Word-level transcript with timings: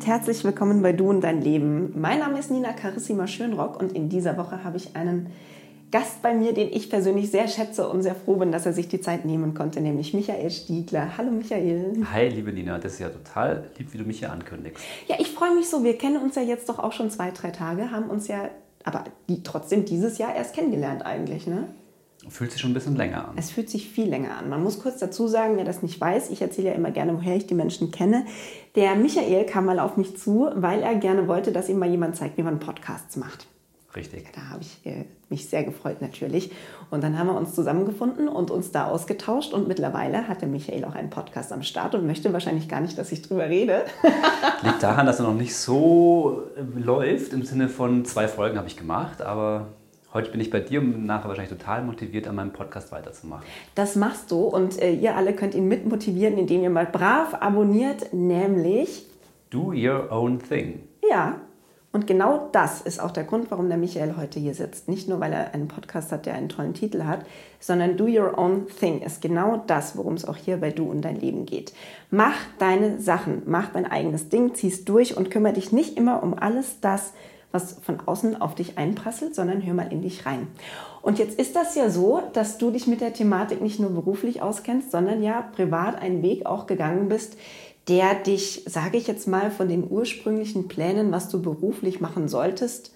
Und 0.00 0.06
herzlich 0.06 0.42
willkommen 0.44 0.80
bei 0.80 0.94
Du 0.94 1.10
und 1.10 1.20
dein 1.20 1.42
Leben. 1.42 1.92
Mein 1.94 2.20
Name 2.20 2.38
ist 2.38 2.50
Nina 2.50 2.72
Carissima 2.72 3.26
Schönrock 3.26 3.78
und 3.78 3.92
in 3.92 4.08
dieser 4.08 4.38
Woche 4.38 4.64
habe 4.64 4.78
ich 4.78 4.96
einen 4.96 5.26
Gast 5.90 6.22
bei 6.22 6.32
mir, 6.32 6.54
den 6.54 6.72
ich 6.72 6.88
persönlich 6.88 7.30
sehr 7.30 7.48
schätze 7.48 7.86
und 7.86 8.00
sehr 8.00 8.14
froh 8.14 8.36
bin, 8.36 8.50
dass 8.50 8.64
er 8.64 8.72
sich 8.72 8.88
die 8.88 9.02
Zeit 9.02 9.26
nehmen 9.26 9.52
konnte, 9.52 9.82
nämlich 9.82 10.14
Michael 10.14 10.50
Stiegler. 10.50 11.18
Hallo 11.18 11.30
Michael. 11.30 12.02
Hi, 12.14 12.28
liebe 12.28 12.50
Nina, 12.50 12.78
das 12.78 12.94
ist 12.94 13.00
ja 13.00 13.10
total 13.10 13.64
lieb, 13.76 13.92
wie 13.92 13.98
du 13.98 14.04
mich 14.04 14.20
hier 14.20 14.32
ankündigst. 14.32 14.82
Ja, 15.06 15.16
ich 15.18 15.28
freue 15.32 15.54
mich 15.54 15.68
so. 15.68 15.84
Wir 15.84 15.98
kennen 15.98 16.16
uns 16.16 16.34
ja 16.34 16.40
jetzt 16.40 16.70
doch 16.70 16.78
auch 16.78 16.92
schon 16.92 17.10
zwei, 17.10 17.30
drei 17.30 17.50
Tage, 17.50 17.90
haben 17.90 18.08
uns 18.08 18.26
ja 18.26 18.48
aber 18.84 19.04
die, 19.28 19.42
trotzdem 19.42 19.84
dieses 19.84 20.16
Jahr 20.16 20.34
erst 20.34 20.54
kennengelernt 20.54 21.04
eigentlich, 21.04 21.46
ne? 21.46 21.68
Fühlt 22.28 22.52
sich 22.52 22.60
schon 22.60 22.72
ein 22.72 22.74
bisschen 22.74 22.96
länger 22.96 23.28
an. 23.28 23.34
Es 23.36 23.50
fühlt 23.50 23.70
sich 23.70 23.88
viel 23.88 24.08
länger 24.08 24.36
an. 24.36 24.50
Man 24.50 24.62
muss 24.62 24.78
kurz 24.80 24.98
dazu 24.98 25.26
sagen, 25.26 25.56
wer 25.56 25.64
das 25.64 25.82
nicht 25.82 25.98
weiß, 26.00 26.30
ich 26.30 26.42
erzähle 26.42 26.68
ja 26.68 26.74
immer 26.74 26.90
gerne, 26.90 27.16
woher 27.16 27.36
ich 27.36 27.46
die 27.46 27.54
Menschen 27.54 27.90
kenne. 27.90 28.26
Der 28.74 28.94
Michael 28.94 29.46
kam 29.46 29.64
mal 29.64 29.78
auf 29.78 29.96
mich 29.96 30.18
zu, 30.18 30.50
weil 30.54 30.82
er 30.82 30.96
gerne 30.96 31.28
wollte, 31.28 31.50
dass 31.50 31.68
ihm 31.68 31.78
mal 31.78 31.88
jemand 31.88 32.16
zeigt, 32.16 32.36
wie 32.36 32.42
man 32.42 32.60
Podcasts 32.60 33.16
macht. 33.16 33.46
Richtig. 33.96 34.28
Da 34.34 34.50
habe 34.50 34.62
ich 34.62 34.86
äh, 34.86 35.04
mich 35.30 35.48
sehr 35.48 35.64
gefreut 35.64 36.00
natürlich. 36.00 36.52
Und 36.90 37.02
dann 37.02 37.18
haben 37.18 37.26
wir 37.26 37.34
uns 37.34 37.54
zusammengefunden 37.54 38.28
und 38.28 38.50
uns 38.50 38.70
da 38.70 38.86
ausgetauscht. 38.86 39.52
Und 39.52 39.66
mittlerweile 39.66 40.28
hat 40.28 40.42
der 40.42 40.48
Michael 40.48 40.84
auch 40.84 40.94
einen 40.94 41.10
Podcast 41.10 41.52
am 41.52 41.62
Start 41.62 41.94
und 41.96 42.06
möchte 42.06 42.32
wahrscheinlich 42.32 42.68
gar 42.68 42.80
nicht, 42.80 42.98
dass 42.98 43.10
ich 43.10 43.22
drüber 43.22 43.48
rede. 43.48 43.84
Liegt 44.62 44.82
daran, 44.82 45.06
dass 45.06 45.18
er 45.18 45.26
noch 45.26 45.34
nicht 45.34 45.56
so 45.56 46.42
äh, 46.56 46.78
läuft. 46.78 47.32
Im 47.32 47.42
Sinne 47.42 47.68
von 47.68 48.04
zwei 48.04 48.28
Folgen 48.28 48.58
habe 48.58 48.68
ich 48.68 48.76
gemacht, 48.76 49.22
aber 49.22 49.68
Heute 50.12 50.32
bin 50.32 50.40
ich 50.40 50.50
bei 50.50 50.58
dir 50.58 50.80
und 50.80 51.06
nachher 51.06 51.28
wahrscheinlich 51.28 51.56
total 51.56 51.84
motiviert, 51.84 52.26
an 52.26 52.34
meinem 52.34 52.52
Podcast 52.52 52.90
weiterzumachen. 52.90 53.46
Das 53.76 53.94
machst 53.94 54.32
du 54.32 54.40
und 54.40 54.80
äh, 54.82 54.92
ihr 54.92 55.16
alle 55.16 55.34
könnt 55.34 55.54
ihn 55.54 55.68
mitmotivieren, 55.68 56.36
indem 56.36 56.62
ihr 56.62 56.70
mal 56.70 56.86
brav 56.86 57.34
abonniert, 57.34 58.12
nämlich 58.12 59.06
Do 59.50 59.72
Your 59.72 60.10
Own 60.10 60.40
Thing. 60.40 60.80
Ja, 61.08 61.40
und 61.92 62.08
genau 62.08 62.48
das 62.50 62.80
ist 62.80 63.00
auch 63.00 63.12
der 63.12 63.22
Grund, 63.22 63.52
warum 63.52 63.68
der 63.68 63.78
Michael 63.78 64.16
heute 64.16 64.40
hier 64.40 64.54
sitzt. 64.54 64.88
Nicht 64.88 65.08
nur, 65.08 65.20
weil 65.20 65.32
er 65.32 65.54
einen 65.54 65.68
Podcast 65.68 66.10
hat, 66.10 66.26
der 66.26 66.34
einen 66.34 66.48
tollen 66.48 66.74
Titel 66.74 67.04
hat, 67.04 67.24
sondern 67.60 67.96
Do 67.96 68.06
Your 68.06 68.36
Own 68.36 68.66
Thing 68.66 69.02
ist 69.02 69.22
genau 69.22 69.62
das, 69.68 69.96
worum 69.96 70.14
es 70.14 70.24
auch 70.24 70.36
hier 70.36 70.56
bei 70.56 70.70
Du 70.70 70.90
und 70.90 71.02
dein 71.02 71.20
Leben 71.20 71.46
geht. 71.46 71.72
Mach 72.10 72.34
deine 72.58 73.00
Sachen, 73.00 73.42
mach 73.46 73.68
dein 73.72 73.86
eigenes 73.86 74.28
Ding, 74.28 74.54
zieh's 74.54 74.84
durch 74.84 75.16
und 75.16 75.30
kümmere 75.30 75.52
dich 75.52 75.70
nicht 75.70 75.96
immer 75.96 76.24
um 76.24 76.36
alles 76.36 76.80
das, 76.80 77.12
was 77.52 77.76
von 77.82 77.98
außen 78.06 78.40
auf 78.40 78.54
dich 78.54 78.78
einprasselt, 78.78 79.34
sondern 79.34 79.64
hör 79.64 79.74
mal 79.74 79.92
in 79.92 80.02
dich 80.02 80.26
rein. 80.26 80.46
Und 81.02 81.18
jetzt 81.18 81.38
ist 81.38 81.56
das 81.56 81.74
ja 81.74 81.90
so, 81.90 82.22
dass 82.32 82.58
du 82.58 82.70
dich 82.70 82.86
mit 82.86 83.00
der 83.00 83.12
Thematik 83.12 83.60
nicht 83.60 83.80
nur 83.80 83.90
beruflich 83.90 84.42
auskennst, 84.42 84.90
sondern 84.90 85.22
ja 85.22 85.42
privat 85.54 86.00
einen 86.00 86.22
Weg 86.22 86.46
auch 86.46 86.66
gegangen 86.66 87.08
bist, 87.08 87.36
der 87.88 88.14
dich, 88.14 88.64
sage 88.66 88.98
ich 88.98 89.06
jetzt 89.06 89.26
mal, 89.26 89.50
von 89.50 89.68
den 89.68 89.90
ursprünglichen 89.90 90.68
Plänen, 90.68 91.10
was 91.10 91.28
du 91.28 91.42
beruflich 91.42 92.00
machen 92.00 92.28
solltest, 92.28 92.92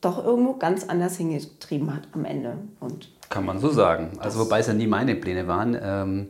doch 0.00 0.24
irgendwo 0.24 0.54
ganz 0.54 0.84
anders 0.84 1.16
hingetrieben 1.16 1.94
hat 1.94 2.02
am 2.12 2.24
Ende. 2.24 2.58
Und 2.80 3.08
Kann 3.30 3.46
man 3.46 3.58
so 3.58 3.70
sagen. 3.70 4.12
Also 4.18 4.38
wobei 4.38 4.60
es 4.60 4.66
ja 4.66 4.74
nie 4.74 4.86
meine 4.86 5.14
Pläne 5.14 5.48
waren. 5.48 5.76
Ähm 5.82 6.28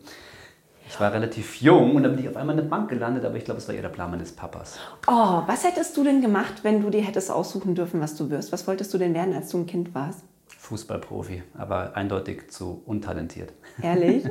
ich 0.95 1.01
war 1.01 1.13
relativ 1.13 1.61
jung 1.61 1.97
und 1.97 2.05
dann 2.05 2.15
bin 2.15 2.25
ich 2.25 2.31
auf 2.31 2.37
einmal 2.37 2.57
in 2.57 2.63
der 2.63 2.71
Bank 2.71 2.89
gelandet, 2.89 3.25
aber 3.25 3.37
ich 3.37 3.45
glaube, 3.45 3.59
es 3.59 3.67
war 3.67 3.75
eher 3.75 3.83
der 3.83 3.89
Plan 3.89 4.13
meines 4.13 4.31
Papas. 4.31 4.79
Oh, 5.09 5.43
was 5.45 5.65
hättest 5.65 5.97
du 5.97 6.05
denn 6.05 6.21
gemacht, 6.21 6.63
wenn 6.63 6.83
du 6.83 6.91
dir 6.91 7.03
hättest 7.03 7.33
aussuchen 7.33 7.75
dürfen, 7.75 8.01
was 8.01 8.15
du 8.15 8.31
wirst? 8.31 8.53
Was 8.53 8.69
wolltest 8.69 8.95
du 8.95 8.99
denn 8.99 9.13
werden, 9.13 9.35
als 9.35 9.49
du 9.49 9.59
ein 9.59 9.67
Kind 9.67 9.93
warst? 9.93 10.21
Fußballprofi, 10.57 11.43
aber 11.59 11.97
eindeutig 11.97 12.49
zu 12.49 12.81
untalentiert. 12.87 13.53
Ehrlich? 13.83 14.23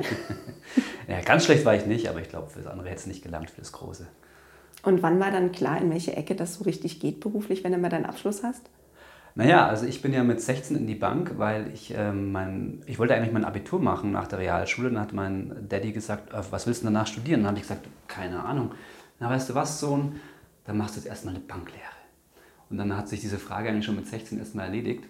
ja, 1.08 1.20
ganz 1.20 1.44
schlecht 1.44 1.66
war 1.66 1.74
ich 1.74 1.84
nicht, 1.84 2.08
aber 2.08 2.20
ich 2.20 2.30
glaube, 2.30 2.48
für 2.48 2.60
das 2.60 2.72
andere 2.72 2.88
hätte 2.88 3.00
es 3.00 3.06
nicht 3.06 3.22
gelangt, 3.22 3.50
für 3.50 3.60
das 3.60 3.72
Große. 3.72 4.06
Und 4.84 5.02
wann 5.02 5.20
war 5.20 5.30
dann 5.30 5.52
klar, 5.52 5.78
in 5.82 5.90
welche 5.90 6.16
Ecke 6.16 6.34
das 6.34 6.54
so 6.54 6.64
richtig 6.64 6.98
geht 6.98 7.20
beruflich, 7.20 7.62
wenn 7.62 7.72
du 7.72 7.78
mal 7.78 7.90
deinen 7.90 8.06
Abschluss 8.06 8.42
hast? 8.42 8.62
Naja, 9.36 9.66
also 9.66 9.84
ich 9.86 10.00
bin 10.00 10.12
ja 10.12 10.22
mit 10.22 10.40
16 10.40 10.76
in 10.76 10.86
die 10.86 10.94
Bank, 10.94 11.32
weil 11.38 11.72
ich 11.74 11.92
ähm, 11.96 12.30
mein, 12.30 12.82
ich 12.86 13.00
wollte 13.00 13.14
eigentlich 13.14 13.32
mein 13.32 13.44
Abitur 13.44 13.80
machen 13.80 14.12
nach 14.12 14.28
der 14.28 14.38
Realschule. 14.38 14.90
Dann 14.90 15.00
hat 15.00 15.12
mein 15.12 15.66
Daddy 15.68 15.92
gesagt, 15.92 16.32
äh, 16.32 16.42
was 16.50 16.66
willst 16.66 16.82
du 16.82 16.86
danach 16.86 17.08
studieren? 17.08 17.40
Dann 17.40 17.48
habe 17.48 17.58
ich 17.58 17.64
gesagt, 17.64 17.86
keine 18.06 18.44
Ahnung. 18.44 18.72
Na, 19.18 19.28
weißt 19.28 19.50
du 19.50 19.54
was, 19.54 19.80
Sohn, 19.80 20.20
dann 20.64 20.78
machst 20.78 20.94
du 20.94 21.00
jetzt 21.00 21.08
erstmal 21.08 21.34
eine 21.34 21.42
Banklehre. 21.42 21.82
Und 22.70 22.78
dann 22.78 22.96
hat 22.96 23.08
sich 23.08 23.20
diese 23.20 23.38
Frage 23.38 23.68
eigentlich 23.68 23.84
schon 23.84 23.96
mit 23.96 24.06
16 24.06 24.38
erstmal 24.38 24.66
erledigt, 24.66 25.04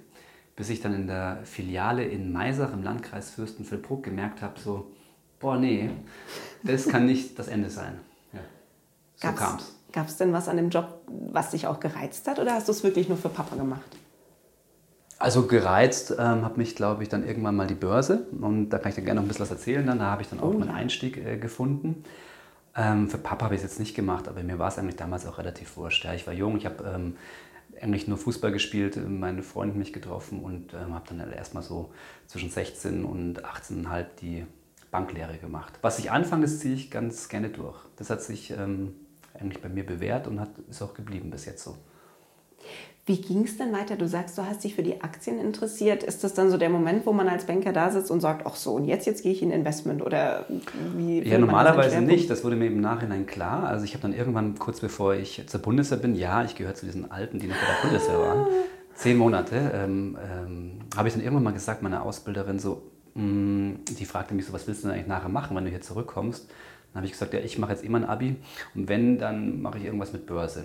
bis 0.56 0.70
ich 0.70 0.80
dann 0.80 0.94
in 0.94 1.06
der 1.06 1.40
Filiale 1.44 2.04
in 2.04 2.32
Maisach 2.32 2.72
im 2.72 2.82
Landkreis 2.82 3.30
Fürstenfeldbruck 3.30 4.02
gemerkt 4.02 4.40
habe, 4.40 4.58
so, 4.58 4.90
boah, 5.38 5.56
nee, 5.56 5.90
das 6.62 6.88
kann 6.88 7.04
nicht 7.04 7.38
das 7.38 7.48
Ende 7.48 7.68
sein. 7.68 8.00
Ja, 8.32 8.40
so 9.16 9.36
kam 9.36 9.56
es. 9.58 9.74
Gab 9.92 10.08
es 10.08 10.16
denn 10.16 10.32
was 10.32 10.48
an 10.48 10.56
dem 10.56 10.70
Job, 10.70 11.02
was 11.06 11.50
dich 11.50 11.66
auch 11.66 11.78
gereizt 11.78 12.26
hat 12.26 12.38
oder 12.38 12.54
hast 12.54 12.66
du 12.68 12.72
es 12.72 12.82
wirklich 12.82 13.08
nur 13.08 13.18
für 13.18 13.28
Papa 13.28 13.54
gemacht? 13.54 13.82
Also 15.18 15.46
gereizt 15.46 16.14
ähm, 16.18 16.44
hat 16.44 16.56
mich, 16.56 16.74
glaube 16.74 17.02
ich, 17.02 17.08
dann 17.08 17.26
irgendwann 17.26 17.56
mal 17.56 17.66
die 17.66 17.74
Börse. 17.74 18.26
Und 18.40 18.70
da 18.70 18.78
kann 18.78 18.90
ich 18.90 18.96
dir 18.96 19.02
gerne 19.02 19.20
noch 19.20 19.24
ein 19.24 19.28
bisschen 19.28 19.42
was 19.42 19.50
erzählen. 19.50 19.86
Dann, 19.86 19.98
da 19.98 20.06
habe 20.06 20.22
ich 20.22 20.28
dann 20.28 20.40
auch 20.40 20.54
oh, 20.54 20.58
meinen 20.58 20.70
ja. 20.70 20.74
Einstieg 20.74 21.16
äh, 21.16 21.36
gefunden. 21.38 22.04
Ähm, 22.76 23.08
für 23.08 23.18
Papa 23.18 23.46
habe 23.46 23.54
ich 23.54 23.60
es 23.60 23.70
jetzt 23.70 23.78
nicht 23.78 23.94
gemacht, 23.94 24.26
aber 24.28 24.42
mir 24.42 24.58
war 24.58 24.68
es 24.68 24.78
eigentlich 24.78 24.96
damals 24.96 25.26
auch 25.26 25.38
relativ 25.38 25.76
wurscht. 25.76 26.04
Ja, 26.04 26.14
ich 26.14 26.26
war 26.26 26.34
jung, 26.34 26.56
ich 26.56 26.66
habe 26.66 26.84
ähm, 26.92 27.16
eigentlich 27.80 28.08
nur 28.08 28.18
Fußball 28.18 28.50
gespielt, 28.50 28.98
meine 29.08 29.42
Freunde 29.42 29.78
mich 29.78 29.92
getroffen 29.92 30.42
und 30.42 30.74
ähm, 30.74 30.94
habe 30.94 31.04
dann 31.08 31.32
erstmal 31.32 31.62
so 31.62 31.92
zwischen 32.26 32.50
16 32.50 33.04
und 33.04 33.44
18,5 33.44 34.06
die 34.20 34.46
Banklehre 34.90 35.38
gemacht. 35.38 35.78
Was 35.82 35.98
ich 35.98 36.10
anfange, 36.10 36.42
das 36.42 36.58
ziehe 36.58 36.74
ich 36.74 36.90
ganz 36.90 37.28
gerne 37.28 37.48
durch. 37.48 37.78
Das 37.96 38.10
hat 38.10 38.22
sich 38.22 38.50
ähm, 38.50 38.94
eigentlich 39.34 39.62
bei 39.62 39.68
mir 39.68 39.86
bewährt 39.86 40.26
und 40.26 40.40
hat, 40.40 40.50
ist 40.68 40.82
auch 40.82 40.94
geblieben 40.94 41.30
bis 41.30 41.46
jetzt 41.46 41.62
so. 41.62 41.76
Wie 43.06 43.20
ging 43.20 43.44
es 43.44 43.58
denn 43.58 43.70
weiter? 43.70 43.96
Du 43.96 44.08
sagst, 44.08 44.38
du 44.38 44.46
hast 44.46 44.64
dich 44.64 44.74
für 44.74 44.82
die 44.82 45.02
Aktien 45.02 45.38
interessiert. 45.38 46.02
Ist 46.02 46.24
das 46.24 46.32
dann 46.32 46.50
so 46.50 46.56
der 46.56 46.70
Moment, 46.70 47.04
wo 47.04 47.12
man 47.12 47.28
als 47.28 47.44
Banker 47.44 47.74
da 47.74 47.90
sitzt 47.90 48.10
und 48.10 48.20
sagt, 48.20 48.46
ach 48.46 48.56
so, 48.56 48.72
und 48.72 48.86
jetzt, 48.86 49.06
jetzt 49.06 49.22
gehe 49.22 49.32
ich 49.32 49.42
in 49.42 49.50
Investment? 49.50 50.00
Oder 50.00 50.46
wie? 50.96 51.22
Ja, 51.22 51.38
normalerweise 51.38 52.00
nicht. 52.00 52.30
Das 52.30 52.44
wurde 52.44 52.56
mir 52.56 52.66
im 52.66 52.80
Nachhinein 52.80 53.26
klar. 53.26 53.64
Also 53.64 53.84
ich 53.84 53.92
habe 53.92 54.00
dann 54.00 54.14
irgendwann, 54.14 54.58
kurz 54.58 54.80
bevor 54.80 55.14
ich 55.14 55.42
zur 55.46 55.60
Bundeswehr 55.60 55.98
bin, 55.98 56.14
ja, 56.14 56.44
ich 56.44 56.54
gehöre 56.54 56.74
zu 56.74 56.86
diesen 56.86 57.10
Alten, 57.10 57.38
die 57.38 57.46
noch 57.46 57.56
bei 57.56 57.66
der 57.66 57.88
Bundeswehr 57.88 58.18
waren, 58.18 58.46
zehn 58.94 59.18
Monate, 59.18 59.72
ähm, 59.74 60.16
ähm, 60.22 60.70
habe 60.96 61.08
ich 61.08 61.14
dann 61.14 61.22
irgendwann 61.22 61.44
mal 61.44 61.52
gesagt, 61.52 61.82
meiner 61.82 62.02
Ausbilderin 62.04 62.58
so, 62.58 62.90
mh, 63.14 63.22
mm, 63.22 63.78
die 63.98 64.04
fragte 64.06 64.32
mich 64.32 64.46
so, 64.46 64.54
was 64.54 64.66
willst 64.66 64.82
du 64.82 64.88
denn 64.88 64.96
eigentlich 64.96 65.08
nachher 65.08 65.28
machen, 65.28 65.54
wenn 65.54 65.64
du 65.64 65.70
hier 65.70 65.82
zurückkommst? 65.82 66.48
Dann 66.48 67.00
habe 67.00 67.06
ich 67.06 67.12
gesagt, 67.12 67.34
ja, 67.34 67.40
ich 67.40 67.58
mache 67.58 67.72
jetzt 67.72 67.84
immer 67.84 67.98
ein 67.98 68.04
Abi 68.04 68.36
und 68.74 68.88
wenn, 68.88 69.18
dann 69.18 69.60
mache 69.60 69.76
ich 69.76 69.84
irgendwas 69.84 70.14
mit 70.14 70.26
Börse. 70.26 70.64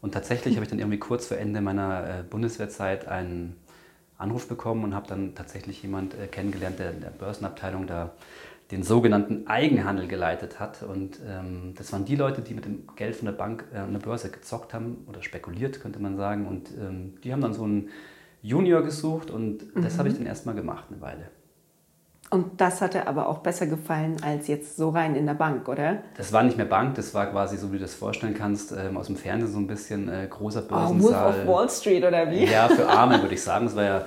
Und 0.00 0.12
tatsächlich 0.12 0.54
habe 0.54 0.64
ich 0.64 0.70
dann 0.70 0.78
irgendwie 0.78 0.98
kurz 0.98 1.26
vor 1.26 1.36
Ende 1.36 1.60
meiner 1.60 2.20
äh, 2.20 2.22
Bundeswehrzeit 2.22 3.08
einen 3.08 3.56
Anruf 4.16 4.48
bekommen 4.48 4.84
und 4.84 4.94
habe 4.94 5.06
dann 5.08 5.34
tatsächlich 5.34 5.82
jemand 5.82 6.14
äh, 6.14 6.26
kennengelernt, 6.26 6.78
der 6.78 6.92
in 6.92 7.00
der 7.00 7.10
Börsenabteilung 7.10 7.86
da 7.86 8.12
den 8.70 8.82
sogenannten 8.82 9.46
Eigenhandel 9.46 10.08
geleitet 10.08 10.60
hat. 10.60 10.82
Und 10.82 11.18
ähm, 11.26 11.74
das 11.76 11.92
waren 11.92 12.04
die 12.04 12.16
Leute, 12.16 12.42
die 12.42 12.54
mit 12.54 12.64
dem 12.64 12.86
Geld 12.96 13.16
von 13.16 13.26
der 13.26 13.32
Bank 13.32 13.64
äh, 13.72 13.78
an 13.78 13.92
der 13.92 14.00
Börse 14.00 14.30
gezockt 14.30 14.74
haben 14.74 15.04
oder 15.08 15.22
spekuliert, 15.22 15.80
könnte 15.80 16.00
man 16.00 16.16
sagen. 16.16 16.46
Und 16.46 16.70
ähm, 16.78 17.14
die 17.24 17.32
haben 17.32 17.40
dann 17.40 17.54
so 17.54 17.64
einen 17.64 17.88
Junior 18.42 18.82
gesucht 18.82 19.30
und 19.30 19.74
mhm. 19.74 19.82
das 19.82 19.98
habe 19.98 20.08
ich 20.08 20.14
dann 20.14 20.26
erstmal 20.26 20.54
gemacht, 20.54 20.84
eine 20.90 21.00
Weile. 21.00 21.30
Und 22.30 22.60
das 22.60 22.82
hat 22.82 22.94
er 22.94 23.08
aber 23.08 23.28
auch 23.28 23.38
besser 23.38 23.66
gefallen 23.66 24.16
als 24.22 24.48
jetzt 24.48 24.76
so 24.76 24.90
rein 24.90 25.16
in 25.16 25.24
der 25.24 25.34
Bank, 25.34 25.66
oder? 25.66 25.98
Das 26.16 26.32
war 26.32 26.42
nicht 26.42 26.58
mehr 26.58 26.66
Bank, 26.66 26.94
das 26.96 27.14
war 27.14 27.26
quasi 27.26 27.56
so, 27.56 27.72
wie 27.72 27.76
du 27.76 27.82
das 27.82 27.94
vorstellen 27.94 28.34
kannst, 28.34 28.72
ähm, 28.72 28.98
aus 28.98 29.06
dem 29.06 29.16
Fernsehen 29.16 29.50
so 29.50 29.58
ein 29.58 29.66
bisschen 29.66 30.08
äh, 30.08 30.26
großer 30.28 30.62
Börsensaal. 30.62 31.22
Oh, 31.22 31.24
Wolf 31.24 31.38
of 31.38 31.46
Wall 31.46 31.70
Street 31.70 32.04
oder 32.04 32.30
wie? 32.30 32.44
Ja, 32.44 32.68
für 32.68 32.86
Arme 32.88 33.22
würde 33.22 33.34
ich 33.34 33.42
sagen. 33.42 33.66
Es 33.66 33.74
war 33.74 33.84
ja 33.84 34.04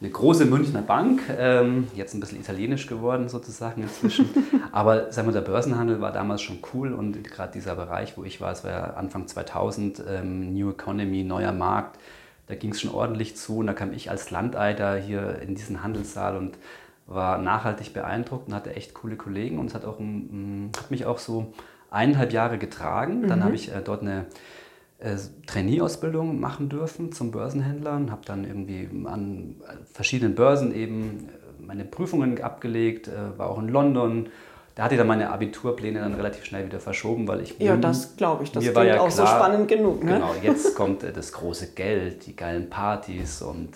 eine 0.00 0.10
große 0.10 0.44
Münchner 0.44 0.80
Bank, 0.80 1.22
ähm, 1.36 1.88
jetzt 1.94 2.14
ein 2.14 2.20
bisschen 2.20 2.40
italienisch 2.40 2.86
geworden 2.86 3.28
sozusagen 3.28 3.82
inzwischen. 3.82 4.30
Aber 4.72 5.12
sagen 5.12 5.28
wir, 5.28 5.32
der 5.32 5.40
Börsenhandel 5.40 6.00
war 6.00 6.12
damals 6.12 6.40
schon 6.40 6.60
cool 6.72 6.92
und 6.92 7.22
gerade 7.24 7.52
dieser 7.52 7.74
Bereich, 7.74 8.16
wo 8.16 8.24
ich 8.24 8.40
war, 8.40 8.52
es 8.52 8.64
war 8.64 8.70
ja 8.70 8.84
Anfang 8.94 9.26
2000, 9.26 10.02
ähm, 10.08 10.54
New 10.54 10.70
Economy, 10.70 11.24
neuer 11.24 11.52
Markt, 11.52 11.98
da 12.46 12.54
ging 12.54 12.70
es 12.70 12.80
schon 12.80 12.92
ordentlich 12.92 13.36
zu 13.36 13.58
und 13.58 13.66
da 13.66 13.74
kam 13.74 13.92
ich 13.92 14.08
als 14.08 14.30
Landeiter 14.30 14.96
hier 14.96 15.42
in 15.42 15.54
diesen 15.54 15.82
Handelssaal 15.82 16.36
und 16.36 16.56
war 17.08 17.38
nachhaltig 17.38 17.94
beeindruckt 17.94 18.48
und 18.48 18.54
hatte 18.54 18.76
echt 18.76 18.94
coole 18.94 19.16
Kollegen 19.16 19.58
und 19.58 19.66
es 19.66 19.74
hat, 19.74 19.84
auch, 19.84 19.98
hat 19.98 20.90
mich 20.90 21.06
auch 21.06 21.18
so 21.18 21.52
eineinhalb 21.90 22.32
Jahre 22.32 22.58
getragen. 22.58 23.22
Mhm. 23.22 23.28
Dann 23.28 23.44
habe 23.44 23.54
ich 23.54 23.74
äh, 23.74 23.80
dort 23.82 24.02
eine 24.02 24.26
äh, 24.98 25.16
Trainee-Ausbildung 25.46 26.38
machen 26.38 26.68
dürfen 26.68 27.12
zum 27.12 27.30
Börsenhändler 27.30 27.96
und 27.96 28.10
habe 28.10 28.22
dann 28.26 28.44
irgendwie 28.44 28.88
an 29.06 29.56
verschiedenen 29.92 30.34
Börsen 30.34 30.74
eben 30.74 31.28
äh, 31.28 31.62
meine 31.62 31.84
Prüfungen 31.84 32.40
abgelegt, 32.42 33.08
äh, 33.08 33.38
war 33.38 33.48
auch 33.48 33.58
in 33.58 33.68
London. 33.68 34.28
Da 34.74 34.84
hatte 34.84 34.94
ich 34.94 34.98
dann 34.98 35.08
meine 35.08 35.30
Abiturpläne 35.30 36.00
dann 36.00 36.14
relativ 36.14 36.44
schnell 36.44 36.66
wieder 36.66 36.78
verschoben, 36.78 37.26
weil 37.26 37.40
ich... 37.40 37.58
Ja, 37.58 37.76
das 37.76 38.16
glaube 38.16 38.44
ich, 38.44 38.52
das 38.52 38.62
klingt 38.62 38.76
ja 38.76 39.00
auch 39.00 39.08
klar, 39.08 39.10
so 39.10 39.26
spannend 39.26 39.66
genug. 39.66 40.04
Ne? 40.04 40.12
Genau, 40.12 40.34
jetzt 40.42 40.76
kommt 40.76 41.02
äh, 41.02 41.12
das 41.12 41.32
große 41.32 41.72
Geld, 41.72 42.26
die 42.26 42.36
geilen 42.36 42.68
Partys 42.68 43.40
und 43.40 43.70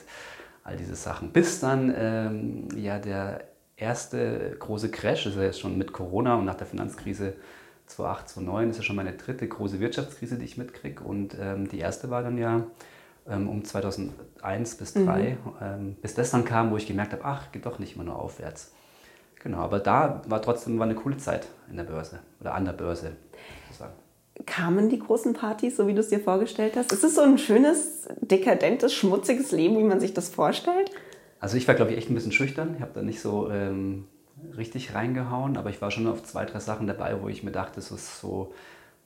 all 0.65 0.77
diese 0.77 0.95
Sachen. 0.95 1.33
Bis 1.33 1.61
dann 1.61 1.93
ähm, 1.97 2.69
ja 2.77 2.99
der 2.99 3.45
erste 3.77 4.57
große 4.59 4.91
Crash, 4.91 5.25
das 5.25 5.35
ist 5.35 5.39
ja 5.39 5.45
jetzt 5.45 5.61
schon 5.61 5.77
mit 5.77 5.93
Corona 5.93 6.37
und 6.37 6.45
nach 6.45 6.55
der 6.55 6.67
Finanzkrise 6.67 7.35
2008, 7.87 8.29
2009 8.29 8.71
ist 8.71 8.77
ja 8.79 8.83
schon 8.83 8.97
meine 8.97 9.13
dritte 9.13 9.47
große 9.47 9.81
Wirtschaftskrise, 9.81 10.39
die 10.39 10.45
ich 10.45 10.57
mitkriege. 10.57 11.03
Und 11.03 11.37
ähm, 11.41 11.69
die 11.69 11.79
erste 11.79 12.11
war 12.11 12.23
dann 12.23 12.39
ja 12.39 12.65
ähm, 13.29 13.49
um 13.49 13.65
2001 13.65 14.77
bis 14.77 14.93
2003, 14.95 15.31
mhm. 15.31 15.37
ähm, 15.61 15.97
bis 16.01 16.15
das 16.15 16.31
dann 16.31 16.45
kam, 16.45 16.71
wo 16.71 16.77
ich 16.77 16.87
gemerkt 16.87 17.13
habe, 17.13 17.25
ach, 17.25 17.53
geht 17.53 17.67
doch 17.67 17.79
nicht 17.79 17.95
immer 17.97 18.05
nur 18.05 18.19
aufwärts. 18.19 18.73
Genau, 19.43 19.59
aber 19.59 19.81
da 19.81 20.23
war 20.29 20.41
trotzdem 20.41 20.79
war 20.79 20.87
eine 20.87 20.95
coole 20.95 21.17
Zeit 21.17 21.49
in 21.69 21.77
der 21.77 21.85
Börse 21.85 22.21
oder 22.41 22.55
an 22.55 22.65
der 22.65 22.73
Börse. 22.73 23.13
Kamen 24.47 24.89
die 24.89 24.99
großen 24.99 25.35
Partys, 25.35 25.77
so 25.77 25.87
wie 25.87 25.95
du 25.95 26.01
es 26.01 26.09
dir 26.09 26.21
vorgestellt 26.21 26.75
hast? 26.77 26.93
Ist 26.93 27.05
es 27.05 27.15
so 27.15 27.23
ein 27.23 27.39
schönes, 27.39 28.09
dekadentes, 28.21 28.95
schmutziges 28.95 29.53
Leben, 29.53 29.79
wie 29.79 29.85
man 29.85 30.01
sich 30.01 30.15
das 30.15 30.29
vorstellt? 30.31 30.91
Also 31.39 31.57
ich 31.57 31.67
war, 31.69 31.75
glaube 31.75 31.93
ich, 31.93 31.99
echt 31.99 32.11
ein 32.11 32.15
bisschen 32.15 32.33
schüchtern. 32.33 32.75
Ich 32.77 32.83
habe 32.83 32.93
da 32.95 33.03
nicht 33.03 33.21
so 33.21 33.51
ähm, 33.51 34.07
richtig 34.57 34.95
reingehauen, 34.95 35.57
aber 35.57 35.71
ich 35.71 35.81
war 35.83 35.91
schon 35.91 36.07
auf 36.07 36.23
zwei, 36.23 36.45
drei 36.45 36.61
Sachen 36.61 36.87
dabei, 36.87 37.21
wo 37.21 37.29
ich 37.29 37.43
mir 37.43 37.53
dachte, 37.53 37.81
es 37.81 37.91
ist 37.91 38.21
so 38.21 38.53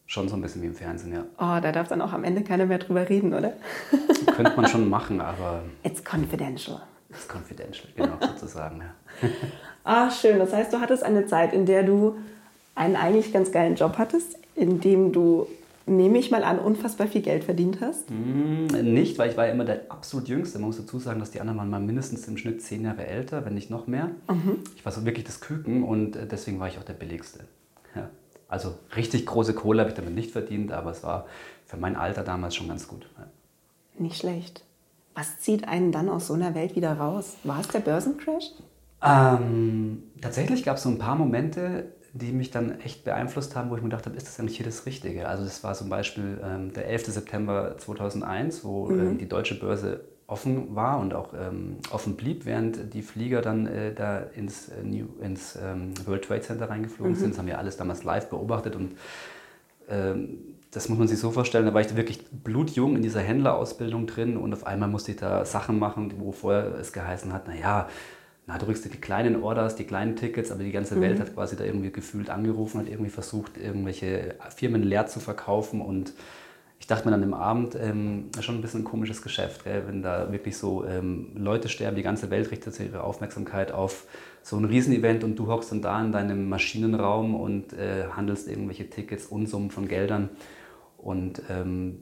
schon 0.07 0.29
so 0.29 0.37
ein 0.37 0.41
bisschen 0.41 0.63
wie 0.63 0.67
im 0.67 0.75
Fernsehen, 0.75 1.13
ja. 1.13 1.25
Oh, 1.37 1.61
da 1.61 1.73
darf 1.73 1.89
dann 1.89 2.01
auch 2.01 2.13
am 2.13 2.25
Ende 2.25 2.43
keiner 2.43 2.67
mehr 2.67 2.79
drüber 2.79 3.09
reden, 3.09 3.35
oder? 3.35 3.55
Könnte 4.37 4.53
man 4.57 4.69
schon 4.69 4.89
machen, 4.89 5.21
aber... 5.21 5.63
It's 5.83 6.03
confidential. 6.05 6.81
It's 7.11 7.27
confidential, 7.29 7.89
genau, 7.97 8.17
sozusagen, 8.21 8.81
ja. 8.81 9.29
Ah, 9.85 10.11
schön. 10.11 10.39
Das 10.39 10.53
heißt, 10.53 10.73
du 10.73 10.81
hattest 10.81 11.03
eine 11.03 11.27
Zeit, 11.27 11.53
in 11.53 11.67
der 11.67 11.83
du 11.83 12.17
einen 12.77 12.95
eigentlich 12.95 13.33
ganz 13.33 13.51
geilen 13.51 13.75
Job 13.75 13.99
hattest, 13.99 14.39
in 14.55 14.81
dem 14.81 15.13
du, 15.13 15.49
nehme 15.87 16.19
ich 16.19 16.31
mal 16.31 16.45
an, 16.45 16.59
unfassbar 16.59 17.09
viel 17.09 17.23
Geld 17.23 17.43
verdient 17.43 17.81
hast? 17.81 18.09
Mm, 18.11 18.67
nicht, 18.83 19.19
weil 19.19 19.31
ich 19.31 19.37
war 19.37 19.47
ja 19.47 19.53
immer 19.53 19.65
der 19.65 19.83
absolut 19.89 20.29
Jüngste. 20.29 20.59
Man 20.59 20.69
muss 20.69 20.77
dazu 20.77 20.99
sagen, 20.99 21.19
dass 21.19 21.31
die 21.31 21.41
anderen 21.41 21.59
waren 21.59 21.71
mal 21.71 21.81
mindestens 21.81 22.29
im 22.29 22.37
Schnitt 22.37 22.63
zehn 22.63 22.85
Jahre 22.85 23.07
älter, 23.07 23.45
wenn 23.45 23.55
nicht 23.55 23.71
noch 23.71 23.87
mehr. 23.87 24.11
Mhm. 24.29 24.61
Ich 24.77 24.85
war 24.85 24.93
so 24.93 25.05
wirklich 25.05 25.25
das 25.25 25.41
Küken 25.41 25.83
und 25.83 26.15
äh, 26.15 26.27
deswegen 26.27 26.61
war 26.61 26.69
ich 26.69 26.79
auch 26.79 26.85
der 26.85 26.93
Billigste. 26.93 27.41
Ja. 27.95 28.11
Also 28.49 28.75
richtig 28.95 29.27
große 29.27 29.55
Kohle 29.55 29.81
habe 29.81 29.91
ich 29.91 29.97
damit 29.97 30.15
nicht 30.15 30.31
verdient, 30.31 30.71
aber 30.71 30.93
es 30.93 31.03
war 31.03 31.27
für 31.65 31.79
mein 31.79 31.97
Alter 31.97 32.23
damals 32.23 32.55
schon 32.55 32.69
ganz 32.69 32.87
gut. 32.87 33.09
Ja. 33.19 33.27
Nicht 33.99 34.19
schlecht. 34.19 34.63
Was 35.15 35.41
zieht 35.41 35.67
einen 35.67 35.93
dann 35.93 36.11
aus 36.11 36.27
so 36.27 36.35
einer 36.35 36.55
Welt 36.55 36.77
wieder 36.77 36.93
raus? 36.93 37.37
War 37.43 37.61
es 37.61 37.69
der 37.69 37.81
Börsencrash? 37.81 38.53
Ähm, 39.03 40.03
tatsächlich 40.21 40.63
gab 40.63 40.77
es 40.77 40.83
so 40.83 40.91
ein 40.91 40.99
paar 40.99 41.17
Momente, 41.17 41.93
die 42.19 42.33
mich 42.33 42.51
dann 42.51 42.81
echt 42.81 43.05
beeinflusst 43.05 43.57
haben, 43.57 43.71
wo 43.71 43.77
ich 43.77 43.83
mir 43.83 43.89
gedacht 43.89 44.07
habe, 44.07 44.17
ist 44.17 44.27
das 44.27 44.41
eigentlich 44.41 44.57
hier 44.57 44.67
das 44.67 44.87
Richtige? 44.87 45.29
Also 45.29 45.45
das 45.45 45.63
war 45.65 45.75
zum 45.75 45.89
Beispiel 45.89 46.41
ähm, 46.43 46.73
der 46.73 46.89
11. 46.89 47.07
September 47.07 47.77
2001, 47.79 48.65
wo 48.65 48.87
mhm. 48.87 49.01
ähm, 49.01 49.19
die 49.19 49.29
deutsche 49.29 49.59
Börse 49.59 50.01
offen 50.27 50.75
war 50.75 50.99
und 50.99 51.15
auch 51.15 51.35
ähm, 51.35 51.77
offen 51.91 52.17
blieb, 52.17 52.47
während 52.47 52.93
die 52.95 53.03
Flieger 53.03 53.43
dann 53.43 53.67
äh, 53.67 53.95
da 53.95 54.19
ins, 54.19 54.69
äh, 54.69 54.83
New, 54.83 55.07
ins 55.21 55.57
ähm, 55.57 55.93
World 56.05 56.25
Trade 56.25 56.41
Center 56.41 56.69
reingeflogen 56.69 57.15
mhm. 57.15 57.19
sind. 57.19 57.31
Das 57.31 57.39
haben 57.39 57.47
wir 57.47 57.59
alles 57.59 57.77
damals 57.77 58.03
live 58.03 58.29
beobachtet 58.29 58.75
und 58.75 58.97
ähm, 59.89 60.39
das 60.73 60.89
muss 60.89 60.99
man 60.99 61.09
sich 61.09 61.19
so 61.19 61.31
vorstellen, 61.31 61.65
da 61.65 61.73
war 61.73 61.81
ich 61.81 61.95
wirklich 61.97 62.25
blutjung 62.31 62.97
in 62.97 63.03
dieser 63.03 63.21
Händlerausbildung 63.21 64.07
drin 64.07 64.37
und 64.37 64.53
auf 64.53 64.67
einmal 64.67 64.89
musste 64.89 65.13
ich 65.13 65.17
da 65.17 65.45
Sachen 65.45 65.79
machen, 65.79 66.15
wo 66.19 66.33
vorher 66.33 66.75
es 66.75 66.93
geheißen 66.93 67.33
hat, 67.33 67.47
naja, 67.47 67.89
na, 68.47 68.59
du 68.59 68.67
rückst 68.67 68.85
die 68.85 68.89
kleinen 68.91 69.43
Orders, 69.43 69.75
die 69.75 69.85
kleinen 69.85 70.15
Tickets, 70.15 70.53
aber 70.53 70.63
die 70.63 70.73
ganze 70.73 70.97
mhm. 70.97 71.01
Welt 71.01 71.21
hat 71.21 71.35
quasi 71.35 71.57
da 71.57 71.65
irgendwie 71.65 71.91
gefühlt 71.91 72.31
angerufen, 72.31 72.81
hat 72.81 72.89
irgendwie 72.89 73.11
versucht, 73.11 73.59
irgendwelche 73.59 74.37
Firmen 74.55 74.83
leer 74.83 75.07
zu 75.07 75.19
verkaufen 75.21 75.81
und 75.81 76.13
ich 76.79 76.87
dachte 76.87 77.07
mir 77.07 77.11
dann 77.11 77.23
im 77.23 77.35
Abend, 77.35 77.75
ähm, 77.75 78.31
schon 78.41 78.57
ein 78.57 78.61
bisschen 78.61 78.83
ein 78.83 78.85
komisches 78.85 79.23
Geschäft, 79.23 79.65
gell? 79.65 79.85
wenn 79.87 80.03
da 80.03 80.31
wirklich 80.31 80.57
so 80.57 80.85
ähm, 80.85 81.33
Leute 81.35 81.69
sterben, 81.69 81.97
die 81.97 82.03
ganze 82.03 82.31
Welt 82.31 82.51
richtet 82.51 82.79
ihre 82.79 83.03
Aufmerksamkeit 83.03 83.73
auf 83.73 84.07
so 84.43 84.57
ein 84.57 84.65
Riesenevent 84.65 85.25
und 85.25 85.37
du 85.37 85.49
hockst 85.49 85.73
dann 85.73 85.83
da 85.83 86.01
in 86.05 86.13
deinem 86.13 86.49
Maschinenraum 86.49 87.35
und 87.35 87.73
äh, 87.73 88.09
handelst 88.15 88.47
irgendwelche 88.47 88.89
Tickets, 88.89 89.27
Unsummen 89.27 89.71
von 89.71 89.89
Geldern. 89.89 90.29
Und 90.99 91.43
ähm, 91.51 91.99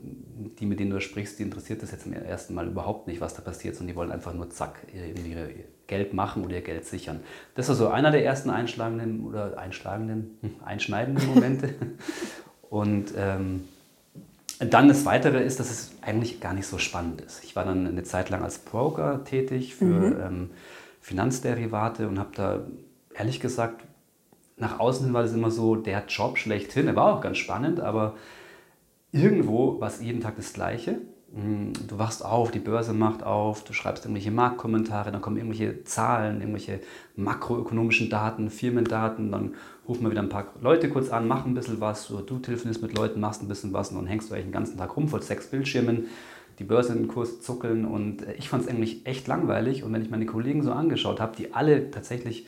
die, 0.59 0.67
mit 0.67 0.81
denen 0.81 0.91
du 0.91 1.01
sprichst, 1.01 1.39
die 1.39 1.45
interessiert 1.45 1.83
das 1.83 1.93
jetzt 1.93 2.07
im 2.07 2.13
ersten 2.13 2.55
Mal 2.55 2.67
überhaupt 2.67 3.07
nicht, 3.07 3.21
was 3.21 3.35
da 3.35 3.43
passiert, 3.43 3.77
sondern 3.77 3.93
die 3.93 3.97
wollen 3.97 4.13
einfach 4.13 4.35
nur 4.35 4.51
zack, 4.51 4.87
ihr, 4.93 5.07
Geld 5.87 6.15
machen 6.15 6.45
oder 6.45 6.57
ihr 6.57 6.63
Geld 6.63 6.87
sichern. 6.87 7.21
Das 7.55 7.69
ist 7.69 7.79
so 7.79 7.89
einer 7.89 8.11
der 8.11 8.25
ersten 8.25 8.51
einschlagenden 8.51 9.25
oder 9.25 9.59
einschlagenden, 9.59 10.39
hm, 10.41 10.55
einschneidenden 10.65 11.27
Momente. 11.27 11.75
Und 12.71 13.13
ähm, 13.17 13.65
dann 14.59 14.89
das 14.89 15.05
Weitere 15.05 15.43
ist, 15.43 15.61
dass 15.61 15.71
es 15.71 15.93
eigentlich 16.01 16.41
gar 16.41 16.55
nicht 16.55 16.67
so 16.67 16.79
spannend 16.79 17.21
ist. 17.21 17.45
Ich 17.45 17.57
war 17.57 17.65
dann 17.65 17.87
eine 17.87 18.03
Zeit 18.03 18.31
lang 18.31 18.43
als 18.43 18.59
Broker 18.59 19.25
tätig 19.25 19.75
für 19.75 19.85
mhm. 19.85 20.21
ähm, 20.21 20.51
Finanzderivate 21.01 22.09
und 22.09 22.19
habe 22.19 22.31
da 22.35 22.61
ehrlich 23.15 23.41
gesagt, 23.41 23.85
nach 24.57 24.79
außen 24.79 25.07
hin 25.07 25.15
war 25.15 25.23
das 25.23 25.33
immer 25.33 25.51
so 25.51 25.77
der 25.77 26.05
Job 26.07 26.39
schlechthin. 26.39 26.87
Er 26.87 26.97
war 26.97 27.15
auch 27.15 27.21
ganz 27.21 27.39
spannend, 27.39 27.81
aber 27.81 28.15
irgendwo 29.13 29.81
war 29.81 29.89
es 29.89 30.01
jeden 30.01 30.21
Tag 30.21 30.37
das 30.37 30.53
Gleiche. 30.53 30.99
Mm, 31.35 31.73
du 31.89 31.99
wachst 31.99 32.25
auf, 32.25 32.53
die 32.53 32.61
Börse 32.61 32.93
macht 32.93 33.25
auf, 33.25 33.65
du 33.65 33.73
schreibst 33.73 34.05
irgendwelche 34.05 34.31
Marktkommentare, 34.31 35.11
dann 35.11 35.21
kommen 35.21 35.37
irgendwelche 35.37 35.83
Zahlen, 35.83 36.41
irgendwelche 36.41 36.79
makroökonomischen 37.17 38.09
Daten, 38.09 38.51
Firmendaten, 38.51 39.33
dann 39.33 39.55
rufen 39.89 40.05
wir 40.05 40.13
wieder 40.13 40.23
ein 40.23 40.29
paar 40.29 40.53
Leute 40.61 40.89
kurz 40.89 41.11
an, 41.11 41.27
machen 41.27 41.51
ein 41.51 41.55
bisschen 41.55 41.81
was, 41.81 42.09
oder 42.13 42.23
du 42.23 42.39
telefonierst 42.39 42.83
mit 42.83 42.97
Leuten, 42.97 43.19
machst 43.19 43.43
ein 43.43 43.49
bisschen 43.49 43.73
was 43.73 43.91
und 43.91 43.97
dann 43.97 44.07
hängst 44.07 44.31
du 44.31 44.35
eigentlich 44.35 44.47
den 44.47 44.53
ganzen 44.53 44.79
Tag 44.79 44.97
rum 44.97 45.09
vor 45.09 45.21
sechs 45.23 45.49
Bildschirmen, 45.49 46.07
die 46.61 46.65
Börse 46.65 46.93
in 46.93 47.01
den 47.01 47.09
Kurs 47.09 47.41
zuckeln 47.41 47.85
und 47.85 48.23
ich 48.39 48.49
fand 48.49 48.63
es 48.63 48.69
eigentlich 48.69 49.05
echt 49.05 49.27
langweilig 49.27 49.83
und 49.83 49.93
wenn 49.93 50.03
ich 50.03 50.11
meine 50.11 50.27
Kollegen 50.27 50.63
so 50.63 50.71
angeschaut 50.71 51.19
habe, 51.21 51.35
die 51.37 51.53
alle 51.53 51.91
tatsächlich 51.91 52.47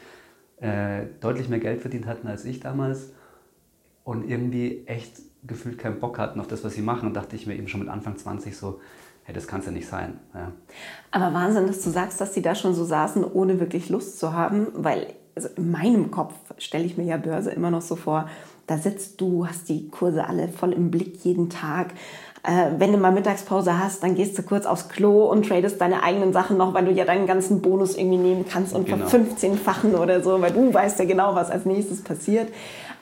äh, 0.61 1.06
deutlich 1.21 1.49
mehr 1.49 1.59
Geld 1.59 1.81
verdient 1.81 2.06
hatten 2.06 2.29
als 2.29 2.44
ich 2.44 2.61
damals 2.61 3.12
und 4.05 4.31
irgendwie 4.31 4.87
echt 4.87 5.21
gefühlt 5.46 5.78
keinen 5.78 6.00
Bock 6.00 6.19
hatten 6.19 6.40
auf 6.40 6.48
das, 6.48 6.64
was 6.64 6.75
sie 6.75 6.82
machen, 6.82 7.12
dachte 7.14 7.37
ich 7.37 7.46
mir 7.46 7.54
eben 7.54 7.69
schon 7.69 7.81
mit 7.81 7.88
Anfang 7.88 8.16
20 8.16 8.56
so, 8.56 8.81
hey, 9.25 9.34
das 9.34 9.46
kann 9.46 9.60
es 9.60 9.66
ja 9.66 9.72
nicht 9.72 9.88
sein. 9.88 10.19
Ja. 10.34 10.52
Aber 11.10 11.34
Wahnsinn, 11.34 11.66
dass 11.66 11.82
du 11.82 11.90
sagst, 11.90 12.20
dass 12.20 12.34
sie 12.34 12.43
da 12.43 12.54
schon 12.54 12.75
so 12.75 12.84
saßen, 12.84 13.25
ohne 13.25 13.60
wirklich 13.60 13.88
Lust 13.88 14.19
zu 14.19 14.32
haben, 14.32 14.69
weil 14.75 15.14
also 15.37 15.48
in 15.56 15.70
meinem 15.70 16.10
Kopf 16.10 16.32
stelle 16.58 16.84
ich 16.84 16.96
mir 16.96 17.04
ja 17.04 17.19
Börse 17.19 17.50
immer 17.50 17.70
noch 17.70 17.82
so 17.82 17.94
vor, 17.94 18.28
da 18.66 18.78
sitzt 18.78 19.20
du, 19.20 19.46
hast 19.46 19.69
die 19.69 19.88
Kurse 19.88 20.26
alle 20.26 20.48
voll 20.48 20.72
im 20.72 20.90
Blick 20.90 21.25
jeden 21.25 21.50
Tag. 21.50 21.92
Äh, 22.42 22.78
wenn 22.78 22.92
du 22.92 22.99
mal 22.99 23.12
Mittagspause 23.12 23.78
hast, 23.78 24.02
dann 24.02 24.14
gehst 24.14 24.37
du 24.38 24.42
kurz 24.42 24.66
aufs 24.66 24.88
Klo 24.88 25.25
und 25.26 25.47
tradest 25.47 25.80
deine 25.80 26.02
eigenen 26.02 26.32
Sachen 26.32 26.56
noch, 26.56 26.75
weil 26.75 26.87
du 26.87 26.90
ja 26.90 27.04
deinen 27.04 27.26
ganzen 27.26 27.61
Bonus 27.61 27.97
irgendwie 27.97 28.18
nehmen 28.18 28.44
kannst 28.49 28.75
und 28.75 28.87
genau. 28.87 29.06
15-fachen 29.06 29.94
oder 29.94 30.23
so, 30.23 30.40
weil 30.40 30.52
du 30.52 30.73
weißt 30.73 30.99
ja 30.99 31.04
genau, 31.04 31.35
was 31.35 31.50
als 31.50 31.64
nächstes 31.64 32.02
passiert. 32.02 32.49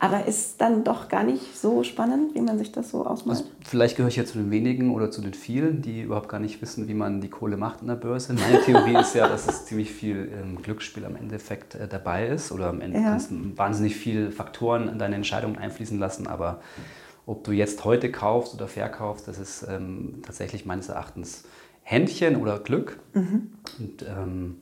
Aber 0.04 0.26
ist 0.26 0.60
dann 0.60 0.84
doch 0.84 1.08
gar 1.08 1.24
nicht 1.24 1.56
so 1.56 1.82
spannend, 1.82 2.34
wie 2.34 2.42
man 2.42 2.58
sich 2.58 2.70
das 2.70 2.90
so 2.90 3.06
ausmalt? 3.06 3.38
Also 3.38 3.50
vielleicht 3.64 3.96
gehöre 3.96 4.10
ich 4.10 4.16
ja 4.16 4.26
zu 4.26 4.36
den 4.36 4.50
wenigen 4.50 4.94
oder 4.94 5.10
zu 5.10 5.22
den 5.22 5.32
vielen, 5.32 5.80
die 5.80 6.02
überhaupt 6.02 6.28
gar 6.28 6.40
nicht 6.40 6.60
wissen, 6.60 6.88
wie 6.88 6.94
man 6.94 7.22
die 7.22 7.30
Kohle 7.30 7.56
macht 7.56 7.80
in 7.80 7.88
der 7.88 7.94
Börse. 7.94 8.34
Meine 8.34 8.60
Theorie 8.60 8.96
ist 9.00 9.14
ja, 9.14 9.26
dass 9.26 9.48
es 9.48 9.64
ziemlich 9.64 9.90
viel 9.90 10.30
ähm, 10.38 10.60
Glücksspiel 10.60 11.06
am 11.06 11.16
Endeffekt 11.16 11.74
äh, 11.74 11.88
dabei 11.88 12.26
ist 12.26 12.52
oder 12.52 12.68
am 12.68 12.82
Ende 12.82 12.98
ja. 12.98 13.04
kannst 13.04 13.30
du 13.30 13.56
wahnsinnig 13.56 13.96
viele 13.96 14.30
Faktoren 14.30 14.88
in 14.88 14.98
deine 14.98 15.14
Entscheidungen 15.16 15.56
einfließen 15.56 15.98
lassen. 15.98 16.26
Aber 16.26 16.60
ob 17.24 17.42
du 17.44 17.52
jetzt 17.52 17.82
heute 17.86 18.12
kaufst 18.12 18.52
oder 18.52 18.68
verkaufst, 18.68 19.26
das 19.26 19.38
ist 19.38 19.66
ähm, 19.66 20.20
tatsächlich 20.22 20.66
meines 20.66 20.90
Erachtens 20.90 21.44
Händchen 21.82 22.36
oder 22.36 22.58
Glück. 22.58 22.98
Mhm. 23.14 23.52
Und 23.78 24.02
ähm, 24.02 24.56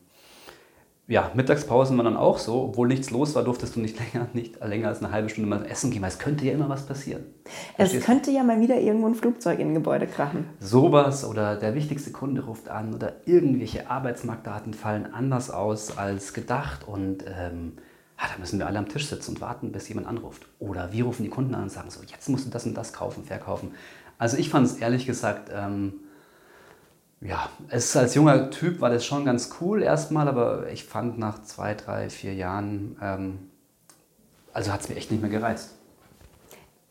ja, 1.12 1.30
Mittagspausen 1.34 1.98
waren 1.98 2.06
dann 2.06 2.16
auch 2.16 2.38
so. 2.38 2.62
Obwohl 2.62 2.88
nichts 2.88 3.10
los 3.10 3.34
war, 3.34 3.44
durftest 3.44 3.76
du 3.76 3.80
nicht 3.80 3.98
länger, 3.98 4.28
nicht 4.32 4.64
länger 4.64 4.88
als 4.88 5.02
eine 5.02 5.12
halbe 5.12 5.28
Stunde 5.28 5.48
mal 5.48 5.66
essen 5.66 5.90
gehen, 5.90 6.00
weil 6.00 6.08
es 6.08 6.18
könnte 6.18 6.46
ja 6.46 6.52
immer 6.52 6.70
was 6.70 6.86
passieren. 6.86 7.24
Es 7.76 8.00
könnte 8.00 8.30
ja 8.30 8.42
mal 8.42 8.60
wieder 8.60 8.80
irgendwo 8.80 9.08
ein 9.08 9.14
Flugzeug 9.14 9.58
in 9.58 9.68
ein 9.68 9.74
Gebäude 9.74 10.06
krachen. 10.06 10.46
Sowas 10.58 11.26
oder 11.26 11.56
der 11.56 11.74
wichtigste 11.74 12.12
Kunde 12.12 12.46
ruft 12.46 12.70
an 12.70 12.94
oder 12.94 13.12
irgendwelche 13.26 13.90
Arbeitsmarktdaten 13.90 14.72
fallen 14.72 15.12
anders 15.12 15.50
aus 15.50 15.98
als 15.98 16.32
gedacht 16.32 16.88
und 16.88 17.24
ähm, 17.26 17.74
ah, 18.16 18.28
da 18.32 18.40
müssen 18.40 18.58
wir 18.58 18.66
alle 18.66 18.78
am 18.78 18.88
Tisch 18.88 19.06
sitzen 19.06 19.32
und 19.32 19.42
warten, 19.42 19.70
bis 19.70 19.90
jemand 19.90 20.06
anruft. 20.06 20.46
Oder 20.60 20.92
wir 20.92 21.04
rufen 21.04 21.24
die 21.24 21.28
Kunden 21.28 21.54
an 21.54 21.64
und 21.64 21.70
sagen 21.70 21.90
so, 21.90 22.00
jetzt 22.02 22.30
musst 22.30 22.46
du 22.46 22.50
das 22.50 22.64
und 22.64 22.74
das 22.74 22.94
kaufen, 22.94 23.24
verkaufen. 23.24 23.72
Also 24.16 24.38
ich 24.38 24.48
fand 24.48 24.66
es 24.66 24.76
ehrlich 24.76 25.04
gesagt... 25.04 25.50
Ähm, 25.54 25.92
ja, 27.24 27.48
es 27.68 27.96
als 27.96 28.14
junger 28.14 28.50
Typ 28.50 28.80
war 28.80 28.90
das 28.90 29.04
schon 29.04 29.24
ganz 29.24 29.50
cool 29.60 29.82
erstmal, 29.82 30.28
aber 30.28 30.68
ich 30.70 30.84
fand 30.84 31.18
nach 31.18 31.42
zwei, 31.42 31.74
drei, 31.74 32.10
vier 32.10 32.34
Jahren, 32.34 32.96
ähm, 33.00 33.38
also 34.52 34.72
hat 34.72 34.80
es 34.80 34.88
mir 34.88 34.96
echt 34.96 35.10
nicht 35.10 35.20
mehr 35.20 35.30
gereizt. 35.30 35.74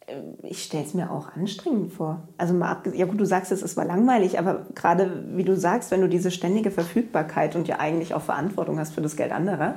Äh, 0.08 0.22
ich 0.44 0.64
stelle 0.64 0.86
es 0.86 0.94
mir 0.94 1.12
auch 1.12 1.36
anstrengend 1.36 1.94
vor. 1.94 2.22
Also 2.38 2.54
mal 2.54 2.78
ja 2.94 3.06
gut, 3.06 3.20
du 3.20 3.26
sagst 3.26 3.52
es, 3.52 3.62
es 3.62 3.76
war 3.76 3.84
langweilig, 3.84 4.40
aber 4.40 4.66
gerade 4.74 5.26
wie 5.36 5.44
du 5.44 5.58
sagst, 5.58 5.92
wenn 5.92 6.02
du 6.02 6.08
diese 6.08 6.32
ständige 6.32 6.72
Verfügbarkeit 6.72 7.56
und 7.56 7.68
ja 7.68 7.80
eigentlich 7.80 8.14
auch 8.14 8.22
Verantwortung 8.22 8.80
hast 8.80 8.94
für 8.94 9.02
das 9.02 9.18
Geld 9.18 9.34
anderer, 9.34 9.76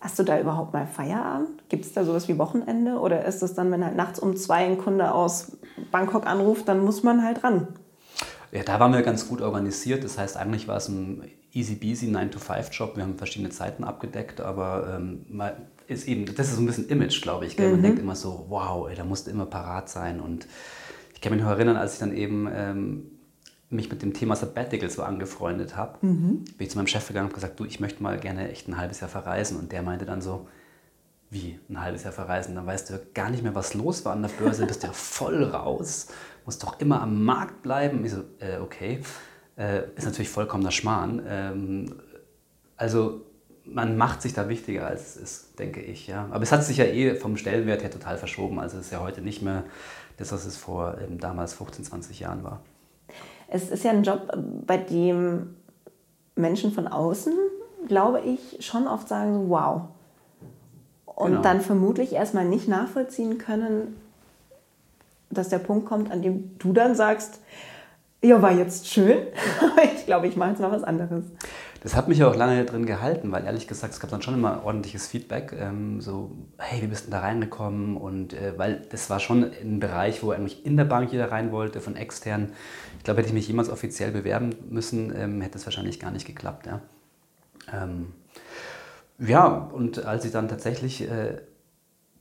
hast 0.00 0.18
du 0.18 0.24
da 0.24 0.40
überhaupt 0.40 0.72
mal 0.72 0.88
Feierabend? 0.88 1.68
Gibt 1.68 1.84
es 1.84 1.92
da 1.92 2.04
sowas 2.04 2.26
wie 2.26 2.38
Wochenende? 2.38 2.98
Oder 2.98 3.24
ist 3.24 3.42
es 3.44 3.54
dann, 3.54 3.70
wenn 3.70 3.84
halt 3.84 3.96
nachts 3.96 4.18
um 4.18 4.36
zwei 4.36 4.64
ein 4.64 4.78
Kunde 4.78 5.14
aus 5.14 5.56
Bangkok 5.92 6.26
anruft, 6.26 6.66
dann 6.66 6.84
muss 6.84 7.04
man 7.04 7.22
halt 7.24 7.44
ran? 7.44 7.68
Ja, 8.52 8.62
da 8.62 8.80
waren 8.80 8.92
wir 8.92 9.02
ganz 9.02 9.28
gut 9.28 9.40
organisiert. 9.40 10.04
Das 10.04 10.18
heißt, 10.18 10.36
eigentlich 10.36 10.68
war 10.68 10.76
es 10.76 10.88
ein 10.88 11.22
easy-beasy 11.52 12.06
9-to-5-Job. 12.06 12.96
Wir 12.96 13.04
haben 13.04 13.18
verschiedene 13.18 13.50
Zeiten 13.50 13.84
abgedeckt, 13.84 14.40
aber 14.40 14.94
ähm, 14.96 15.26
ist 15.86 16.06
eben, 16.06 16.26
das 16.34 16.48
ist 16.48 16.56
so 16.56 16.62
ein 16.62 16.66
bisschen 16.66 16.88
Image, 16.88 17.20
glaube 17.22 17.46
ich. 17.46 17.56
Gell? 17.56 17.70
Man 17.70 17.80
mhm. 17.80 17.82
denkt 17.82 17.98
immer 18.00 18.16
so, 18.16 18.46
wow, 18.48 18.88
ey, 18.88 18.96
da 18.96 19.04
musst 19.04 19.26
du 19.26 19.30
immer 19.30 19.46
parat 19.46 19.88
sein. 19.88 20.20
Und 20.20 20.46
ich 21.14 21.20
kann 21.20 21.32
mich 21.32 21.42
noch 21.42 21.50
erinnern, 21.50 21.76
als 21.76 21.94
ich 21.94 21.98
dann 21.98 22.14
eben 22.14 22.48
ähm, 22.52 23.10
mich 23.70 23.90
mit 23.90 24.02
dem 24.02 24.14
Thema 24.14 24.36
Sabbatical 24.36 24.88
so 24.88 25.02
angefreundet 25.02 25.76
habe, 25.76 26.06
mhm. 26.06 26.44
bin 26.44 26.66
ich 26.66 26.70
zu 26.70 26.78
meinem 26.78 26.86
Chef 26.86 27.06
gegangen 27.08 27.28
und 27.28 27.34
gesagt, 27.34 27.60
du, 27.60 27.64
ich 27.64 27.80
möchte 27.80 28.02
mal 28.02 28.18
gerne 28.18 28.50
echt 28.50 28.68
ein 28.68 28.78
halbes 28.78 29.00
Jahr 29.00 29.10
verreisen. 29.10 29.58
Und 29.58 29.72
der 29.72 29.82
meinte 29.82 30.04
dann 30.04 30.22
so, 30.22 30.48
wie 31.30 31.58
ein 31.68 31.80
halbes 31.80 32.04
Jahr 32.04 32.12
verreisen? 32.12 32.54
Dann 32.54 32.66
weißt 32.66 32.90
du 32.90 33.00
gar 33.14 33.30
nicht 33.30 33.42
mehr, 33.42 33.54
was 33.54 33.74
los 33.74 34.04
war 34.04 34.12
an 34.12 34.22
der 34.22 34.30
Börse, 34.30 34.66
bist 34.66 34.82
ja 34.82 34.92
voll 34.92 35.44
raus, 35.44 36.08
musst 36.48 36.62
doch 36.62 36.80
immer 36.80 37.02
am 37.02 37.24
Markt 37.24 37.62
bleiben. 37.62 38.02
Ich 38.06 38.12
so, 38.12 38.22
äh, 38.38 38.56
okay, 38.58 39.00
äh, 39.58 39.82
ist 39.96 40.06
natürlich 40.06 40.30
vollkommener 40.30 40.70
Schmarrn. 40.70 41.22
Ähm, 41.28 41.94
also 42.74 43.20
man 43.66 43.98
macht 43.98 44.22
sich 44.22 44.32
da 44.32 44.48
wichtiger, 44.48 44.86
als 44.86 45.02
es 45.02 45.16
ist, 45.18 45.58
denke 45.58 45.82
ich. 45.82 46.06
Ja. 46.06 46.26
Aber 46.30 46.42
es 46.42 46.50
hat 46.50 46.64
sich 46.64 46.78
ja 46.78 46.86
eh 46.86 47.16
vom 47.16 47.36
Stellenwert 47.36 47.82
her 47.82 47.90
total 47.90 48.16
verschoben. 48.16 48.58
Also 48.58 48.78
es 48.78 48.86
ist 48.86 48.92
ja 48.92 49.00
heute 49.00 49.20
nicht 49.20 49.42
mehr 49.42 49.64
das, 50.16 50.32
was 50.32 50.46
es 50.46 50.56
vor 50.56 50.96
ähm, 50.98 51.18
damals 51.18 51.52
15, 51.52 51.84
20 51.84 52.20
Jahren 52.20 52.42
war. 52.42 52.62
Es 53.48 53.68
ist 53.68 53.84
ja 53.84 53.90
ein 53.90 54.02
Job, 54.02 54.34
bei 54.66 54.78
dem 54.78 55.54
Menschen 56.34 56.72
von 56.72 56.88
außen, 56.88 57.34
glaube 57.88 58.22
ich, 58.22 58.64
schon 58.64 58.88
oft 58.88 59.06
sagen, 59.06 59.50
wow. 59.50 59.82
Und 61.04 61.32
genau. 61.32 61.42
dann 61.42 61.60
vermutlich 61.60 62.14
erstmal 62.14 62.46
nicht 62.46 62.68
nachvollziehen 62.68 63.36
können, 63.36 63.96
dass 65.30 65.48
der 65.48 65.58
Punkt 65.58 65.86
kommt, 65.86 66.10
an 66.10 66.22
dem 66.22 66.58
du 66.58 66.72
dann 66.72 66.94
sagst, 66.94 67.40
ja, 68.22 68.42
war 68.42 68.52
jetzt 68.52 68.88
schön, 68.88 69.18
aber 69.60 69.84
ich 69.96 70.06
glaube, 70.06 70.26
ich 70.26 70.36
mache 70.36 70.50
jetzt 70.50 70.60
mal 70.60 70.72
was 70.72 70.82
anderes. 70.82 71.24
Das 71.80 71.94
hat 71.94 72.08
mich 72.08 72.18
ja 72.18 72.28
auch 72.28 72.34
lange 72.34 72.64
drin 72.64 72.86
gehalten, 72.86 73.30
weil 73.30 73.44
ehrlich 73.44 73.68
gesagt, 73.68 73.92
es 73.92 74.00
gab 74.00 74.10
dann 74.10 74.20
schon 74.20 74.34
immer 74.34 74.64
ordentliches 74.64 75.06
Feedback. 75.06 75.54
Ähm, 75.56 76.00
so, 76.00 76.32
hey, 76.58 76.82
wie 76.82 76.88
bist 76.88 77.06
du 77.06 77.10
da 77.12 77.20
reingekommen? 77.20 77.96
Und 77.96 78.32
äh, 78.32 78.54
weil 78.56 78.82
das 78.90 79.08
war 79.10 79.20
schon 79.20 79.44
ein 79.44 79.78
Bereich, 79.78 80.22
wo 80.24 80.32
eigentlich 80.32 80.66
in 80.66 80.76
der 80.76 80.84
Bank 80.84 81.12
jeder 81.12 81.30
rein 81.30 81.52
wollte, 81.52 81.80
von 81.80 81.94
extern. 81.94 82.52
Ich 82.98 83.04
glaube, 83.04 83.18
hätte 83.18 83.28
ich 83.28 83.34
mich 83.34 83.46
jemals 83.46 83.70
offiziell 83.70 84.10
bewerben 84.10 84.56
müssen, 84.68 85.14
ähm, 85.16 85.40
hätte 85.40 85.56
es 85.56 85.66
wahrscheinlich 85.66 86.00
gar 86.00 86.10
nicht 86.10 86.26
geklappt. 86.26 86.66
Ja, 86.66 86.80
ähm, 87.72 88.08
ja 89.20 89.46
und 89.46 90.04
als 90.04 90.24
ich 90.24 90.32
dann 90.32 90.48
tatsächlich 90.48 91.08
äh, 91.08 91.38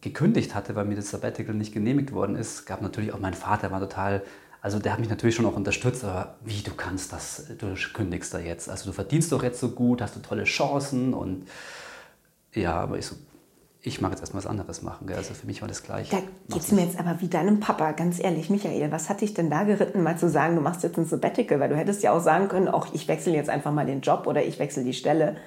gekündigt 0.01 0.55
hatte, 0.55 0.75
weil 0.75 0.85
mir 0.85 0.95
das 0.95 1.09
Sabbatical 1.09 1.55
nicht 1.55 1.73
genehmigt 1.73 2.11
worden 2.11 2.35
ist, 2.35 2.65
gab 2.65 2.81
natürlich 2.81 3.13
auch 3.13 3.19
mein 3.19 3.33
Vater, 3.33 3.71
war 3.71 3.79
total 3.79 4.23
also 4.61 4.79
der 4.79 4.91
hat 4.91 4.99
mich 4.99 5.09
natürlich 5.09 5.35
schon 5.35 5.45
auch 5.45 5.55
unterstützt, 5.55 6.03
aber 6.03 6.35
wie, 6.43 6.61
du 6.61 6.71
kannst 6.73 7.13
das, 7.13 7.45
du 7.57 7.73
kündigst 7.93 8.33
da 8.33 8.39
jetzt. 8.39 8.69
Also 8.69 8.89
du 8.89 8.91
verdienst 8.91 9.31
doch 9.31 9.43
jetzt 9.43 9.59
so 9.59 9.69
gut, 9.69 10.01
hast 10.01 10.15
du 10.15 10.19
tolle 10.19 10.43
Chancen 10.45 11.13
und 11.13 11.47
ja, 12.53 12.73
aber 12.73 12.97
ich 12.97 13.05
so, 13.05 13.15
ich 13.81 14.01
mag 14.01 14.11
jetzt 14.11 14.21
erstmal 14.21 14.43
was 14.43 14.49
anderes 14.49 14.81
machen. 14.81 15.07
Gell? 15.07 15.15
Also 15.15 15.33
für 15.33 15.45
mich 15.45 15.61
war 15.61 15.67
das 15.67 15.83
gleich. 15.83 16.09
Da 16.09 16.17
geht 16.49 16.61
es 16.61 16.71
mir 16.71 16.83
jetzt 16.83 16.99
aber 16.99 17.21
wie 17.21 17.27
deinem 17.27 17.59
Papa, 17.59 17.91
ganz 17.91 18.19
ehrlich, 18.19 18.49
Michael, 18.49 18.91
was 18.91 19.09
hat 19.09 19.21
dich 19.21 19.33
denn 19.33 19.49
da 19.49 19.63
geritten, 19.63 20.03
mal 20.03 20.17
zu 20.17 20.27
sagen, 20.27 20.55
du 20.55 20.61
machst 20.61 20.83
jetzt 20.83 20.97
ein 20.97 21.05
Sabbatical? 21.05 21.59
Weil 21.59 21.69
du 21.69 21.77
hättest 21.77 22.03
ja 22.03 22.11
auch 22.11 22.19
sagen 22.19 22.47
können, 22.47 22.67
auch 22.67 22.93
ich 22.93 23.07
wechsle 23.07 23.33
jetzt 23.33 23.49
einfach 23.49 23.71
mal 23.71 23.85
den 23.85 24.01
Job 24.01 24.27
oder 24.27 24.43
ich 24.43 24.59
wechsle 24.59 24.83
die 24.83 24.93
Stelle. 24.93 25.37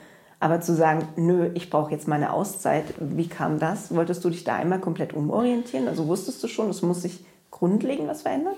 Aber 0.41 0.63
zu 0.63 0.75
sagen, 0.75 1.07
nö, 1.17 1.51
ich 1.53 1.69
brauche 1.69 1.91
jetzt 1.93 2.09
mal 2.09 2.17
eine 2.17 2.33
Auszeit, 2.33 2.87
wie 2.99 3.29
kam 3.29 3.59
das? 3.59 3.95
Wolltest 3.95 4.25
du 4.25 4.31
dich 4.31 4.43
da 4.43 4.57
einmal 4.57 4.81
komplett 4.81 5.13
umorientieren? 5.13 5.87
Also 5.87 6.09
wusstest 6.09 6.43
du 6.43 6.49
schon, 6.49 6.71
es 6.71 6.81
muss 6.81 7.03
sich 7.03 7.25
grundlegend 7.51 8.09
was 8.09 8.23
verändern? 8.23 8.55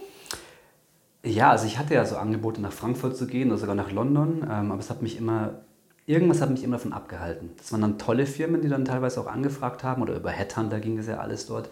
Ja, 1.25 1.51
also 1.51 1.67
ich 1.67 1.79
hatte 1.79 1.95
ja 1.95 2.05
so 2.05 2.17
Angebote 2.17 2.61
nach 2.61 2.73
Frankfurt 2.73 3.17
zu 3.17 3.27
gehen 3.27 3.51
oder 3.51 3.59
sogar 3.59 3.75
nach 3.75 3.91
London, 3.91 4.47
ähm, 4.49 4.71
aber 4.71 4.79
es 4.81 4.91
hat 4.91 5.03
mich 5.03 5.17
immer, 5.19 5.61
irgendwas 6.07 6.41
hat 6.41 6.51
mich 6.51 6.63
immer 6.63 6.77
davon 6.77 6.93
abgehalten. 6.93 7.51
Das 7.59 7.73
waren 7.73 7.81
dann 7.81 7.99
tolle 7.99 8.27
Firmen, 8.27 8.61
die 8.61 8.69
dann 8.69 8.85
teilweise 8.85 9.21
auch 9.21 9.27
angefragt 9.27 9.83
haben 9.83 10.03
oder 10.03 10.15
über 10.15 10.31
Headhunter 10.31 10.79
ging 10.79 10.99
es 10.99 11.09
ja 11.09 11.19
alles 11.19 11.47
dort. 11.47 11.69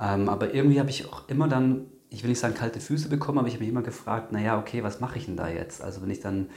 Ähm, 0.00 0.28
aber 0.28 0.52
irgendwie 0.54 0.80
habe 0.80 0.90
ich 0.90 1.06
auch 1.06 1.28
immer 1.28 1.48
dann, 1.48 1.86
ich 2.08 2.22
will 2.22 2.30
nicht 2.30 2.38
sagen 2.40 2.54
kalte 2.54 2.80
Füße 2.80 3.08
bekommen, 3.08 3.38
aber 3.38 3.48
ich 3.48 3.54
habe 3.54 3.64
mich 3.64 3.72
immer 3.72 3.82
gefragt, 3.82 4.32
naja, 4.32 4.58
okay, 4.58 4.82
was 4.84 5.00
mache 5.00 5.18
ich 5.18 5.26
denn 5.26 5.36
da 5.36 5.48
jetzt? 5.48 5.82
Also 5.82 6.02
wenn 6.02 6.10
ich 6.10 6.20
dann 6.20 6.48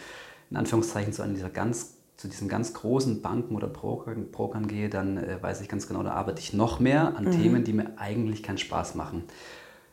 in 0.51 0.57
Anführungszeichen 0.57 1.13
zu, 1.13 1.23
dieser 1.27 1.49
ganz, 1.49 1.95
zu 2.17 2.27
diesen 2.27 2.47
ganz 2.47 2.73
großen 2.73 3.21
Banken 3.21 3.55
oder 3.55 3.67
Brokern, 3.67 4.31
Brokern 4.31 4.67
gehe, 4.67 4.89
dann 4.89 5.17
äh, 5.17 5.41
weiß 5.41 5.61
ich 5.61 5.69
ganz 5.69 5.87
genau, 5.87 6.03
da 6.03 6.11
arbeite 6.11 6.39
ich 6.39 6.53
noch 6.53 6.79
mehr 6.79 7.15
an 7.17 7.25
mhm. 7.25 7.31
Themen, 7.31 7.63
die 7.63 7.73
mir 7.73 7.97
eigentlich 7.97 8.43
keinen 8.43 8.59
Spaß 8.59 8.95
machen. 8.95 9.23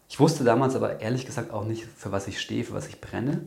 Ich 0.09 0.21
wusste 0.21 0.45
damals 0.45 0.75
aber 0.75 1.01
ehrlich 1.01 1.27
gesagt 1.27 1.53
auch 1.53 1.65
nicht, 1.65 1.85
für 1.85 2.13
was 2.13 2.29
ich 2.29 2.41
stehe, 2.41 2.65
für 2.65 2.75
was 2.75 2.89
ich 2.89 3.01
brenne. 3.01 3.43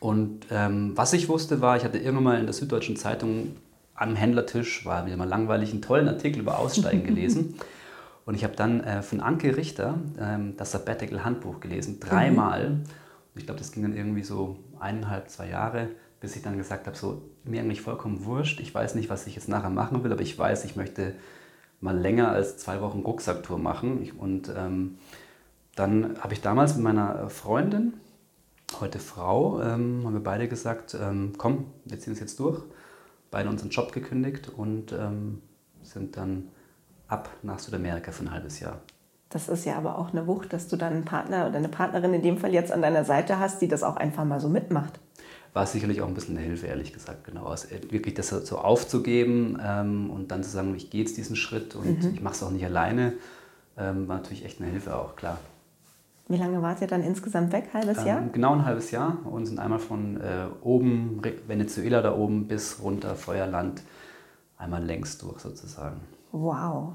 Und 0.00 0.46
ähm, 0.50 0.92
was 0.96 1.12
ich 1.12 1.28
wusste 1.28 1.60
war, 1.60 1.76
ich 1.76 1.84
hatte 1.84 1.98
irgendwann 1.98 2.24
mal 2.24 2.38
in 2.40 2.46
der 2.46 2.52
Süddeutschen 2.52 2.96
Zeitung 2.96 3.56
am 3.94 4.16
Händlertisch, 4.16 4.84
war 4.84 5.06
wieder 5.06 5.16
mal 5.16 5.28
langweilig, 5.28 5.70
einen 5.70 5.82
tollen 5.82 6.08
Artikel 6.08 6.40
über 6.40 6.58
Aussteigen 6.58 7.04
gelesen. 7.06 7.54
Und 8.24 8.34
ich 8.34 8.44
habe 8.44 8.54
dann 8.54 8.80
äh, 8.80 9.02
von 9.02 9.20
Anke 9.20 9.56
Richter 9.56 9.98
ähm, 10.18 10.54
das 10.56 10.72
Sabbatical 10.72 11.24
Handbuch 11.24 11.60
gelesen, 11.60 12.00
dreimal. 12.00 12.70
Mhm. 12.70 12.82
Ich 13.34 13.46
glaube, 13.46 13.58
das 13.58 13.72
ging 13.72 13.82
dann 13.82 13.96
irgendwie 13.96 14.22
so 14.22 14.58
eineinhalb, 14.78 15.30
zwei 15.30 15.48
Jahre, 15.48 15.88
bis 16.22 16.36
ich 16.36 16.42
dann 16.42 16.56
gesagt 16.56 16.86
habe, 16.86 16.96
so 16.96 17.20
mir 17.42 17.60
eigentlich 17.60 17.82
vollkommen 17.82 18.24
wurscht. 18.24 18.60
Ich 18.60 18.72
weiß 18.72 18.94
nicht, 18.94 19.10
was 19.10 19.26
ich 19.26 19.34
jetzt 19.34 19.48
nachher 19.48 19.70
machen 19.70 20.04
will, 20.04 20.12
aber 20.12 20.22
ich 20.22 20.38
weiß, 20.38 20.64
ich 20.64 20.76
möchte 20.76 21.14
mal 21.80 21.98
länger 21.98 22.28
als 22.28 22.56
zwei 22.58 22.80
Wochen 22.80 23.00
Rucksacktour 23.00 23.58
machen. 23.58 24.08
Und 24.16 24.50
ähm, 24.56 24.98
dann 25.74 26.16
habe 26.20 26.32
ich 26.32 26.40
damals 26.40 26.76
mit 26.76 26.84
meiner 26.84 27.28
Freundin, 27.28 27.94
heute 28.80 29.00
Frau, 29.00 29.60
ähm, 29.62 30.02
haben 30.04 30.14
wir 30.14 30.22
beide 30.22 30.46
gesagt, 30.46 30.94
ähm, 30.98 31.32
komm, 31.36 31.66
wir 31.86 31.98
ziehen 31.98 32.12
es 32.12 32.20
jetzt 32.20 32.38
durch. 32.38 32.62
Beide 33.32 33.48
unseren 33.48 33.70
Job 33.70 33.90
gekündigt 33.90 34.48
und 34.48 34.92
ähm, 34.92 35.42
sind 35.82 36.16
dann 36.16 36.50
ab 37.08 37.30
nach 37.42 37.58
Südamerika 37.58 38.12
für 38.12 38.22
ein 38.22 38.30
halbes 38.30 38.60
Jahr. 38.60 38.80
Das 39.28 39.48
ist 39.48 39.64
ja 39.64 39.76
aber 39.76 39.98
auch 39.98 40.10
eine 40.10 40.28
Wucht, 40.28 40.52
dass 40.52 40.68
du 40.68 40.76
dann 40.76 40.92
einen 40.92 41.04
Partner 41.04 41.48
oder 41.48 41.56
eine 41.56 41.68
Partnerin 41.68 42.14
in 42.14 42.22
dem 42.22 42.38
Fall 42.38 42.52
jetzt 42.52 42.70
an 42.70 42.82
deiner 42.82 43.04
Seite 43.04 43.40
hast, 43.40 43.60
die 43.60 43.66
das 43.66 43.82
auch 43.82 43.96
einfach 43.96 44.24
mal 44.24 44.38
so 44.38 44.48
mitmacht. 44.48 45.00
War 45.52 45.66
sicherlich 45.66 46.00
auch 46.00 46.08
ein 46.08 46.14
bisschen 46.14 46.36
eine 46.36 46.46
Hilfe, 46.46 46.66
ehrlich 46.66 46.92
gesagt, 46.92 47.24
genau. 47.24 47.46
Also 47.46 47.68
wirklich 47.90 48.14
das 48.14 48.28
so 48.28 48.58
aufzugeben 48.58 49.58
ähm, 49.62 50.10
und 50.10 50.30
dann 50.30 50.42
zu 50.42 50.50
sagen, 50.50 50.74
ich 50.74 50.90
gehe 50.90 51.02
jetzt 51.02 51.16
diesen 51.16 51.36
Schritt 51.36 51.74
und 51.74 52.02
mhm. 52.02 52.14
ich 52.14 52.22
mache 52.22 52.34
es 52.34 52.42
auch 52.42 52.50
nicht 52.50 52.64
alleine, 52.64 53.12
ähm, 53.76 54.08
war 54.08 54.16
natürlich 54.16 54.44
echt 54.44 54.60
eine 54.60 54.70
Hilfe 54.70 54.96
auch, 54.96 55.14
klar. 55.14 55.38
Wie 56.28 56.36
lange 56.36 56.62
wart 56.62 56.80
ihr 56.80 56.86
dann 56.86 57.02
insgesamt 57.02 57.52
weg? 57.52 57.68
Halbes 57.74 57.98
ähm, 57.98 58.06
Jahr? 58.06 58.22
genau 58.32 58.54
ein 58.54 58.64
halbes 58.64 58.90
Jahr 58.90 59.18
und 59.24 59.44
sind 59.44 59.58
einmal 59.58 59.80
von 59.80 60.18
äh, 60.18 60.46
oben, 60.62 61.20
Venezuela 61.46 62.00
da 62.00 62.16
oben, 62.16 62.46
bis 62.46 62.80
runter 62.80 63.14
Feuerland, 63.16 63.82
einmal 64.56 64.82
längs 64.82 65.18
durch 65.18 65.40
sozusagen. 65.40 66.00
Wow. 66.30 66.94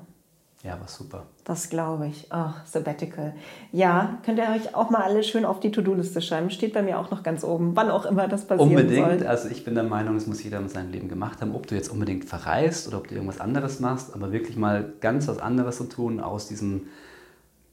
Ja, 0.63 0.79
war 0.79 0.87
super. 0.87 1.27
Das 1.43 1.69
glaube 1.69 2.07
ich. 2.07 2.27
Oh, 2.31 2.49
Sabbatical. 2.65 3.33
Ja, 3.71 4.17
könnt 4.25 4.39
ihr 4.39 4.45
euch 4.45 4.75
auch 4.75 4.89
mal 4.89 5.03
alle 5.03 5.23
schön 5.23 5.45
auf 5.45 5.59
die 5.59 5.71
To-Do-Liste 5.71 6.19
schreiben. 6.21 6.49
Steht 6.49 6.73
bei 6.73 6.81
mir 6.81 6.99
auch 6.99 7.11
noch 7.11 7.21
ganz 7.21 7.43
oben, 7.43 7.75
wann 7.75 7.91
auch 7.91 8.05
immer 8.05 8.27
das 8.27 8.45
passieren 8.47 8.69
Unbedingt. 8.69 9.19
Soll. 9.19 9.27
Also 9.27 9.49
ich 9.49 9.63
bin 9.63 9.75
der 9.75 9.83
Meinung, 9.83 10.15
es 10.15 10.25
muss 10.25 10.43
jeder 10.43 10.59
mit 10.59 10.71
seinem 10.71 10.91
Leben 10.91 11.09
gemacht 11.09 11.41
haben. 11.41 11.53
Ob 11.55 11.67
du 11.67 11.75
jetzt 11.75 11.89
unbedingt 11.89 12.25
verreist 12.25 12.87
oder 12.87 12.97
ob 12.97 13.07
du 13.07 13.13
irgendwas 13.13 13.39
anderes 13.39 13.79
machst, 13.79 14.15
aber 14.15 14.31
wirklich 14.31 14.57
mal 14.57 14.93
ganz 14.99 15.27
was 15.27 15.37
anderes 15.37 15.77
zu 15.77 15.83
tun 15.83 16.19
aus 16.19 16.47
diesem 16.47 16.87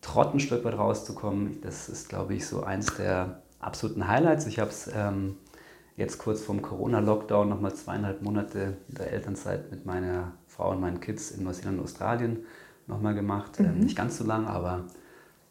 Trott 0.02 0.34
ein 0.34 0.40
Stück 0.40 0.64
weit 0.64 0.76
rauszukommen. 0.76 1.62
Das 1.62 1.88
ist, 1.88 2.10
glaube 2.10 2.34
ich, 2.34 2.46
so 2.46 2.64
eins 2.64 2.94
der 2.96 3.40
absoluten 3.60 4.06
Highlights. 4.06 4.46
Ich 4.46 4.58
habe 4.58 4.70
es 4.70 4.90
ähm, 4.94 5.36
jetzt 5.96 6.18
kurz 6.18 6.42
vorm 6.42 6.60
Corona-Lockdown 6.60 7.48
nochmal 7.48 7.74
zweieinhalb 7.74 8.20
Monate 8.20 8.76
in 8.88 8.94
der 8.96 9.10
Elternzeit 9.10 9.70
mit 9.70 9.86
meiner 9.86 10.32
Frau 10.46 10.70
und 10.70 10.80
meinen 10.82 11.00
Kids 11.00 11.30
in 11.30 11.44
Neuseeland 11.44 11.78
und 11.78 11.84
Australien 11.84 12.44
nochmal 12.86 13.14
gemacht. 13.14 13.58
Ähm, 13.58 13.66
mhm. 13.66 13.72
Ähm, 13.72 13.80
nicht 13.80 13.96
ganz 13.96 14.18
so 14.18 14.24
lang, 14.24 14.46
aber 14.46 14.84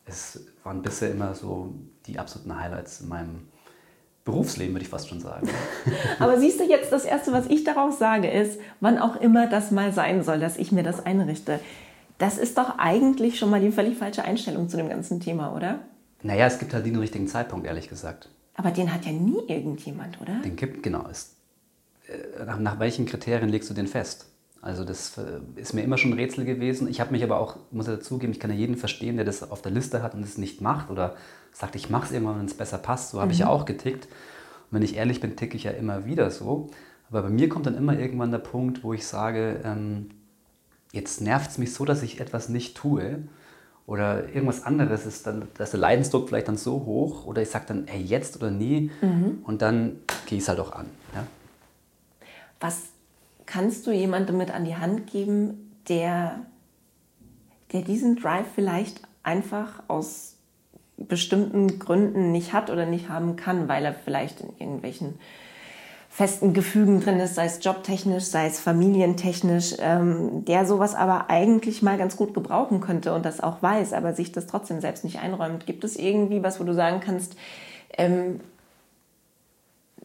es 0.05 0.45
waren 0.63 0.81
bisher 0.81 1.11
immer 1.11 1.33
so 1.33 1.73
die 2.05 2.19
absoluten 2.19 2.59
Highlights 2.59 3.01
in 3.01 3.09
meinem 3.09 3.47
Berufsleben, 4.25 4.73
würde 4.73 4.83
ich 4.83 4.89
fast 4.89 5.09
schon 5.09 5.19
sagen. 5.19 5.49
Aber 6.19 6.39
siehst 6.39 6.59
du 6.59 6.63
jetzt, 6.63 6.93
das 6.93 7.03
Erste, 7.03 7.33
was 7.33 7.47
ich 7.47 7.65
daraus 7.65 7.99
sage, 7.99 8.29
ist, 8.29 8.59
wann 8.79 8.97
auch 8.97 9.17
immer 9.17 9.47
das 9.47 9.71
mal 9.71 9.91
sein 9.91 10.23
soll, 10.23 10.39
dass 10.39 10.55
ich 10.55 10.71
mir 10.71 10.83
das 10.83 11.05
einrichte. 11.05 11.59
Das 12.19 12.37
ist 12.37 12.57
doch 12.57 12.77
eigentlich 12.77 13.37
schon 13.37 13.49
mal 13.49 13.59
die 13.59 13.71
völlig 13.71 13.97
falsche 13.97 14.23
Einstellung 14.23 14.69
zu 14.69 14.77
dem 14.77 14.87
ganzen 14.87 15.19
Thema, 15.19 15.53
oder? 15.53 15.79
Naja, 16.21 16.45
es 16.45 16.57
gibt 16.57 16.73
halt 16.73 16.85
den 16.85 16.95
richtigen 16.95 17.27
Zeitpunkt, 17.27 17.67
ehrlich 17.67 17.89
gesagt. 17.89 18.29
Aber 18.55 18.71
den 18.71 18.93
hat 18.93 19.05
ja 19.05 19.11
nie 19.11 19.39
irgendjemand, 19.47 20.21
oder? 20.21 20.39
Den 20.39 20.55
gibt, 20.55 20.83
genau. 20.83 21.05
Es, 21.11 21.35
äh, 22.07 22.45
nach, 22.45 22.59
nach 22.59 22.79
welchen 22.79 23.05
Kriterien 23.05 23.49
legst 23.49 23.69
du 23.69 23.73
den 23.73 23.87
fest? 23.87 24.27
Also 24.63 24.85
das 24.85 25.17
äh, 25.17 25.41
ist 25.55 25.73
mir 25.73 25.83
immer 25.83 25.97
schon 25.97 26.11
ein 26.11 26.17
Rätsel 26.17 26.45
gewesen. 26.45 26.87
Ich 26.87 27.01
habe 27.01 27.11
mich 27.11 27.21
aber 27.23 27.39
auch, 27.39 27.57
muss 27.71 27.87
ich 27.87 27.95
dazugeben, 27.95 28.31
ich 28.31 28.39
kann 28.39 28.49
ja 28.49 28.55
jeden 28.55 28.77
verstehen, 28.77 29.17
der 29.17 29.25
das 29.25 29.51
auf 29.51 29.61
der 29.61 29.73
Liste 29.73 30.01
hat 30.01 30.15
und 30.15 30.23
es 30.23 30.37
nicht 30.37 30.61
macht 30.61 30.89
oder 30.89 31.15
sagt, 31.51 31.75
ich 31.75 31.89
mache 31.89 32.05
es 32.05 32.11
irgendwann, 32.13 32.39
wenn 32.39 32.45
es 32.45 32.53
besser 32.53 32.77
passt. 32.77 33.11
So 33.11 33.19
habe 33.19 33.27
mhm. 33.27 33.33
ich 33.33 33.39
ja 33.39 33.49
auch 33.49 33.65
getickt. 33.65 34.05
Und 34.05 34.77
wenn 34.77 34.81
ich 34.81 34.95
ehrlich 34.95 35.19
bin, 35.19 35.35
ticke 35.35 35.57
ich 35.57 35.65
ja 35.65 35.71
immer 35.71 36.05
wieder 36.05 36.31
so. 36.31 36.69
Aber 37.09 37.23
bei 37.23 37.29
mir 37.29 37.49
kommt 37.49 37.65
dann 37.65 37.75
immer 37.75 37.99
irgendwann 37.99 38.31
der 38.31 38.39
Punkt, 38.39 38.85
wo 38.85 38.93
ich 38.93 39.05
sage, 39.05 39.59
ähm, 39.65 40.09
jetzt 40.93 41.19
nervt 41.19 41.51
es 41.51 41.57
mich 41.57 41.73
so, 41.73 41.83
dass 41.83 42.01
ich 42.01 42.21
etwas 42.21 42.47
nicht 42.47 42.77
tue 42.77 43.19
oder 43.85 44.29
irgendwas 44.29 44.63
anderes 44.63 45.05
ist, 45.05 45.27
dann, 45.27 45.49
dass 45.57 45.71
der 45.71 45.81
Leidensdruck 45.81 46.29
vielleicht 46.29 46.47
dann 46.47 46.55
so 46.55 46.85
hoch 46.85 47.25
oder 47.25 47.41
ich 47.41 47.49
sage 47.49 47.65
dann, 47.67 47.85
hey, 47.87 48.01
jetzt 48.01 48.37
oder 48.37 48.49
nie 48.49 48.91
mhm. 49.01 49.39
und 49.43 49.61
dann 49.61 49.97
gehe 50.25 50.37
ich 50.37 50.43
es 50.43 50.47
halt 50.47 50.61
auch 50.61 50.71
an. 50.71 50.85
Ja? 51.13 51.27
Was 52.61 52.83
kannst 53.45 53.87
du 53.87 53.91
jemandem 53.91 54.37
mit 54.37 54.51
an 54.51 54.65
die 54.65 54.75
Hand 54.75 55.07
geben, 55.07 55.75
der, 55.87 56.39
der 57.71 57.81
diesen 57.81 58.15
Drive 58.15 58.47
vielleicht 58.55 59.01
einfach 59.23 59.83
aus 59.87 60.37
bestimmten 60.97 61.79
Gründen 61.79 62.31
nicht 62.31 62.53
hat 62.53 62.69
oder 62.69 62.85
nicht 62.85 63.09
haben 63.09 63.35
kann, 63.35 63.67
weil 63.67 63.83
er 63.85 63.93
vielleicht 63.93 64.41
in 64.41 64.49
irgendwelchen 64.59 65.15
festen 66.09 66.53
Gefügen 66.53 67.01
drin 67.01 67.19
ist, 67.19 67.33
sei 67.33 67.45
es 67.45 67.63
jobtechnisch, 67.63 68.25
sei 68.25 68.45
es 68.45 68.59
familientechnisch, 68.59 69.73
ähm, 69.79 70.45
der 70.45 70.67
sowas 70.67 70.93
aber 70.93 71.31
eigentlich 71.31 71.81
mal 71.81 71.97
ganz 71.97 72.15
gut 72.17 72.35
gebrauchen 72.35 72.81
könnte 72.81 73.15
und 73.15 73.25
das 73.25 73.41
auch 73.41 73.63
weiß, 73.63 73.93
aber 73.93 74.13
sich 74.13 74.31
das 74.31 74.45
trotzdem 74.45 74.79
selbst 74.79 75.03
nicht 75.03 75.19
einräumt. 75.19 75.65
Gibt 75.65 75.83
es 75.83 75.95
irgendwie 75.95 76.43
was, 76.43 76.59
wo 76.59 76.65
du 76.65 76.75
sagen 76.75 76.99
kannst, 77.03 77.35
ähm, 77.97 78.41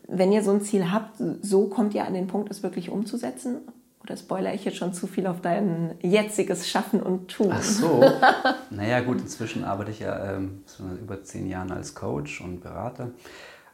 wenn 0.08 0.32
ihr 0.32 0.42
so 0.42 0.50
ein 0.50 0.62
Ziel 0.62 0.90
habt, 0.90 1.22
so 1.42 1.66
kommt 1.66 1.94
ihr 1.94 2.04
an 2.04 2.14
den 2.14 2.26
Punkt, 2.26 2.50
es 2.50 2.62
wirklich 2.62 2.90
umzusetzen? 2.90 3.58
Oder 4.02 4.16
spoilere 4.16 4.54
ich 4.54 4.64
jetzt 4.64 4.78
schon 4.78 4.94
zu 4.94 5.06
viel 5.06 5.26
auf 5.26 5.42
dein 5.42 5.94
jetziges 6.00 6.66
Schaffen 6.66 7.02
und 7.02 7.28
Tun? 7.28 7.50
Ach 7.52 7.62
so. 7.62 8.02
naja, 8.70 9.00
gut, 9.00 9.20
inzwischen 9.20 9.64
arbeite 9.64 9.90
ich 9.90 10.00
ja 10.00 10.34
ähm, 10.34 10.62
über 11.02 11.22
zehn 11.22 11.46
Jahre 11.46 11.74
als 11.74 11.94
Coach 11.94 12.40
und 12.40 12.62
Berater. 12.62 13.10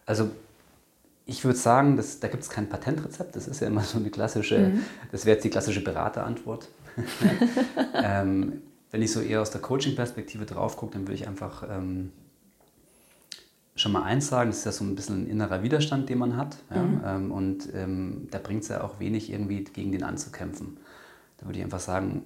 Also 0.06 0.30
ich 1.24 1.44
würde 1.44 1.56
sagen, 1.56 1.96
dass, 1.96 2.18
da 2.18 2.28
gibt 2.28 2.42
es 2.42 2.50
kein 2.50 2.68
Patentrezept. 2.68 3.36
Das 3.36 3.46
ist 3.46 3.60
ja 3.60 3.68
immer 3.68 3.82
so 3.82 3.98
eine 3.98 4.10
klassische, 4.10 4.58
mhm. 4.58 4.82
das 5.12 5.24
wäre 5.24 5.36
jetzt 5.36 5.44
die 5.44 5.50
klassische 5.50 5.84
Beraterantwort. 5.84 6.68
ähm, 7.94 8.62
wenn 8.90 9.02
ich 9.02 9.12
so 9.12 9.20
eher 9.20 9.40
aus 9.40 9.50
der 9.50 9.60
Coaching-Perspektive 9.60 10.46
drauf 10.46 10.76
gucke, 10.76 10.94
dann 10.94 11.02
würde 11.02 11.14
ich 11.14 11.28
einfach 11.28 11.64
ähm, 11.70 12.10
schon 13.76 13.92
mal 13.92 14.02
eins 14.02 14.28
sagen, 14.28 14.50
das 14.50 14.58
ist 14.58 14.64
ja 14.66 14.72
so 14.72 14.84
ein 14.84 14.94
bisschen 14.94 15.24
ein 15.24 15.26
innerer 15.26 15.62
Widerstand, 15.62 16.08
den 16.08 16.18
man 16.18 16.36
hat. 16.36 16.58
Ja? 16.70 16.82
Mhm. 16.82 17.02
Ähm, 17.04 17.32
und 17.32 17.74
ähm, 17.74 18.28
da 18.30 18.38
bringt 18.38 18.62
es 18.62 18.68
ja 18.68 18.82
auch 18.82 19.00
wenig, 19.00 19.30
irgendwie 19.30 19.64
gegen 19.64 19.92
den 19.92 20.02
anzukämpfen. 20.02 20.78
Da 21.38 21.46
würde 21.46 21.58
ich 21.58 21.64
einfach 21.64 21.80
sagen, 21.80 22.22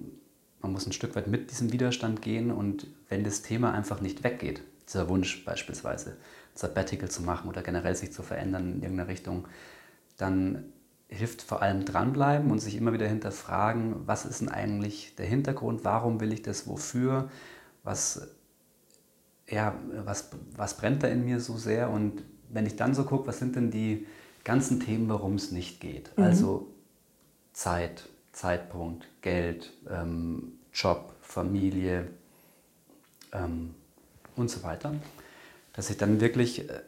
man 0.61 0.71
muss 0.71 0.85
ein 0.85 0.91
Stück 0.91 1.15
weit 1.15 1.27
mit 1.27 1.51
diesem 1.51 1.71
Widerstand 1.71 2.21
gehen 2.21 2.51
und 2.51 2.87
wenn 3.07 3.23
das 3.23 3.41
Thema 3.41 3.73
einfach 3.73 4.01
nicht 4.01 4.23
weggeht, 4.23 4.61
dieser 4.87 5.09
Wunsch 5.09 5.45
beispielsweise, 5.45 6.17
Sabbatical 6.53 7.09
zu 7.09 7.23
machen 7.23 7.49
oder 7.49 7.61
generell 7.61 7.95
sich 7.95 8.11
zu 8.11 8.23
verändern 8.23 8.73
in 8.73 8.81
irgendeiner 8.81 9.07
Richtung, 9.07 9.47
dann 10.17 10.65
hilft 11.07 11.41
vor 11.41 11.61
allem 11.61 11.85
dranbleiben 11.85 12.51
und 12.51 12.59
sich 12.59 12.75
immer 12.75 12.93
wieder 12.93 13.07
hinterfragen, 13.07 13.95
was 14.05 14.25
ist 14.25 14.41
denn 14.41 14.49
eigentlich 14.49 15.15
der 15.15 15.25
Hintergrund, 15.25 15.83
warum 15.83 16.19
will 16.19 16.33
ich 16.33 16.43
das, 16.43 16.67
wofür, 16.67 17.29
was, 17.83 18.27
ja, 19.49 19.75
was, 20.05 20.29
was 20.55 20.77
brennt 20.77 21.03
da 21.03 21.07
in 21.07 21.25
mir 21.25 21.39
so 21.39 21.57
sehr 21.57 21.89
und 21.89 22.23
wenn 22.49 22.65
ich 22.65 22.75
dann 22.75 22.93
so 22.93 23.03
gucke, 23.03 23.27
was 23.27 23.39
sind 23.39 23.55
denn 23.55 23.71
die 23.71 24.07
ganzen 24.43 24.79
Themen, 24.79 25.09
warum 25.09 25.35
es 25.35 25.51
nicht 25.51 25.79
geht. 25.79 26.15
Mhm. 26.17 26.23
Also 26.23 26.67
Zeit, 27.53 28.07
Zeitpunkt, 28.31 29.07
Geld, 29.21 29.73
ähm, 29.89 30.53
Job, 30.73 31.13
Familie 31.21 32.07
ähm, 33.33 33.75
und 34.35 34.49
so 34.49 34.63
weiter 34.63 34.93
dass 35.79 35.89
ich 35.89 35.95
dann 35.95 36.19
wirklich 36.19 36.69
äh, 36.69 36.81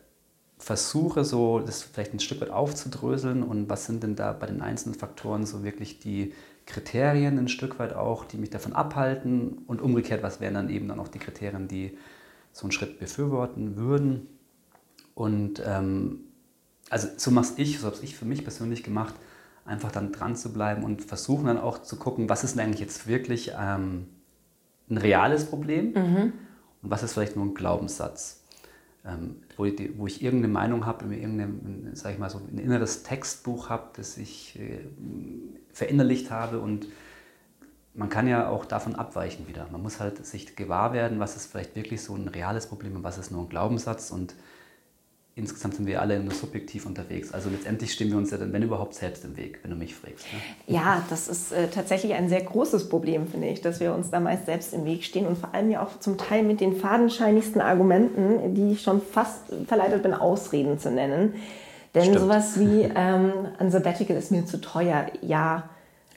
versuche, 0.57 1.23
so 1.23 1.59
das 1.59 1.81
vielleicht 1.81 2.13
ein 2.13 2.19
Stück 2.19 2.41
weit 2.41 2.49
aufzudröseln 2.49 3.41
und 3.41 3.69
was 3.69 3.85
sind 3.85 4.03
denn 4.03 4.17
da 4.17 4.33
bei 4.33 4.47
den 4.47 4.61
einzelnen 4.61 4.95
Faktoren 4.95 5.45
so 5.45 5.63
wirklich 5.63 5.99
die 5.99 6.33
Kriterien 6.65 7.39
ein 7.39 7.47
Stück 7.47 7.79
weit 7.79 7.93
auch, 7.93 8.25
die 8.25 8.35
mich 8.35 8.49
davon 8.49 8.73
abhalten 8.73 9.59
und 9.67 9.81
umgekehrt, 9.81 10.23
was 10.23 10.41
wären 10.41 10.55
dann 10.55 10.69
eben 10.69 10.89
dann 10.89 10.99
auch 10.99 11.07
die 11.07 11.19
Kriterien, 11.19 11.69
die 11.69 11.97
so 12.51 12.63
einen 12.63 12.71
Schritt 12.71 12.99
befürworten 12.99 13.75
würden. 13.75 14.27
Und 15.13 15.61
ähm, 15.65 16.21
also 16.89 17.07
so 17.17 17.31
mache 17.31 17.53
ich, 17.57 17.79
so 17.79 17.87
habe 17.87 17.97
ich 18.01 18.15
für 18.15 18.25
mich 18.25 18.43
persönlich 18.43 18.83
gemacht, 18.83 19.15
einfach 19.65 19.91
dann 19.91 20.11
dran 20.11 20.35
zu 20.35 20.51
bleiben 20.51 20.83
und 20.83 21.03
versuchen 21.03 21.45
dann 21.45 21.57
auch 21.57 21.81
zu 21.83 21.97
gucken, 21.97 22.29
was 22.29 22.43
ist 22.43 22.55
denn 22.55 22.65
eigentlich 22.65 22.81
jetzt 22.81 23.07
wirklich 23.07 23.51
ähm, 23.57 24.07
ein 24.89 24.97
reales 24.97 25.45
Problem 25.45 25.93
mhm. 25.93 26.33
und 26.81 26.89
was 26.89 27.03
ist 27.03 27.13
vielleicht 27.13 27.35
nur 27.35 27.45
ein 27.45 27.53
Glaubenssatz 27.53 28.41
ähm, 29.05 29.37
wo, 29.57 29.65
ich, 29.65 29.97
wo, 29.97 30.07
ich, 30.07 30.23
irgendeine 30.23 30.53
Meinung 30.53 30.85
habe, 30.85 31.13
irgendein, 31.15 31.91
sag 31.93 32.13
ich 32.13 32.19
mal, 32.19 32.29
so 32.29 32.39
ein 32.39 32.57
inneres 32.57 33.03
Textbuch 33.03 33.69
habe, 33.69 33.89
das 33.95 34.17
ich 34.17 34.59
äh, 34.59 34.79
verinnerlicht 35.73 36.29
habe 36.29 36.59
und 36.59 36.87
man 37.93 38.09
kann 38.09 38.27
ja 38.27 38.49
auch 38.49 38.65
davon 38.65 38.95
abweichen 38.95 39.47
wieder. 39.47 39.67
Man 39.71 39.81
muss 39.81 39.99
halt 39.99 40.25
sich 40.25 40.55
gewahr 40.55 40.93
werden, 40.93 41.19
was 41.19 41.35
ist 41.35 41.51
vielleicht 41.51 41.75
wirklich 41.75 42.01
so 42.01 42.15
ein 42.15 42.27
reales 42.27 42.67
Problem 42.67 42.95
und 42.95 43.03
was 43.03 43.17
ist 43.17 43.31
nur 43.31 43.41
ein 43.41 43.49
Glaubenssatz 43.49 44.11
und 44.11 44.33
insgesamt 45.35 45.75
sind 45.75 45.87
wir 45.87 46.01
alle 46.01 46.19
nur 46.19 46.33
subjektiv 46.33 46.85
unterwegs. 46.85 47.33
Also 47.33 47.49
letztendlich 47.49 47.93
stehen 47.93 48.09
wir 48.09 48.17
uns 48.17 48.31
ja 48.31 48.37
dann, 48.37 48.51
wenn 48.51 48.63
überhaupt, 48.63 48.93
selbst 48.93 49.23
im 49.23 49.37
Weg, 49.37 49.59
wenn 49.63 49.71
du 49.71 49.77
mich 49.77 49.95
fragst. 49.95 50.25
Ne? 50.31 50.75
Ja, 50.75 51.03
das 51.09 51.27
ist 51.27 51.51
äh, 51.51 51.67
tatsächlich 51.69 52.13
ein 52.13 52.29
sehr 52.29 52.41
großes 52.41 52.89
Problem, 52.89 53.27
finde 53.27 53.47
ich, 53.47 53.61
dass 53.61 53.79
wir 53.79 53.93
uns 53.93 54.09
da 54.09 54.19
meist 54.19 54.45
selbst 54.45 54.73
im 54.73 54.85
Weg 54.85 55.03
stehen 55.03 55.25
und 55.25 55.37
vor 55.37 55.53
allem 55.53 55.69
ja 55.71 55.83
auch 55.83 55.99
zum 55.99 56.17
Teil 56.17 56.43
mit 56.43 56.59
den 56.59 56.75
fadenscheinigsten 56.75 57.61
Argumenten, 57.61 58.55
die 58.55 58.73
ich 58.73 58.81
schon 58.81 59.01
fast 59.01 59.45
verleitet 59.67 60.03
bin, 60.03 60.13
Ausreden 60.13 60.79
zu 60.79 60.91
nennen. 60.91 61.35
Denn 61.95 62.03
Stimmt. 62.03 62.19
sowas 62.19 62.59
wie 62.59 62.89
ähm, 62.95 63.31
ein 63.57 63.71
Sabbatical 63.71 64.15
ist 64.15 64.31
mir 64.31 64.45
zu 64.45 64.59
teuer, 64.61 65.07
ja 65.21 65.69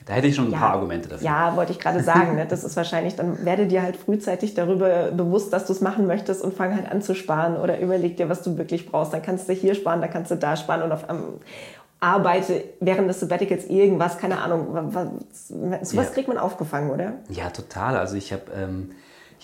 da 0.07 0.12
hätte 0.12 0.27
ich 0.27 0.37
schon 0.37 0.47
ein 0.47 0.53
ja, 0.53 0.59
paar 0.59 0.73
Argumente 0.73 1.09
dafür. 1.09 1.25
Ja, 1.25 1.57
wollte 1.57 1.73
ich 1.73 1.79
gerade 1.79 2.03
sagen. 2.03 2.37
Ne? 2.37 2.47
Das 2.55 2.62
ist 2.62 2.77
wahrscheinlich, 2.77 3.17
dann 3.17 3.45
werde 3.45 3.67
dir 3.67 3.83
halt 3.83 3.97
frühzeitig 3.97 4.55
darüber 4.55 5.11
bewusst, 5.11 5.53
dass 5.53 5.67
du 5.67 5.73
es 5.73 5.81
machen 5.81 6.07
möchtest 6.07 6.43
und 6.43 6.55
fang 6.55 6.75
halt 6.75 6.90
an 6.90 7.01
zu 7.01 7.14
sparen 7.14 7.57
oder 7.57 7.81
überleg 7.81 8.17
dir, 8.17 8.29
was 8.29 8.43
du 8.43 8.59
wirklich 8.59 8.90
brauchst. 8.90 9.12
Dann 9.12 9.23
kannst 9.23 9.49
du 9.49 9.55
hier 9.55 9.75
sparen, 9.75 10.01
dann 10.01 10.11
kannst 10.11 10.31
du 10.31 10.37
da 10.37 10.57
sparen 10.57 10.83
und 10.83 10.93
auf 10.93 11.09
um, 11.09 11.40
arbeite 12.01 12.64
während 12.81 13.09
des 13.09 13.21
Sabbaticals 13.21 13.64
irgendwas, 13.67 14.19
keine 14.19 14.43
Ahnung. 14.43 14.69
Was, 14.71 15.49
sowas 15.88 16.07
ja. 16.09 16.12
kriegt 16.12 16.29
man 16.29 16.37
aufgefangen, 16.37 16.90
oder? 16.90 17.14
Ja, 17.31 17.49
total. 17.49 17.97
Also 17.97 18.17
ich 18.17 18.33
habe 18.33 18.43
ähm, 18.55 18.90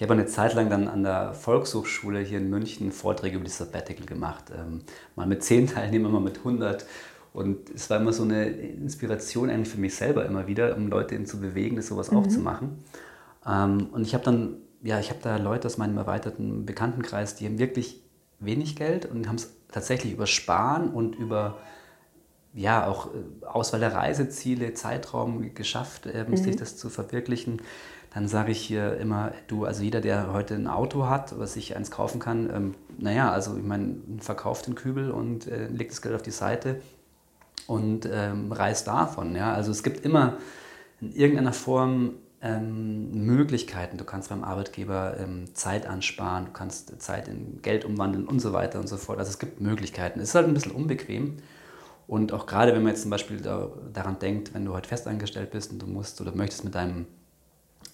ich 0.00 0.02
habe 0.02 0.14
eine 0.14 0.24
Zeit 0.24 0.54
lang 0.54 0.70
dann 0.70 0.88
an 0.88 1.02
der 1.02 1.34
Volkshochschule 1.34 2.20
hier 2.20 2.38
in 2.38 2.48
München 2.48 2.90
Vorträge 2.90 3.36
über 3.36 3.44
das 3.44 3.58
Sabbatical 3.58 4.06
gemacht. 4.06 4.44
Ähm, 4.50 4.80
mal 5.14 5.26
mit 5.26 5.44
zehn 5.44 5.66
Teilnehmern, 5.66 6.10
mal 6.10 6.22
mit 6.22 6.38
100. 6.38 6.86
Und 7.32 7.70
es 7.70 7.88
war 7.90 8.00
immer 8.00 8.12
so 8.12 8.24
eine 8.24 8.48
Inspiration 8.48 9.50
eigentlich 9.50 9.68
für 9.68 9.80
mich 9.80 9.94
selber 9.94 10.26
immer 10.26 10.46
wieder, 10.46 10.76
um 10.76 10.88
Leute 10.88 11.22
zu 11.24 11.40
bewegen, 11.40 11.76
das 11.76 11.86
sowas 11.86 12.10
mhm. 12.10 12.18
auch 12.18 12.26
zu 12.26 12.40
machen. 12.40 12.82
Ähm, 13.46 13.88
und 13.92 14.02
ich 14.02 14.14
habe 14.14 14.24
dann, 14.24 14.56
ja, 14.82 14.98
ich 14.98 15.10
habe 15.10 15.20
da 15.22 15.36
Leute 15.36 15.66
aus 15.66 15.78
meinem 15.78 15.96
erweiterten 15.96 16.66
Bekanntenkreis, 16.66 17.36
die 17.36 17.46
haben 17.46 17.58
wirklich 17.58 18.02
wenig 18.40 18.74
Geld 18.74 19.06
und 19.06 19.28
haben 19.28 19.36
es 19.36 19.50
tatsächlich 19.68 20.12
über 20.12 20.26
Sparen 20.26 20.90
und 20.90 21.14
über 21.14 21.58
ja, 22.52 22.86
auch 22.88 23.06
äh, 23.06 23.46
Auswahl 23.46 23.78
der 23.78 23.94
Reiseziele, 23.94 24.74
Zeitraum 24.74 25.54
geschafft, 25.54 26.06
äh, 26.06 26.24
mhm. 26.28 26.36
sich 26.36 26.56
das 26.56 26.76
zu 26.76 26.88
verwirklichen. 26.88 27.62
Dann 28.12 28.26
sage 28.26 28.50
ich 28.50 28.60
hier 28.60 28.96
immer, 28.96 29.30
du, 29.46 29.66
also 29.66 29.84
jeder, 29.84 30.00
der 30.00 30.32
heute 30.32 30.54
ein 30.54 30.66
Auto 30.66 31.06
hat, 31.06 31.38
was 31.38 31.52
sich 31.52 31.76
eins 31.76 31.92
kaufen 31.92 32.18
kann, 32.18 32.50
ähm, 32.52 32.74
naja, 32.98 33.30
also 33.30 33.56
ich 33.56 33.62
meine, 33.62 33.98
verkauft 34.18 34.66
den 34.66 34.74
Kübel 34.74 35.12
und 35.12 35.46
äh, 35.46 35.68
legt 35.68 35.92
das 35.92 36.02
Geld 36.02 36.16
auf 36.16 36.22
die 36.22 36.32
Seite 36.32 36.80
und 37.70 38.08
ähm, 38.12 38.50
reist 38.50 38.88
davon. 38.88 39.36
Ja? 39.36 39.52
Also 39.52 39.70
es 39.70 39.84
gibt 39.84 40.04
immer 40.04 40.38
in 41.00 41.12
irgendeiner 41.12 41.52
Form 41.52 42.14
ähm, 42.42 43.12
Möglichkeiten. 43.24 43.96
Du 43.96 44.02
kannst 44.02 44.28
beim 44.28 44.42
Arbeitgeber 44.42 45.16
ähm, 45.20 45.54
Zeit 45.54 45.86
ansparen, 45.86 46.46
du 46.46 46.50
kannst 46.50 47.00
Zeit 47.00 47.28
in 47.28 47.62
Geld 47.62 47.84
umwandeln 47.84 48.26
und 48.26 48.40
so 48.40 48.52
weiter 48.52 48.80
und 48.80 48.88
so 48.88 48.96
fort. 48.96 49.20
Also 49.20 49.30
es 49.30 49.38
gibt 49.38 49.60
Möglichkeiten. 49.60 50.18
Es 50.18 50.30
ist 50.30 50.34
halt 50.34 50.48
ein 50.48 50.54
bisschen 50.54 50.72
unbequem. 50.72 51.36
Und 52.08 52.32
auch 52.32 52.46
gerade 52.46 52.74
wenn 52.74 52.82
man 52.82 52.90
jetzt 52.90 53.02
zum 53.02 53.10
Beispiel 53.12 53.40
da, 53.40 53.68
daran 53.92 54.18
denkt, 54.18 54.52
wenn 54.52 54.64
du 54.64 54.72
heute 54.72 54.88
festangestellt 54.88 55.52
bist 55.52 55.70
und 55.70 55.80
du 55.80 55.86
musst 55.86 56.20
oder 56.20 56.34
möchtest 56.34 56.64
mit 56.64 56.74
deinem 56.74 57.06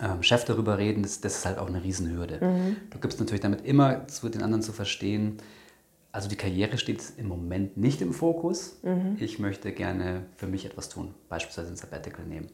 ähm, 0.00 0.22
Chef 0.22 0.46
darüber 0.46 0.78
reden, 0.78 1.02
das, 1.02 1.20
das, 1.20 1.36
ist 1.36 1.44
halt 1.44 1.58
auch 1.58 1.68
eine 1.68 1.84
Riesenhürde. 1.84 2.38
Mhm. 2.42 2.76
Du 2.88 2.98
gibst 2.98 3.20
natürlich 3.20 3.42
damit 3.42 3.66
immer 3.66 4.08
zu 4.08 4.30
den 4.30 4.42
anderen 4.42 4.62
zu 4.62 4.72
verstehen, 4.72 5.36
also 6.16 6.30
die 6.30 6.36
Karriere 6.36 6.78
steht 6.78 7.02
im 7.18 7.28
Moment 7.28 7.76
nicht 7.76 8.00
im 8.00 8.14
Fokus. 8.14 8.78
Mhm. 8.82 9.18
Ich 9.20 9.38
möchte 9.38 9.70
gerne 9.72 10.22
für 10.36 10.46
mich 10.46 10.64
etwas 10.64 10.88
tun, 10.88 11.14
beispielsweise 11.28 11.68
ein 11.68 11.76
Sabbatical 11.76 12.24
nehmen. 12.24 12.48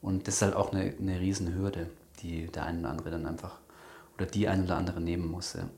Und 0.00 0.26
das 0.26 0.36
ist 0.36 0.42
halt 0.42 0.56
auch 0.56 0.72
eine, 0.72 0.94
eine 0.98 1.20
Riesenhürde, 1.20 1.90
die 2.22 2.46
der 2.46 2.64
eine 2.64 2.80
oder 2.80 2.88
andere 2.88 3.10
dann 3.10 3.26
einfach 3.26 3.60
oder 4.16 4.24
die 4.24 4.48
ein 4.48 4.64
oder 4.64 4.78
andere 4.78 5.02
nehmen 5.02 5.30
muss. 5.30 5.52
Ja. 5.52 5.68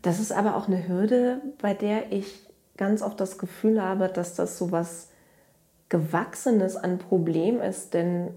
Das 0.00 0.18
ist 0.18 0.32
aber 0.32 0.56
auch 0.56 0.68
eine 0.68 0.88
Hürde, 0.88 1.42
bei 1.60 1.74
der 1.74 2.10
ich 2.10 2.48
ganz 2.78 3.02
oft 3.02 3.20
das 3.20 3.36
Gefühl 3.36 3.82
habe, 3.82 4.08
dass 4.08 4.34
das 4.34 4.56
so 4.56 4.72
was 4.72 5.10
Gewachsenes 5.90 6.76
an 6.76 6.96
Problem 6.96 7.60
ist, 7.60 7.92
denn 7.92 8.30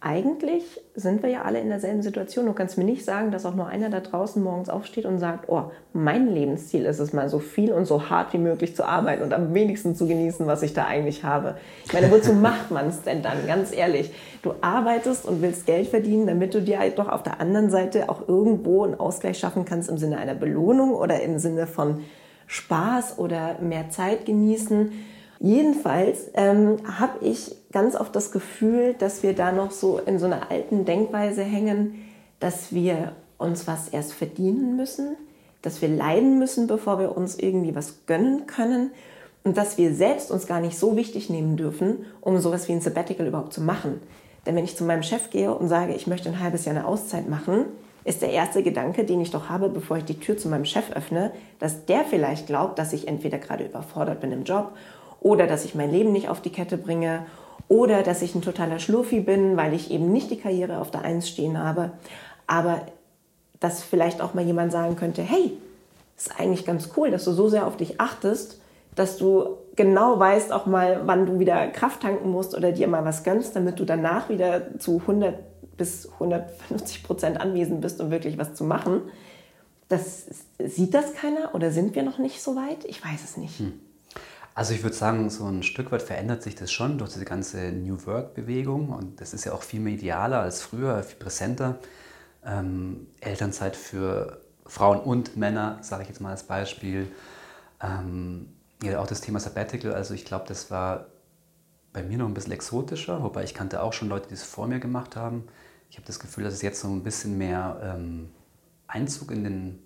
eigentlich 0.00 0.62
sind 0.94 1.22
wir 1.22 1.30
ja 1.30 1.42
alle 1.42 1.58
in 1.58 1.70
derselben 1.70 2.02
Situation. 2.02 2.44
Du 2.44 2.52
kannst 2.52 2.76
mir 2.76 2.84
nicht 2.84 3.04
sagen, 3.04 3.30
dass 3.30 3.46
auch 3.46 3.54
nur 3.54 3.66
einer 3.66 3.88
da 3.88 4.00
draußen 4.00 4.42
morgens 4.42 4.68
aufsteht 4.68 5.06
und 5.06 5.18
sagt, 5.18 5.48
oh, 5.48 5.70
mein 5.94 6.28
Lebensziel 6.28 6.84
ist 6.84 6.98
es 6.98 7.14
mal 7.14 7.30
so 7.30 7.38
viel 7.38 7.72
und 7.72 7.86
so 7.86 8.10
hart 8.10 8.34
wie 8.34 8.38
möglich 8.38 8.76
zu 8.76 8.84
arbeiten 8.84 9.22
und 9.22 9.32
am 9.32 9.54
wenigsten 9.54 9.94
zu 9.94 10.06
genießen, 10.06 10.46
was 10.46 10.62
ich 10.62 10.74
da 10.74 10.84
eigentlich 10.84 11.24
habe. 11.24 11.56
Ich 11.86 11.94
meine, 11.94 12.10
wozu 12.10 12.32
macht 12.34 12.70
man 12.70 12.88
es 12.88 13.02
denn 13.02 13.22
dann? 13.22 13.46
Ganz 13.46 13.74
ehrlich, 13.74 14.12
du 14.42 14.52
arbeitest 14.60 15.24
und 15.24 15.40
willst 15.40 15.64
Geld 15.64 15.88
verdienen, 15.88 16.26
damit 16.26 16.52
du 16.52 16.60
dir 16.60 16.78
halt 16.78 16.98
doch 16.98 17.08
auf 17.08 17.22
der 17.22 17.40
anderen 17.40 17.70
Seite 17.70 18.10
auch 18.10 18.28
irgendwo 18.28 18.84
einen 18.84 19.00
Ausgleich 19.00 19.38
schaffen 19.38 19.64
kannst 19.64 19.88
im 19.88 19.96
Sinne 19.96 20.18
einer 20.18 20.34
Belohnung 20.34 20.92
oder 20.92 21.22
im 21.22 21.38
Sinne 21.38 21.66
von 21.66 22.04
Spaß 22.46 23.18
oder 23.18 23.56
mehr 23.60 23.88
Zeit 23.88 24.26
genießen. 24.26 24.92
Jedenfalls 25.38 26.30
ähm, 26.34 26.78
habe 26.98 27.24
ich 27.24 27.54
ganz 27.72 27.94
oft 27.94 28.16
das 28.16 28.32
Gefühl, 28.32 28.94
dass 28.98 29.22
wir 29.22 29.34
da 29.34 29.52
noch 29.52 29.70
so 29.70 29.98
in 29.98 30.18
so 30.18 30.26
einer 30.26 30.50
alten 30.50 30.84
Denkweise 30.84 31.42
hängen, 31.42 32.06
dass 32.40 32.72
wir 32.72 33.12
uns 33.38 33.66
was 33.66 33.88
erst 33.88 34.14
verdienen 34.14 34.76
müssen, 34.76 35.16
dass 35.62 35.82
wir 35.82 35.88
leiden 35.88 36.38
müssen, 36.38 36.66
bevor 36.66 36.98
wir 36.98 37.16
uns 37.16 37.38
irgendwie 37.38 37.74
was 37.74 38.06
gönnen 38.06 38.46
können 38.46 38.92
und 39.44 39.56
dass 39.56 39.78
wir 39.78 39.94
selbst 39.94 40.30
uns 40.30 40.46
gar 40.46 40.60
nicht 40.60 40.78
so 40.78 40.96
wichtig 40.96 41.28
nehmen 41.28 41.56
dürfen, 41.56 42.06
um 42.20 42.38
sowas 42.38 42.68
wie 42.68 42.72
ein 42.72 42.80
Sabbatical 42.80 43.26
überhaupt 43.26 43.52
zu 43.52 43.60
machen. 43.60 44.00
Denn 44.46 44.56
wenn 44.56 44.64
ich 44.64 44.76
zu 44.76 44.84
meinem 44.84 45.02
Chef 45.02 45.30
gehe 45.30 45.52
und 45.52 45.68
sage, 45.68 45.94
ich 45.94 46.06
möchte 46.06 46.28
ein 46.28 46.40
halbes 46.40 46.64
Jahr 46.64 46.76
eine 46.76 46.86
Auszeit 46.86 47.28
machen, 47.28 47.66
ist 48.04 48.22
der 48.22 48.30
erste 48.30 48.62
Gedanke, 48.62 49.04
den 49.04 49.20
ich 49.20 49.32
doch 49.32 49.48
habe, 49.48 49.68
bevor 49.68 49.98
ich 49.98 50.04
die 50.04 50.20
Tür 50.20 50.38
zu 50.38 50.48
meinem 50.48 50.64
Chef 50.64 50.92
öffne, 50.92 51.32
dass 51.58 51.86
der 51.86 52.04
vielleicht 52.04 52.46
glaubt, 52.46 52.78
dass 52.78 52.92
ich 52.92 53.08
entweder 53.08 53.38
gerade 53.38 53.64
überfordert 53.64 54.20
bin 54.20 54.30
im 54.30 54.44
Job 54.44 54.72
oder 55.20 55.46
dass 55.46 55.64
ich 55.64 55.74
mein 55.74 55.90
Leben 55.90 56.12
nicht 56.12 56.28
auf 56.28 56.40
die 56.40 56.50
Kette 56.50 56.76
bringe 56.76 57.26
oder 57.68 58.02
dass 58.02 58.22
ich 58.22 58.34
ein 58.34 58.42
totaler 58.42 58.78
Schlurfi 58.78 59.20
bin, 59.20 59.56
weil 59.56 59.74
ich 59.74 59.90
eben 59.90 60.12
nicht 60.12 60.30
die 60.30 60.38
Karriere 60.38 60.78
auf 60.78 60.90
der 60.90 61.02
Eins 61.02 61.28
stehen 61.28 61.58
habe. 61.58 61.90
Aber 62.46 62.82
dass 63.60 63.82
vielleicht 63.82 64.20
auch 64.20 64.34
mal 64.34 64.44
jemand 64.44 64.72
sagen 64.72 64.96
könnte, 64.96 65.22
hey, 65.22 65.56
ist 66.16 66.38
eigentlich 66.38 66.64
ganz 66.64 66.90
cool, 66.96 67.10
dass 67.10 67.24
du 67.24 67.32
so 67.32 67.48
sehr 67.48 67.66
auf 67.66 67.76
dich 67.76 68.00
achtest 68.00 68.60
dass 68.96 69.18
du 69.18 69.58
genau 69.76 70.18
weißt 70.18 70.50
auch 70.52 70.66
mal, 70.66 71.02
wann 71.04 71.26
du 71.26 71.38
wieder 71.38 71.68
Kraft 71.68 72.00
tanken 72.00 72.30
musst 72.30 72.56
oder 72.56 72.72
dir 72.72 72.88
mal 72.88 73.04
was 73.04 73.22
gönnst, 73.22 73.54
damit 73.54 73.78
du 73.78 73.84
danach 73.84 74.28
wieder 74.28 74.78
zu 74.78 75.00
100 75.02 75.76
bis 75.76 76.10
150 76.14 77.04
Prozent 77.04 77.40
anwesend 77.40 77.82
bist, 77.82 78.00
um 78.00 78.10
wirklich 78.10 78.38
was 78.38 78.54
zu 78.54 78.64
machen. 78.64 79.02
Das, 79.88 80.26
sieht 80.58 80.94
das 80.94 81.12
keiner 81.12 81.54
oder 81.54 81.70
sind 81.70 81.94
wir 81.94 82.02
noch 82.02 82.18
nicht 82.18 82.42
so 82.42 82.56
weit? 82.56 82.84
Ich 82.86 83.04
weiß 83.04 83.22
es 83.22 83.36
nicht. 83.36 83.60
Hm. 83.60 83.74
Also 84.56 84.72
ich 84.72 84.82
würde 84.82 84.96
sagen, 84.96 85.28
so 85.28 85.44
ein 85.44 85.62
Stück 85.62 85.92
weit 85.92 86.00
verändert 86.00 86.42
sich 86.42 86.54
das 86.54 86.72
schon 86.72 86.96
durch 86.96 87.12
diese 87.12 87.26
ganze 87.26 87.72
New 87.72 88.06
Work-Bewegung 88.06 88.88
und 88.88 89.20
das 89.20 89.34
ist 89.34 89.44
ja 89.44 89.52
auch 89.52 89.60
viel 89.60 89.80
medialer 89.80 90.40
als 90.40 90.62
früher, 90.62 91.02
viel 91.02 91.18
präsenter. 91.18 91.78
Ähm, 92.42 93.06
Elternzeit 93.20 93.76
für 93.76 94.40
Frauen 94.64 95.00
und 95.00 95.36
Männer, 95.36 95.76
sage 95.82 96.04
ich 96.04 96.08
jetzt 96.08 96.22
mal 96.22 96.30
als 96.30 96.44
Beispiel. 96.44 97.12
Ähm, 97.82 98.48
ja, 98.82 98.98
auch 98.98 99.06
das 99.06 99.20
Thema 99.20 99.40
Sabbatical, 99.40 99.92
also 99.92 100.14
ich 100.14 100.24
glaube, 100.24 100.46
das 100.48 100.70
war 100.70 101.08
bei 101.92 102.02
mir 102.02 102.16
noch 102.16 102.26
ein 102.26 102.32
bisschen 102.32 102.52
exotischer, 102.52 103.22
wobei 103.22 103.44
ich 103.44 103.52
kannte 103.52 103.82
auch 103.82 103.92
schon 103.92 104.08
Leute, 104.08 104.28
die 104.28 104.34
es 104.34 104.42
vor 104.42 104.66
mir 104.66 104.80
gemacht 104.80 105.16
haben. 105.16 105.44
Ich 105.90 105.98
habe 105.98 106.06
das 106.06 106.18
Gefühl, 106.18 106.44
dass 106.44 106.54
es 106.54 106.62
jetzt 106.62 106.80
so 106.80 106.88
ein 106.88 107.02
bisschen 107.02 107.36
mehr 107.36 107.78
ähm, 107.82 108.30
Einzug 108.86 109.32
in 109.32 109.44
den 109.44 109.82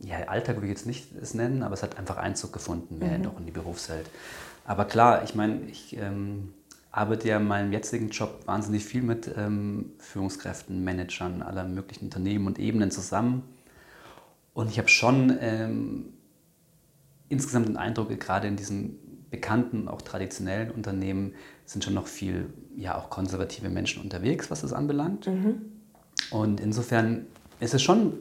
ja, 0.00 0.16
Alltag 0.28 0.56
würde 0.56 0.66
ich 0.66 0.72
jetzt 0.72 0.86
nicht 0.86 1.08
es 1.20 1.34
nennen, 1.34 1.62
aber 1.62 1.74
es 1.74 1.82
hat 1.82 1.98
einfach 1.98 2.16
Einzug 2.16 2.52
gefunden, 2.52 2.98
mehr 2.98 3.18
mhm. 3.18 3.24
noch 3.24 3.38
in 3.38 3.46
die 3.46 3.52
Berufswelt. 3.52 4.06
Aber 4.64 4.84
klar, 4.84 5.24
ich 5.24 5.34
meine, 5.34 5.62
ich 5.70 5.96
ähm, 5.96 6.52
arbeite 6.90 7.28
ja 7.28 7.36
in 7.36 7.46
meinem 7.46 7.72
jetzigen 7.72 8.10
Job 8.10 8.42
wahnsinnig 8.46 8.84
viel 8.84 9.02
mit 9.02 9.30
ähm, 9.36 9.92
Führungskräften, 9.98 10.82
Managern 10.82 11.42
aller 11.42 11.64
möglichen 11.64 12.06
Unternehmen 12.06 12.46
und 12.46 12.58
Ebenen 12.58 12.90
zusammen. 12.90 13.42
Und 14.54 14.70
ich 14.70 14.78
habe 14.78 14.88
schon 14.88 15.36
ähm, 15.40 16.12
insgesamt 17.28 17.68
den 17.68 17.76
Eindruck, 17.76 18.08
gerade 18.18 18.48
in 18.48 18.56
diesen 18.56 18.98
bekannten, 19.30 19.86
auch 19.86 20.02
traditionellen 20.02 20.70
Unternehmen 20.70 21.34
sind 21.64 21.84
schon 21.84 21.94
noch 21.94 22.08
viel, 22.08 22.52
ja 22.76 22.98
auch 22.98 23.10
konservative 23.10 23.68
Menschen 23.68 24.02
unterwegs, 24.02 24.50
was 24.50 24.62
das 24.62 24.72
anbelangt. 24.72 25.26
Mhm. 25.28 25.62
Und 26.30 26.60
insofern 26.60 27.26
ist 27.60 27.74
es 27.74 27.82
schon 27.82 28.14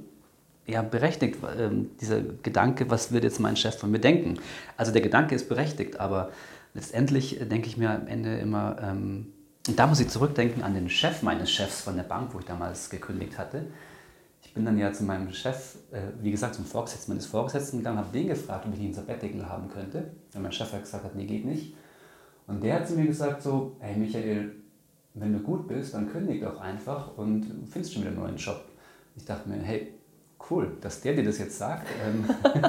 ja, 0.70 0.82
berechtigt, 0.82 1.44
äh, 1.44 1.70
dieser 2.00 2.22
Gedanke, 2.22 2.90
was 2.90 3.12
wird 3.12 3.24
jetzt 3.24 3.40
mein 3.40 3.56
Chef 3.56 3.78
von 3.78 3.92
mir 3.92 4.00
denken? 4.00 4.40
Also 4.78 4.92
der 4.92 5.02
Gedanke 5.02 5.36
ist 5.36 5.50
berechtigt, 5.50 6.00
aber 6.00 6.32
letztendlich 6.74 7.40
denke 7.40 7.68
ich 7.68 7.78
mir 7.78 7.92
am 7.92 8.08
Ende 8.08 8.38
immer, 8.38 8.78
ähm, 8.82 9.34
und 9.68 9.78
da 9.78 9.88
muss 9.88 10.00
ich 10.00 10.10
zurückdenken 10.10 10.64
an 10.64 10.74
den 10.74 10.90
Chef 10.90 11.22
meines 11.22 11.52
Chefs 11.52 11.82
von 11.82 11.96
der 11.96 12.04
Bank, 12.04 12.34
wo 12.34 12.40
ich 12.40 12.46
damals 12.46 12.90
gekündigt 12.90 13.38
hatte 13.38 13.66
ich 14.50 14.56
bin 14.56 14.66
dann 14.66 14.80
ja 14.80 14.92
zu 14.92 15.04
meinem 15.04 15.32
Chef, 15.32 15.76
äh, 15.92 16.02
wie 16.22 16.32
gesagt, 16.32 16.56
zum 16.56 16.66
Vorgesetzten 16.66 17.12
meines 17.12 17.28
Vorgesetzten 17.28 17.78
gegangen, 17.78 18.00
habe 18.00 18.12
den 18.12 18.30
gefragt, 18.30 18.66
ob 18.66 18.74
ich 18.74 18.80
einen 18.80 18.94
Sabbatical 18.96 19.48
haben 19.48 19.70
könnte. 19.70 20.12
Und 20.34 20.42
mein 20.42 20.52
Chef 20.52 20.74
hat 20.74 20.82
gesagt, 20.82 21.04
hat, 21.04 21.16
nee, 21.16 21.28
geht 21.28 21.46
nicht. 21.46 21.76
Und 22.48 22.64
der 22.64 22.80
hat 22.80 22.88
zu 22.88 22.96
mir 22.96 23.06
gesagt 23.06 23.44
so, 23.44 23.78
hey 23.80 23.96
Michael, 23.96 24.56
wenn 25.14 25.34
du 25.34 25.40
gut 25.40 25.68
bist, 25.68 25.94
dann 25.94 26.12
kündig 26.12 26.42
doch 26.42 26.60
einfach 26.60 27.16
und 27.16 27.46
findest 27.70 27.94
schon 27.94 28.02
wieder 28.02 28.12
einen 28.12 28.22
neuen 28.22 28.38
Job. 28.38 28.66
Ich 29.16 29.24
dachte 29.24 29.48
mir, 29.48 29.58
hey, 29.58 29.94
cool, 30.50 30.78
dass 30.82 31.02
der 31.02 31.16
dir 31.16 31.24
das 31.24 31.38
jetzt 31.38 31.58
sagt. 31.58 31.88
Ähm, 32.06 32.26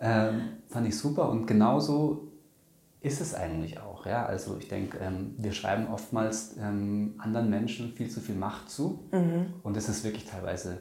ähm, 0.00 0.42
fand 0.68 0.88
ich 0.88 0.96
super 0.96 1.28
und 1.28 1.46
genauso 1.46 2.28
ist 3.00 3.20
es 3.20 3.34
eigentlich 3.34 3.80
auch. 3.80 4.06
Ja? 4.06 4.26
Also 4.26 4.56
ich 4.58 4.68
denke, 4.68 4.98
ähm, 4.98 5.34
wir 5.36 5.52
schreiben 5.52 5.88
oftmals 5.88 6.56
ähm, 6.58 7.14
anderen 7.18 7.50
Menschen 7.50 7.92
viel 7.92 8.08
zu 8.08 8.20
viel 8.20 8.36
Macht 8.36 8.70
zu 8.70 9.00
mhm. 9.12 9.46
und 9.62 9.76
das 9.76 9.88
ist 9.88 10.04
wirklich 10.04 10.24
teilweise 10.24 10.78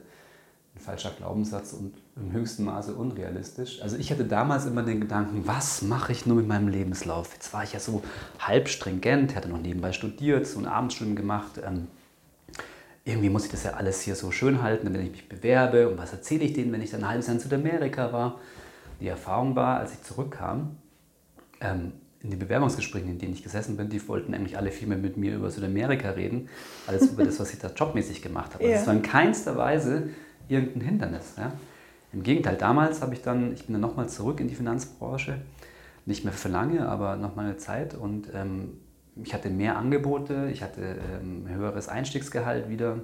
ein 0.75 0.79
falscher 0.79 1.11
Glaubenssatz 1.11 1.73
und 1.73 1.95
im 2.15 2.31
höchsten 2.31 2.63
Maße 2.63 2.95
unrealistisch. 2.95 3.81
Also 3.81 3.97
ich 3.97 4.11
hatte 4.11 4.23
damals 4.23 4.65
immer 4.65 4.83
den 4.83 5.01
Gedanken, 5.01 5.45
was 5.45 5.81
mache 5.81 6.11
ich 6.13 6.25
nur 6.25 6.37
mit 6.37 6.47
meinem 6.47 6.69
Lebenslauf? 6.69 7.33
Jetzt 7.33 7.53
war 7.53 7.63
ich 7.63 7.73
ja 7.73 7.79
so 7.79 8.03
halb 8.39 8.69
stringent, 8.69 9.35
hatte 9.35 9.49
noch 9.49 9.59
nebenbei 9.59 9.91
studiert, 9.91 10.47
so 10.47 10.59
ein 10.59 10.67
Abendstudium 10.67 11.15
gemacht. 11.15 11.59
Ähm, 11.65 11.87
irgendwie 13.03 13.29
muss 13.29 13.45
ich 13.45 13.51
das 13.51 13.63
ja 13.63 13.71
alles 13.71 14.01
hier 14.01 14.15
so 14.15 14.31
schön 14.31 14.61
halten, 14.61 14.93
wenn 14.93 15.01
ich 15.03 15.11
mich 15.11 15.29
bewerbe 15.29 15.89
und 15.89 15.97
was 15.97 16.11
erzähle 16.13 16.43
ich 16.43 16.53
denen, 16.53 16.71
wenn 16.71 16.81
ich 16.81 16.91
dann 16.91 17.03
ein 17.03 17.09
halbes 17.09 17.27
Jahr 17.27 17.35
in 17.35 17.41
Südamerika 17.41 18.13
war. 18.13 18.39
Die 18.99 19.07
Erfahrung 19.07 19.55
war, 19.55 19.79
als 19.79 19.93
ich 19.93 20.03
zurückkam, 20.03 20.77
ähm, 21.59 21.93
in 22.23 22.29
den 22.29 22.37
Bewerbungsgesprächen, 22.37 23.09
in 23.09 23.17
denen 23.17 23.33
ich 23.33 23.41
gesessen 23.41 23.77
bin, 23.77 23.89
die 23.89 24.07
wollten 24.07 24.33
eigentlich 24.35 24.55
alle 24.55 24.69
viel 24.69 24.87
mehr 24.87 24.97
mit 24.97 25.17
mir 25.17 25.35
über 25.35 25.49
Südamerika 25.49 26.11
reden, 26.11 26.49
als 26.85 27.07
über 27.07 27.23
das, 27.23 27.39
was 27.39 27.51
ich 27.51 27.59
da 27.59 27.69
jobmäßig 27.69 28.21
gemacht 28.21 28.53
habe. 28.53 28.63
Also 28.63 28.71
ja. 28.71 28.77
Das 28.77 28.87
war 28.87 28.93
in 28.93 29.01
keinster 29.01 29.57
Weise 29.57 30.09
irgendein 30.47 30.81
Hindernis. 30.81 31.33
Ja. 31.37 31.53
Im 32.13 32.21
Gegenteil, 32.21 32.57
damals 32.57 33.01
habe 33.01 33.15
ich 33.15 33.23
dann, 33.23 33.53
ich 33.53 33.65
bin 33.65 33.73
dann 33.73 33.81
nochmal 33.81 34.07
zurück 34.07 34.39
in 34.39 34.47
die 34.47 34.55
Finanzbranche, 34.55 35.41
nicht 36.05 36.23
mehr 36.23 36.33
für 36.33 36.49
lange, 36.49 36.87
aber 36.87 37.15
nochmal 37.15 37.45
eine 37.45 37.57
Zeit 37.57 37.95
und 37.95 38.27
ähm, 38.35 38.73
ich 39.15 39.33
hatte 39.33 39.49
mehr 39.49 39.77
Angebote, 39.77 40.49
ich 40.51 40.63
hatte 40.63 40.97
ähm, 41.21 41.47
höheres 41.47 41.87
Einstiegsgehalt 41.87 42.69
wieder. 42.69 42.99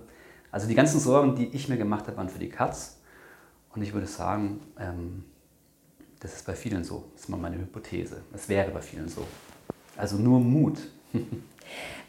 Also 0.51 0.67
die 0.67 0.75
ganzen 0.75 0.99
Sorgen, 0.99 1.35
die 1.35 1.47
ich 1.47 1.67
mir 1.67 1.77
gemacht 1.77 2.07
habe, 2.07 2.17
waren 2.17 2.29
für 2.29 2.39
die 2.39 2.49
Katz. 2.49 2.99
Und 3.73 3.81
ich 3.81 3.93
würde 3.93 4.07
sagen, 4.07 4.61
ähm, 4.79 5.25
das 6.19 6.35
ist 6.35 6.45
bei 6.45 6.55
vielen 6.55 6.83
so. 6.83 7.05
Das 7.13 7.23
ist 7.23 7.29
mal 7.29 7.37
meine 7.37 7.57
Hypothese. 7.57 8.21
Es 8.33 8.49
wäre 8.49 8.71
bei 8.71 8.81
vielen 8.81 9.09
so. 9.09 9.25
Also 9.95 10.17
nur 10.17 10.39
Mut. 10.39 10.79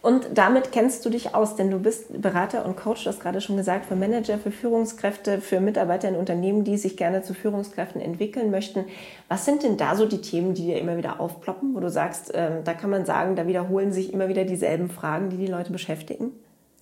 Und 0.01 0.29
damit 0.35 0.71
kennst 0.71 1.05
du 1.05 1.11
dich 1.11 1.35
aus, 1.35 1.57
denn 1.57 1.71
du 1.73 1.81
bist 1.81 2.23
Berater 2.23 2.65
und 2.65 2.77
Coach, 2.77 3.03
du 3.03 3.11
hast 3.11 3.21
gerade 3.21 3.41
schon 3.41 3.57
gesagt, 3.57 3.87
für 3.87 3.97
Manager, 3.97 4.39
für 4.39 4.53
Führungskräfte, 4.53 5.41
für 5.41 5.61
Mitarbeiter 5.61 6.09
in 6.09 6.15
Unternehmen, 6.15 6.63
die 6.63 6.79
sich 6.79 6.97
gerne 6.97 7.23
zu 7.23 7.35
Führungskräften 7.35 8.01
entwickeln 8.01 8.53
möchten. 8.53 8.85
Was 9.29 9.45
sind 9.45 9.65
denn 9.65 9.77
da 9.77 9.97
so 9.97 10.07
die 10.07 10.21
Themen, 10.21 10.55
die 10.55 10.67
dir 10.67 10.81
immer 10.81 10.97
wieder 10.97 11.19
aufploppen, 11.19 11.75
wo 11.75 11.81
du 11.81 11.91
sagst, 11.91 12.33
äh, 12.33 12.63
da 12.63 12.75
kann 12.75 12.91
man 12.91 13.07
sagen, 13.07 13.35
da 13.35 13.49
wiederholen 13.49 13.93
sich 13.93 14.13
immer 14.13 14.29
wieder 14.29 14.45
dieselben 14.45 14.89
Fragen, 14.89 15.31
die 15.31 15.37
die 15.37 15.49
Leute 15.49 15.73
beschäftigen? 15.73 16.31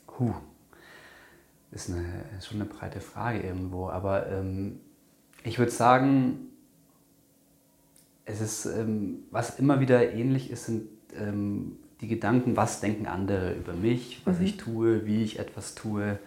Puh, 0.06 0.34
ist, 1.72 1.88
eine, 1.88 2.04
ist 2.38 2.48
schon 2.48 2.60
eine 2.60 2.68
breite 2.68 3.00
Frage 3.00 3.40
irgendwo, 3.40 3.88
aber 3.88 4.30
ähm, 4.30 4.80
ich 5.42 5.58
würde 5.58 5.72
sagen, 5.72 6.48
es 8.26 8.42
ist, 8.42 8.66
ähm, 8.66 9.20
was 9.30 9.58
immer 9.58 9.80
wieder 9.80 10.12
ähnlich 10.12 10.50
ist, 10.50 10.66
sind 10.66 10.88
ähm, 11.18 11.78
die 12.00 12.08
Gedanken, 12.08 12.56
was 12.56 12.80
denken 12.80 13.06
andere 13.06 13.54
über 13.54 13.72
mich, 13.72 14.22
was 14.24 14.38
mhm. 14.38 14.44
ich 14.44 14.56
tue, 14.56 15.06
wie 15.06 15.22
ich 15.22 15.38
etwas 15.38 15.74
tue. 15.74 16.18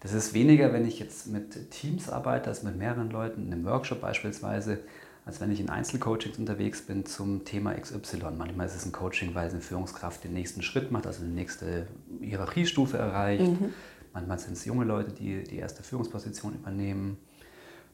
Das 0.00 0.12
ist 0.12 0.34
weniger, 0.34 0.72
wenn 0.72 0.86
ich 0.86 0.98
jetzt 0.98 1.26
mit 1.28 1.70
Teams 1.70 2.08
arbeite, 2.08 2.48
als 2.48 2.62
mit 2.62 2.76
mehreren 2.76 3.10
Leuten, 3.10 3.46
in 3.46 3.52
einem 3.52 3.64
Workshop 3.64 4.00
beispielsweise, 4.00 4.80
als 5.24 5.40
wenn 5.40 5.50
ich 5.50 5.60
in 5.60 5.70
Einzelcoachings 5.70 6.38
unterwegs 6.38 6.82
bin 6.82 7.04
zum 7.06 7.44
Thema 7.44 7.74
XY. 7.74 8.18
Manchmal 8.36 8.66
ist 8.66 8.76
es 8.76 8.86
ein 8.86 8.92
Coaching, 8.92 9.34
weil 9.34 9.50
eine 9.50 9.60
Führungskraft 9.60 10.22
den 10.22 10.32
nächsten 10.32 10.62
Schritt 10.62 10.92
macht, 10.92 11.06
also 11.06 11.24
eine 11.24 11.32
nächste 11.32 11.86
Hierarchiestufe 12.20 12.96
erreicht. 12.96 13.42
Mhm. 13.42 13.72
Manchmal 14.12 14.38
sind 14.38 14.52
es 14.52 14.64
junge 14.64 14.84
Leute, 14.84 15.10
die 15.10 15.42
die 15.42 15.56
erste 15.56 15.82
Führungsposition 15.82 16.54
übernehmen. 16.54 17.18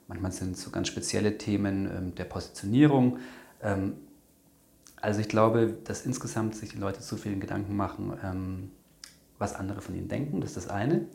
Manchmal 0.09 0.33
sind 0.33 0.57
es 0.57 0.62
so 0.62 0.70
ganz 0.70 0.88
spezielle 0.88 1.38
Themen 1.38 1.87
ähm, 1.87 2.14
der 2.14 2.25
Positionierung. 2.25 3.18
Ähm, 3.62 3.94
also 5.02 5.20
ich 5.20 5.28
glaube, 5.28 5.76
dass 5.84 6.06
insgesamt 6.06 6.54
sich 6.54 6.70
die 6.70 6.78
Leute 6.78 7.00
zu 7.00 7.16
vielen 7.16 7.40
Gedanken 7.40 7.76
machen, 7.76 8.12
ähm, 8.24 8.70
was 9.36 9.54
andere 9.54 9.82
von 9.82 9.96
ihnen 9.96 10.08
denken. 10.08 10.40
Das 10.40 10.50
ist 10.50 10.56
das 10.56 10.68
eine. 10.68 11.00
Und 11.00 11.08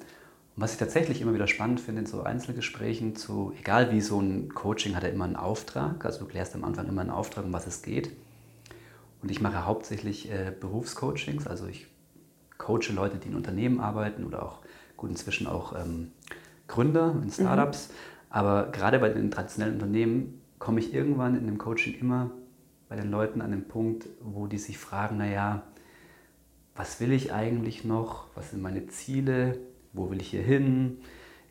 was 0.63 0.73
ich 0.73 0.77
tatsächlich 0.77 1.21
immer 1.21 1.33
wieder 1.33 1.47
spannend 1.47 1.79
finde 1.79 2.01
in 2.01 2.05
so 2.05 2.21
Einzelgesprächen, 2.21 3.15
zu, 3.15 3.53
egal 3.57 3.91
wie 3.91 4.01
so 4.01 4.19
ein 4.19 4.53
Coaching 4.53 4.95
hat 4.95 5.03
er 5.03 5.11
immer 5.13 5.23
einen 5.23 5.37
Auftrag. 5.37 6.03
Also 6.03 6.19
du 6.19 6.25
klärst 6.25 6.53
am 6.53 6.65
Anfang 6.65 6.89
immer 6.89 6.99
einen 6.99 7.11
Auftrag, 7.11 7.45
um 7.45 7.53
was 7.53 7.65
es 7.65 7.81
geht. 7.81 8.11
Und 9.21 9.31
ich 9.31 9.39
mache 9.39 9.65
hauptsächlich 9.65 10.29
äh, 10.29 10.51
Berufscoachings. 10.59 11.47
Also 11.47 11.67
ich 11.67 11.87
coache 12.57 12.91
Leute, 12.93 13.17
die 13.17 13.29
in 13.29 13.35
Unternehmen 13.35 13.79
arbeiten 13.79 14.25
oder 14.25 14.43
auch 14.43 14.59
gut 14.97 15.11
inzwischen 15.11 15.47
auch 15.47 15.73
ähm, 15.79 16.11
Gründer 16.67 17.15
in 17.23 17.31
Startups. 17.31 17.87
Mhm. 17.87 17.93
Aber 18.31 18.69
gerade 18.73 18.99
bei 18.99 19.09
den 19.09 19.31
traditionellen 19.31 19.75
Unternehmen 19.75 20.41
komme 20.59 20.81
ich 20.81 20.93
irgendwann 20.93 21.37
in 21.37 21.45
dem 21.45 21.57
Coaching 21.57 21.93
immer 21.97 22.31
bei 22.89 22.95
den 22.95 23.11
Leuten 23.11 23.41
an 23.41 23.51
dem 23.51 23.67
Punkt, 23.67 24.07
wo 24.21 24.47
die 24.47 24.57
sich 24.57 24.77
fragen, 24.77 25.17
naja, 25.17 25.63
was 26.75 26.99
will 26.99 27.11
ich 27.11 27.33
eigentlich 27.33 27.83
noch? 27.83 28.27
Was 28.35 28.51
sind 28.51 28.61
meine 28.61 28.87
Ziele? 28.87 29.59
Wo 29.93 30.09
will 30.09 30.21
ich 30.21 30.29
hier 30.29 30.43
hin? 30.43 30.99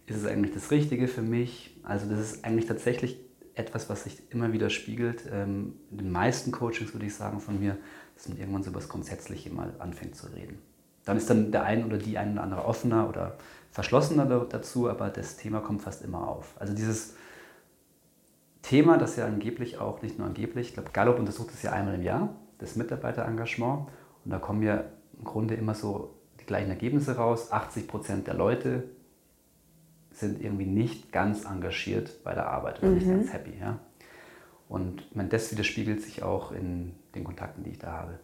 Ist 0.06 0.18
es 0.18 0.26
eigentlich 0.26 0.54
das 0.54 0.70
Richtige 0.70 1.08
für 1.08 1.22
mich? 1.22 1.76
Also 1.82 2.08
das 2.08 2.20
ist 2.20 2.44
eigentlich 2.44 2.66
tatsächlich 2.66 3.18
etwas, 3.54 3.88
was 3.88 4.04
sich 4.04 4.22
immer 4.30 4.52
wieder 4.52 4.70
spiegelt. 4.70 5.24
Ähm, 5.32 5.74
in 5.90 5.98
den 5.98 6.10
meisten 6.10 6.52
Coachings 6.52 6.92
würde 6.92 7.06
ich 7.06 7.14
sagen 7.14 7.40
von 7.40 7.58
mir, 7.58 7.76
dass 8.14 8.28
man 8.28 8.38
irgendwann 8.38 8.62
so 8.62 8.70
etwas 8.70 8.88
Grundsätzliche 8.88 9.50
mal 9.50 9.74
anfängt 9.78 10.14
zu 10.14 10.28
reden. 10.28 10.58
Dann 11.04 11.16
ist 11.16 11.28
dann 11.30 11.52
der 11.52 11.64
ein 11.64 11.84
oder 11.84 11.98
die 11.98 12.18
ein 12.18 12.32
oder 12.32 12.42
andere 12.42 12.64
offener 12.64 13.08
oder 13.08 13.36
verschlossener 13.70 14.26
dazu, 14.48 14.88
aber 14.88 15.08
das 15.08 15.36
Thema 15.36 15.60
kommt 15.60 15.82
fast 15.82 16.02
immer 16.02 16.28
auf. 16.28 16.54
Also 16.58 16.74
dieses 16.74 17.14
Thema, 18.66 18.98
das 18.98 19.16
ja 19.16 19.26
angeblich 19.26 19.78
auch, 19.78 20.02
nicht 20.02 20.18
nur 20.18 20.26
angeblich, 20.26 20.68
ich 20.68 20.74
glaube, 20.74 20.90
Gallup 20.92 21.18
untersucht 21.18 21.50
es 21.54 21.62
ja 21.62 21.72
einmal 21.72 21.94
im 21.94 22.02
Jahr, 22.02 22.34
das 22.58 22.74
Mitarbeiterengagement. 22.74 23.88
Und 24.24 24.30
da 24.30 24.38
kommen 24.38 24.62
ja 24.62 24.84
im 25.16 25.24
Grunde 25.24 25.54
immer 25.54 25.74
so 25.74 26.14
die 26.40 26.46
gleichen 26.46 26.70
Ergebnisse 26.70 27.16
raus. 27.16 27.52
80 27.52 27.86
Prozent 27.86 28.26
der 28.26 28.34
Leute 28.34 28.84
sind 30.10 30.42
irgendwie 30.42 30.66
nicht 30.66 31.12
ganz 31.12 31.44
engagiert 31.44 32.24
bei 32.24 32.34
der 32.34 32.48
Arbeit 32.50 32.80
oder 32.80 32.88
mhm. 32.88 32.94
nicht 32.94 33.08
ganz 33.08 33.32
happy. 33.32 33.52
Ja? 33.60 33.78
Und 34.68 35.14
meine, 35.14 35.28
das 35.28 35.52
widerspiegelt 35.52 36.02
sich 36.02 36.24
auch 36.24 36.50
in 36.50 36.96
den 37.14 37.22
Kontakten, 37.22 37.62
die 37.62 37.70
ich 37.70 37.78
da 37.78 37.92
habe. 37.92 38.18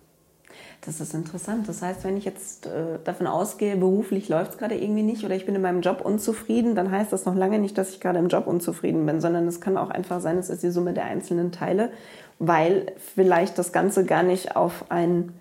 Das 0.84 1.00
ist 1.00 1.14
interessant. 1.14 1.68
Das 1.68 1.82
heißt, 1.82 2.04
wenn 2.04 2.16
ich 2.16 2.24
jetzt 2.24 2.66
äh, 2.66 2.98
davon 3.04 3.26
ausgehe, 3.26 3.76
beruflich 3.76 4.28
läuft 4.28 4.52
es 4.52 4.58
gerade 4.58 4.76
irgendwie 4.76 5.02
nicht 5.02 5.24
oder 5.24 5.34
ich 5.34 5.46
bin 5.46 5.54
in 5.54 5.62
meinem 5.62 5.80
Job 5.80 6.00
unzufrieden, 6.00 6.74
dann 6.74 6.90
heißt 6.90 7.12
das 7.12 7.24
noch 7.24 7.34
lange 7.34 7.58
nicht, 7.58 7.78
dass 7.78 7.90
ich 7.90 8.00
gerade 8.00 8.18
im 8.18 8.28
Job 8.28 8.46
unzufrieden 8.46 9.06
bin, 9.06 9.20
sondern 9.20 9.46
es 9.46 9.60
kann 9.60 9.76
auch 9.76 9.90
einfach 9.90 10.20
sein, 10.20 10.38
es 10.38 10.50
ist 10.50 10.62
die 10.62 10.70
Summe 10.70 10.92
der 10.92 11.04
einzelnen 11.04 11.52
Teile, 11.52 11.90
weil 12.38 12.92
vielleicht 12.98 13.58
das 13.58 13.72
Ganze 13.72 14.04
gar 14.04 14.22
nicht 14.22 14.56
auf 14.56 14.86
ein 14.90 15.32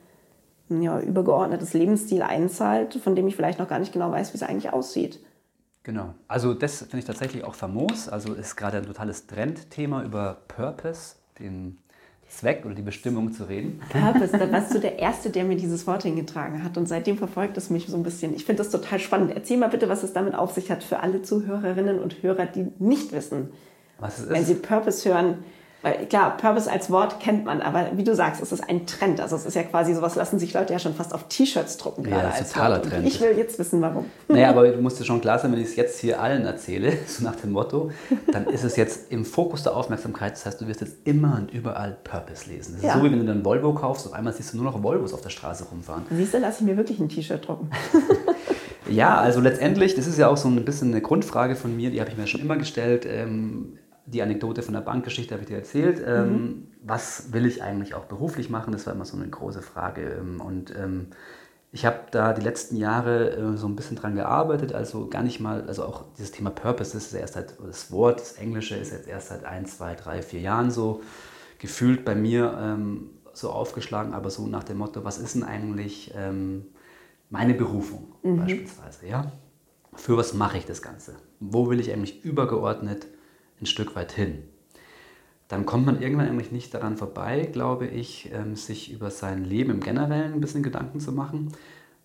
ja, 0.69 0.99
übergeordnetes 0.99 1.73
Lebensstil 1.73 2.21
einzahlt, 2.21 2.95
von 2.95 3.15
dem 3.15 3.27
ich 3.27 3.35
vielleicht 3.35 3.59
noch 3.59 3.67
gar 3.67 3.79
nicht 3.79 3.91
genau 3.91 4.11
weiß, 4.11 4.33
wie 4.33 4.37
es 4.37 4.43
eigentlich 4.43 4.71
aussieht. 4.71 5.19
Genau. 5.83 6.13
Also 6.27 6.53
das 6.53 6.79
finde 6.79 6.99
ich 6.99 7.05
tatsächlich 7.05 7.43
auch 7.43 7.55
famos. 7.55 8.07
Also 8.07 8.33
ist 8.33 8.55
gerade 8.55 8.77
ein 8.77 8.85
totales 8.85 9.25
Trendthema 9.27 10.03
über 10.03 10.37
Purpose, 10.47 11.15
den 11.39 11.79
Zweck 12.31 12.65
oder 12.65 12.73
die 12.73 12.81
Bestimmung 12.81 13.33
zu 13.33 13.43
reden. 13.43 13.81
Purpose, 13.89 14.37
da 14.37 14.51
warst 14.51 14.73
du 14.73 14.79
der 14.79 14.99
Erste, 14.99 15.29
der 15.29 15.43
mir 15.43 15.57
dieses 15.57 15.85
Wort 15.85 16.03
hingetragen 16.03 16.63
hat 16.63 16.77
und 16.77 16.87
seitdem 16.87 17.17
verfolgt 17.17 17.57
es 17.57 17.69
mich 17.69 17.87
so 17.87 17.97
ein 17.97 18.03
bisschen. 18.03 18.33
Ich 18.33 18.45
finde 18.45 18.63
das 18.63 18.71
total 18.71 18.99
spannend. 18.99 19.31
Erzähl 19.35 19.57
mal 19.57 19.69
bitte, 19.69 19.89
was 19.89 20.01
es 20.03 20.13
damit 20.13 20.33
auf 20.33 20.51
sich 20.51 20.71
hat 20.71 20.83
für 20.83 21.01
alle 21.01 21.21
Zuhörerinnen 21.21 21.99
und 21.99 22.23
Hörer, 22.23 22.45
die 22.45 22.67
nicht 22.79 23.11
wissen, 23.11 23.49
was 23.99 24.17
es 24.17 24.23
ist. 24.25 24.31
wenn 24.31 24.45
sie 24.45 24.55
Purpose 24.55 25.07
hören, 25.09 25.39
weil 25.81 26.05
klar, 26.05 26.37
Purpose 26.37 26.71
als 26.71 26.91
Wort 26.91 27.19
kennt 27.19 27.45
man, 27.45 27.59
aber 27.61 27.91
wie 27.95 28.03
du 28.03 28.13
sagst, 28.13 28.41
es 28.41 28.51
ist 28.51 28.67
ein 28.69 28.85
Trend. 28.85 29.19
Also 29.19 29.35
es 29.35 29.45
ist 29.45 29.55
ja 29.55 29.63
quasi 29.63 29.95
sowas, 29.95 30.15
lassen 30.15 30.37
sich 30.37 30.53
Leute 30.53 30.73
ja 30.73 30.79
schon 30.79 30.93
fast 30.93 31.13
auf 31.13 31.27
T-Shirts 31.27 31.77
drucken. 31.77 32.07
Ja, 32.07 32.21
das 32.21 32.41
ist 32.41 32.53
totaler 32.53 32.81
Trend. 32.83 33.07
Ich 33.07 33.19
will 33.19 33.35
jetzt 33.35 33.57
wissen, 33.57 33.81
warum. 33.81 34.05
Naja, 34.27 34.49
aber 34.51 34.67
du 34.67 34.79
musst 34.79 34.99
dir 34.99 35.05
schon 35.05 35.21
klar 35.21 35.39
sein, 35.39 35.51
wenn 35.51 35.59
ich 35.59 35.69
es 35.69 35.75
jetzt 35.75 35.99
hier 35.99 36.21
allen 36.21 36.45
erzähle, 36.45 36.93
so 37.07 37.23
nach 37.23 37.35
dem 37.35 37.51
Motto, 37.51 37.89
dann 38.31 38.45
ist 38.45 38.63
es 38.63 38.75
jetzt 38.75 39.11
im 39.11 39.25
Fokus 39.25 39.63
der 39.63 39.75
Aufmerksamkeit. 39.75 40.33
Das 40.33 40.45
heißt, 40.45 40.61
du 40.61 40.67
wirst 40.67 40.81
jetzt 40.81 40.97
immer 41.05 41.35
und 41.37 41.51
überall 41.51 41.97
Purpose 42.03 42.47
lesen. 42.47 42.73
Das 42.73 42.83
ist 42.83 42.87
ja. 42.87 42.97
so, 42.97 43.03
wie 43.03 43.11
wenn 43.11 43.19
du 43.19 43.25
dann 43.25 43.43
Volvo 43.43 43.73
kaufst, 43.73 44.05
auf 44.05 44.13
einmal 44.13 44.33
siehst 44.33 44.53
du 44.53 44.57
nur 44.57 44.65
noch 44.65 44.83
Volvos 44.83 45.15
auf 45.15 45.21
der 45.21 45.29
Straße 45.29 45.63
rumfahren. 45.65 46.03
Siehst 46.11 46.35
du, 46.35 46.37
lasse 46.37 46.59
ich 46.59 46.65
mir 46.67 46.77
wirklich 46.77 46.99
ein 46.99 47.09
T-Shirt 47.09 47.47
drucken. 47.47 47.71
ja, 48.89 49.17
also 49.17 49.41
letztendlich, 49.41 49.95
das 49.95 50.05
ist 50.05 50.19
ja 50.19 50.27
auch 50.27 50.37
so 50.37 50.47
ein 50.47 50.63
bisschen 50.63 50.91
eine 50.91 51.01
Grundfrage 51.01 51.55
von 51.55 51.75
mir, 51.75 51.89
die 51.89 51.99
habe 51.99 52.11
ich 52.11 52.17
mir 52.17 52.27
schon 52.27 52.41
immer 52.41 52.57
gestellt. 52.57 53.07
Ähm, 53.07 53.79
die 54.11 54.21
Anekdote 54.21 54.61
von 54.61 54.73
der 54.73 54.81
Bankgeschichte 54.81 55.33
habe 55.33 55.43
ich 55.43 55.47
dir 55.47 55.57
erzählt. 55.57 55.99
Mhm. 55.99 56.05
Ähm, 56.07 56.67
was 56.83 57.33
will 57.33 57.45
ich 57.45 57.63
eigentlich 57.63 57.93
auch 57.93 58.05
beruflich 58.05 58.49
machen? 58.49 58.73
Das 58.73 58.85
war 58.85 58.93
immer 58.93 59.05
so 59.05 59.17
eine 59.17 59.27
große 59.27 59.61
Frage. 59.61 60.17
Ähm, 60.19 60.41
und 60.41 60.75
ähm, 60.75 61.07
ich 61.71 61.85
habe 61.85 61.99
da 62.11 62.33
die 62.33 62.41
letzten 62.41 62.75
Jahre 62.75 63.31
äh, 63.31 63.57
so 63.57 63.67
ein 63.67 63.75
bisschen 63.75 63.95
dran 63.95 64.15
gearbeitet, 64.15 64.73
also 64.73 65.07
gar 65.07 65.23
nicht 65.23 65.39
mal, 65.39 65.63
also 65.67 65.85
auch 65.85 66.03
dieses 66.17 66.31
Thema 66.31 66.49
Purpose, 66.49 66.93
das 66.93 67.07
ist 67.07 67.13
erst 67.13 67.35
seit, 67.35 67.55
das 67.65 67.91
Wort, 67.91 68.19
das 68.19 68.33
Englische 68.33 68.75
ist 68.75 68.91
jetzt 68.91 69.07
erst 69.07 69.29
seit 69.29 69.45
ein, 69.45 69.65
zwei, 69.65 69.95
drei, 69.95 70.21
vier 70.21 70.41
Jahren 70.41 70.69
so 70.69 71.01
gefühlt 71.59 72.03
bei 72.03 72.15
mir 72.15 72.57
ähm, 72.59 73.11
so 73.33 73.51
aufgeschlagen, 73.51 74.13
aber 74.13 74.29
so 74.29 74.47
nach 74.47 74.65
dem 74.65 74.79
Motto, 74.79 75.05
was 75.05 75.17
ist 75.17 75.35
denn 75.35 75.43
eigentlich 75.43 76.13
ähm, 76.17 76.65
meine 77.29 77.53
Berufung 77.53 78.15
mhm. 78.23 78.37
beispielsweise, 78.37 79.07
ja? 79.07 79.31
Für 79.93 80.17
was 80.17 80.33
mache 80.33 80.57
ich 80.57 80.65
das 80.65 80.81
Ganze? 80.81 81.15
Wo 81.39 81.69
will 81.69 81.79
ich 81.79 81.91
eigentlich 81.91 82.23
übergeordnet 82.23 83.07
ein 83.61 83.65
Stück 83.65 83.95
weit 83.95 84.11
hin. 84.11 84.43
Dann 85.47 85.65
kommt 85.65 85.85
man 85.85 86.01
irgendwann 86.01 86.27
eigentlich 86.27 86.51
nicht 86.51 86.73
daran 86.73 86.95
vorbei, 86.95 87.49
glaube 87.51 87.85
ich, 87.85 88.31
ähm, 88.33 88.55
sich 88.55 88.91
über 88.91 89.11
sein 89.11 89.43
Leben 89.43 89.71
im 89.71 89.79
Generellen 89.81 90.33
ein 90.33 90.41
bisschen 90.41 90.63
Gedanken 90.63 91.01
zu 91.01 91.11
machen. 91.11 91.51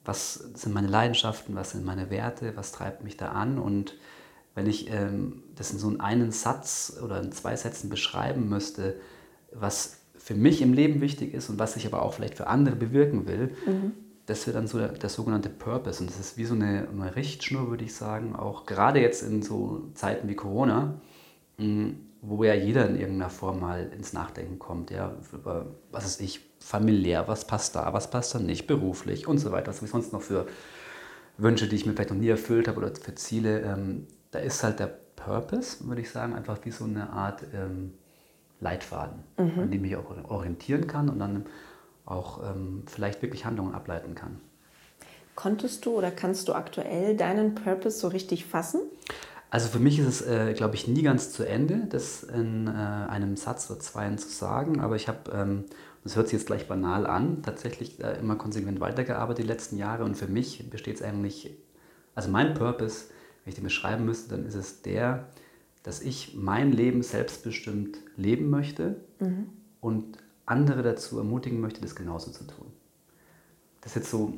Was 0.04 0.34
sind 0.34 0.74
meine 0.74 0.88
Leidenschaften, 0.88 1.54
was 1.54 1.70
sind 1.70 1.84
meine 1.84 2.10
Werte, 2.10 2.56
was 2.56 2.72
treibt 2.72 3.04
mich 3.04 3.16
da 3.16 3.28
an? 3.28 3.58
Und 3.58 3.96
wenn 4.56 4.66
ich 4.66 4.90
ähm, 4.90 5.44
das 5.54 5.70
in 5.70 5.78
so 5.78 5.94
einen 5.98 6.32
Satz 6.32 6.98
oder 7.04 7.22
in 7.22 7.30
zwei 7.30 7.54
Sätzen 7.54 7.88
beschreiben 7.88 8.48
müsste, 8.48 8.96
was 9.52 10.00
für 10.18 10.34
mich 10.34 10.60
im 10.60 10.72
Leben 10.72 11.00
wichtig 11.00 11.32
ist 11.32 11.48
und 11.48 11.60
was 11.60 11.76
ich 11.76 11.86
aber 11.86 12.02
auch 12.02 12.14
vielleicht 12.14 12.34
für 12.34 12.48
andere 12.48 12.74
bewirken 12.74 13.28
will, 13.28 13.54
mhm. 13.64 13.92
das 14.26 14.44
wird 14.48 14.56
dann 14.56 14.66
so 14.66 14.78
der, 14.78 14.88
der, 14.88 15.08
sogenannte 15.08 15.50
Purpose. 15.50 16.00
Und 16.00 16.10
das 16.10 16.18
ist 16.18 16.36
wie 16.36 16.46
so 16.46 16.54
eine, 16.54 16.88
eine 16.88 17.14
Richtschnur, 17.14 17.70
würde 17.70 17.84
ich 17.84 17.94
sagen, 17.94 18.34
auch 18.34 18.66
gerade 18.66 19.00
jetzt 19.00 19.22
in 19.22 19.42
so 19.42 19.88
Zeiten 19.94 20.28
wie 20.28 20.34
Corona, 20.34 21.00
wo 21.58 22.44
ja 22.44 22.54
jeder 22.54 22.88
in 22.88 22.96
irgendeiner 22.96 23.30
Form 23.30 23.60
mal 23.60 23.90
ins 23.96 24.12
Nachdenken 24.12 24.58
kommt, 24.58 24.90
ja, 24.90 25.14
über, 25.32 25.66
was 25.90 26.06
ist 26.06 26.20
ich, 26.20 26.40
familiär, 26.60 27.28
was 27.28 27.46
passt 27.46 27.76
da, 27.76 27.92
was 27.92 28.10
passt 28.10 28.34
da 28.34 28.38
nicht, 28.38 28.66
beruflich 28.66 29.26
und 29.26 29.38
so 29.38 29.52
weiter, 29.52 29.68
was 29.68 29.76
habe 29.76 29.86
ich 29.86 29.92
sonst 29.92 30.12
noch 30.12 30.22
für 30.22 30.46
Wünsche, 31.38 31.68
die 31.68 31.76
ich 31.76 31.86
mir 31.86 31.92
vielleicht 31.92 32.10
noch 32.10 32.16
nie 32.16 32.28
erfüllt 32.28 32.66
habe 32.66 32.78
oder 32.78 32.94
für 32.94 33.14
Ziele. 33.14 33.60
Ähm, 33.60 34.06
da 34.30 34.38
ist 34.40 34.62
halt 34.64 34.80
der 34.80 34.86
Purpose, 34.86 35.86
würde 35.86 36.00
ich 36.00 36.10
sagen, 36.10 36.34
einfach 36.34 36.58
wie 36.64 36.70
so 36.70 36.84
eine 36.84 37.10
Art 37.10 37.42
ähm, 37.54 37.94
Leitfaden, 38.60 39.22
mhm. 39.38 39.60
an 39.60 39.70
dem 39.70 39.84
ich 39.84 39.96
auch 39.96 40.10
orientieren 40.28 40.86
kann 40.86 41.08
und 41.08 41.18
dann 41.18 41.46
auch 42.04 42.42
ähm, 42.42 42.84
vielleicht 42.86 43.22
wirklich 43.22 43.44
Handlungen 43.44 43.74
ableiten 43.74 44.14
kann. 44.14 44.40
Konntest 45.34 45.84
du 45.84 45.98
oder 45.98 46.10
kannst 46.10 46.48
du 46.48 46.54
aktuell 46.54 47.16
deinen 47.16 47.54
Purpose 47.54 47.98
so 47.98 48.08
richtig 48.08 48.46
fassen? 48.46 48.80
Also 49.50 49.68
für 49.68 49.78
mich 49.78 49.98
ist 49.98 50.06
es, 50.06 50.22
äh, 50.22 50.54
glaube 50.54 50.74
ich, 50.74 50.88
nie 50.88 51.02
ganz 51.02 51.32
zu 51.32 51.44
Ende, 51.44 51.86
das 51.88 52.24
in 52.24 52.66
äh, 52.66 52.70
einem 52.70 53.36
Satz 53.36 53.70
oder 53.70 53.78
zweien 53.78 54.18
zu 54.18 54.28
sagen. 54.28 54.80
Aber 54.80 54.96
ich 54.96 55.08
habe, 55.08 55.30
ähm, 55.32 55.64
das 56.02 56.16
hört 56.16 56.28
sich 56.28 56.38
jetzt 56.38 56.46
gleich 56.46 56.66
banal 56.66 57.06
an, 57.06 57.42
tatsächlich 57.42 58.02
äh, 58.02 58.18
immer 58.18 58.36
konsequent 58.36 58.80
weitergearbeitet 58.80 59.44
die 59.44 59.48
letzten 59.48 59.76
Jahre. 59.78 60.04
Und 60.04 60.16
für 60.16 60.26
mich 60.26 60.68
besteht 60.68 60.96
es 60.96 61.02
eigentlich, 61.02 61.56
also 62.14 62.28
mein 62.28 62.54
Purpose, 62.54 63.06
wenn 63.44 63.50
ich 63.50 63.54
den 63.54 63.64
beschreiben 63.64 64.04
müsste, 64.04 64.30
dann 64.30 64.46
ist 64.46 64.56
es 64.56 64.82
der, 64.82 65.28
dass 65.84 66.02
ich 66.02 66.34
mein 66.34 66.72
Leben 66.72 67.02
selbstbestimmt 67.02 67.98
leben 68.16 68.50
möchte 68.50 68.96
mhm. 69.20 69.46
und 69.80 70.18
andere 70.44 70.82
dazu 70.82 71.18
ermutigen 71.18 71.60
möchte, 71.60 71.80
das 71.80 71.94
genauso 71.94 72.32
zu 72.32 72.44
tun. 72.44 72.66
Das 73.80 73.92
ist 73.92 73.96
jetzt 73.96 74.10
so, 74.10 74.34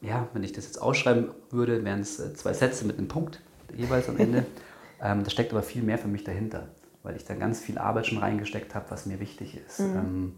ja, 0.00 0.28
wenn 0.32 0.44
ich 0.44 0.52
das 0.52 0.66
jetzt 0.66 0.80
ausschreiben 0.80 1.32
würde, 1.50 1.84
wären 1.84 2.00
es 2.00 2.20
äh, 2.20 2.32
zwei 2.34 2.52
Sätze 2.52 2.84
mit 2.84 2.98
einem 2.98 3.08
Punkt 3.08 3.40
jeweils 3.76 4.08
am 4.08 4.18
Ende. 4.18 4.46
ähm, 5.02 5.24
da 5.24 5.30
steckt 5.30 5.52
aber 5.52 5.62
viel 5.62 5.82
mehr 5.82 5.98
für 5.98 6.08
mich 6.08 6.24
dahinter, 6.24 6.68
weil 7.02 7.16
ich 7.16 7.24
da 7.24 7.34
ganz 7.34 7.60
viel 7.60 7.78
Arbeit 7.78 8.06
schon 8.06 8.18
reingesteckt 8.18 8.74
habe, 8.74 8.90
was 8.90 9.06
mir 9.06 9.20
wichtig 9.20 9.58
ist. 9.66 9.80
Mhm. 9.80 10.34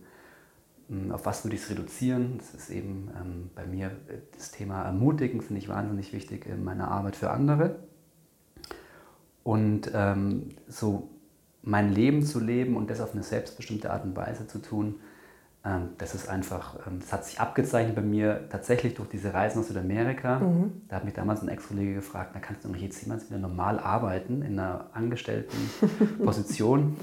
Ähm, 0.89 1.13
auf 1.13 1.25
was 1.25 1.45
würde 1.45 1.57
ich 1.57 1.63
es 1.63 1.71
reduzieren? 1.71 2.39
Das 2.39 2.55
ist 2.55 2.71
eben 2.71 3.11
ähm, 3.19 3.51
bei 3.55 3.67
mir 3.67 3.87
äh, 3.87 4.19
das 4.37 4.51
Thema 4.51 4.83
Ermutigen, 4.83 5.41
finde 5.41 5.61
ich 5.61 5.69
wahnsinnig 5.69 6.13
wichtig 6.13 6.47
in 6.47 6.65
meiner 6.65 6.91
Arbeit 6.91 7.17
für 7.17 7.31
andere. 7.31 7.77
Und 9.43 9.91
ähm, 9.95 10.51
so 10.69 11.09
mein 11.63 11.93
Leben 11.93 12.25
zu 12.25 12.41
leben 12.41 12.77
und 12.77 12.91
das 12.91 13.01
auf 13.01 13.13
eine 13.13 13.23
selbstbestimmte 13.23 13.91
Art 13.91 14.05
und 14.05 14.17
Weise 14.17 14.47
zu 14.47 14.59
tun, 14.59 14.97
das 15.97 16.15
ist 16.17 16.29
einfach, 16.29 16.75
ähm, 16.87 16.99
das 17.01 17.13
hat 17.13 17.25
sich 17.25 17.39
abgezeichnet 17.39 17.95
bei 17.95 18.03
mir 18.03 18.49
tatsächlich 18.51 18.95
durch 18.95 19.09
diese 19.09 19.33
Reisen 19.33 19.61
aus 19.61 19.69
Südamerika. 19.69 20.41
Mhm. 20.41 20.83
Da 20.89 20.97
hat 20.97 21.05
mich 21.05 21.15
damals 21.15 21.41
ein 21.43 21.49
Ex-Kollege 21.49 21.95
gefragt, 21.95 22.33
na 22.35 22.41
kannst 22.41 22.65
du 22.65 22.69
noch 22.69 22.77
jetzt 22.77 23.01
jemals 23.03 23.31
wieder 23.31 23.39
normal 23.39 23.79
arbeiten 23.79 24.43
in 24.43 24.59
einer 24.59 24.87
angestellten 24.93 25.57
Position? 26.25 26.97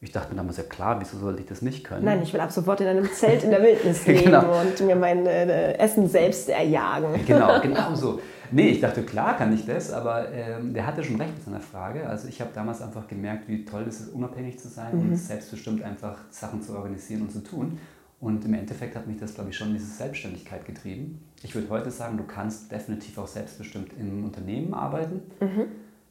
Ich 0.00 0.12
dachte 0.12 0.30
mir 0.30 0.36
damals, 0.36 0.58
ja 0.58 0.64
klar, 0.64 1.00
wieso 1.00 1.18
sollte 1.18 1.40
ich 1.40 1.46
das 1.46 1.62
nicht 1.62 1.82
können? 1.82 2.04
Nein, 2.04 2.22
ich 2.22 2.32
will 2.32 2.40
ab 2.40 2.52
sofort 2.52 2.80
in 2.82 2.86
einem 2.86 3.10
Zelt 3.10 3.42
in 3.42 3.50
der 3.50 3.62
Wildnis 3.62 4.06
leben 4.06 4.26
genau. 4.26 4.60
und 4.60 4.78
mir 4.86 4.96
mein 4.96 5.26
äh, 5.26 5.72
Essen 5.78 6.08
selbst 6.08 6.48
erjagen. 6.50 7.24
genau, 7.26 7.60
genau 7.62 7.94
so. 7.94 8.20
Nee, 8.52 8.68
ich 8.68 8.80
dachte, 8.80 9.02
klar 9.02 9.36
kann 9.36 9.52
ich 9.52 9.64
das, 9.66 9.92
aber 9.92 10.30
ähm, 10.30 10.74
der 10.74 10.86
hatte 10.86 11.02
schon 11.02 11.16
recht 11.16 11.34
mit 11.34 11.44
seiner 11.44 11.60
Frage. 11.60 12.06
Also 12.06 12.28
ich 12.28 12.40
habe 12.40 12.50
damals 12.54 12.82
einfach 12.82 13.08
gemerkt, 13.08 13.48
wie 13.48 13.64
toll 13.64 13.86
es 13.88 14.00
ist, 14.00 14.14
unabhängig 14.14 14.60
zu 14.60 14.68
sein 14.68 14.94
mhm. 14.94 15.10
und 15.10 15.16
selbstbestimmt 15.16 15.82
einfach 15.82 16.18
Sachen 16.30 16.62
zu 16.62 16.76
organisieren 16.76 17.22
und 17.22 17.32
zu 17.32 17.42
tun. 17.42 17.78
Und 18.24 18.44
im 18.44 18.54
Endeffekt 18.54 18.96
hat 18.96 19.06
mich 19.06 19.18
das, 19.18 19.34
glaube 19.34 19.50
ich, 19.50 19.56
schon 19.56 19.68
in 19.68 19.74
diese 19.74 19.92
Selbstständigkeit 19.92 20.64
getrieben. 20.64 21.22
Ich 21.42 21.54
würde 21.54 21.68
heute 21.68 21.90
sagen, 21.90 22.16
du 22.16 22.24
kannst 22.24 22.72
definitiv 22.72 23.18
auch 23.18 23.26
selbstbestimmt 23.26 23.92
im 23.98 24.24
Unternehmen 24.24 24.72
arbeiten. 24.72 25.22
Mhm. 25.40 25.66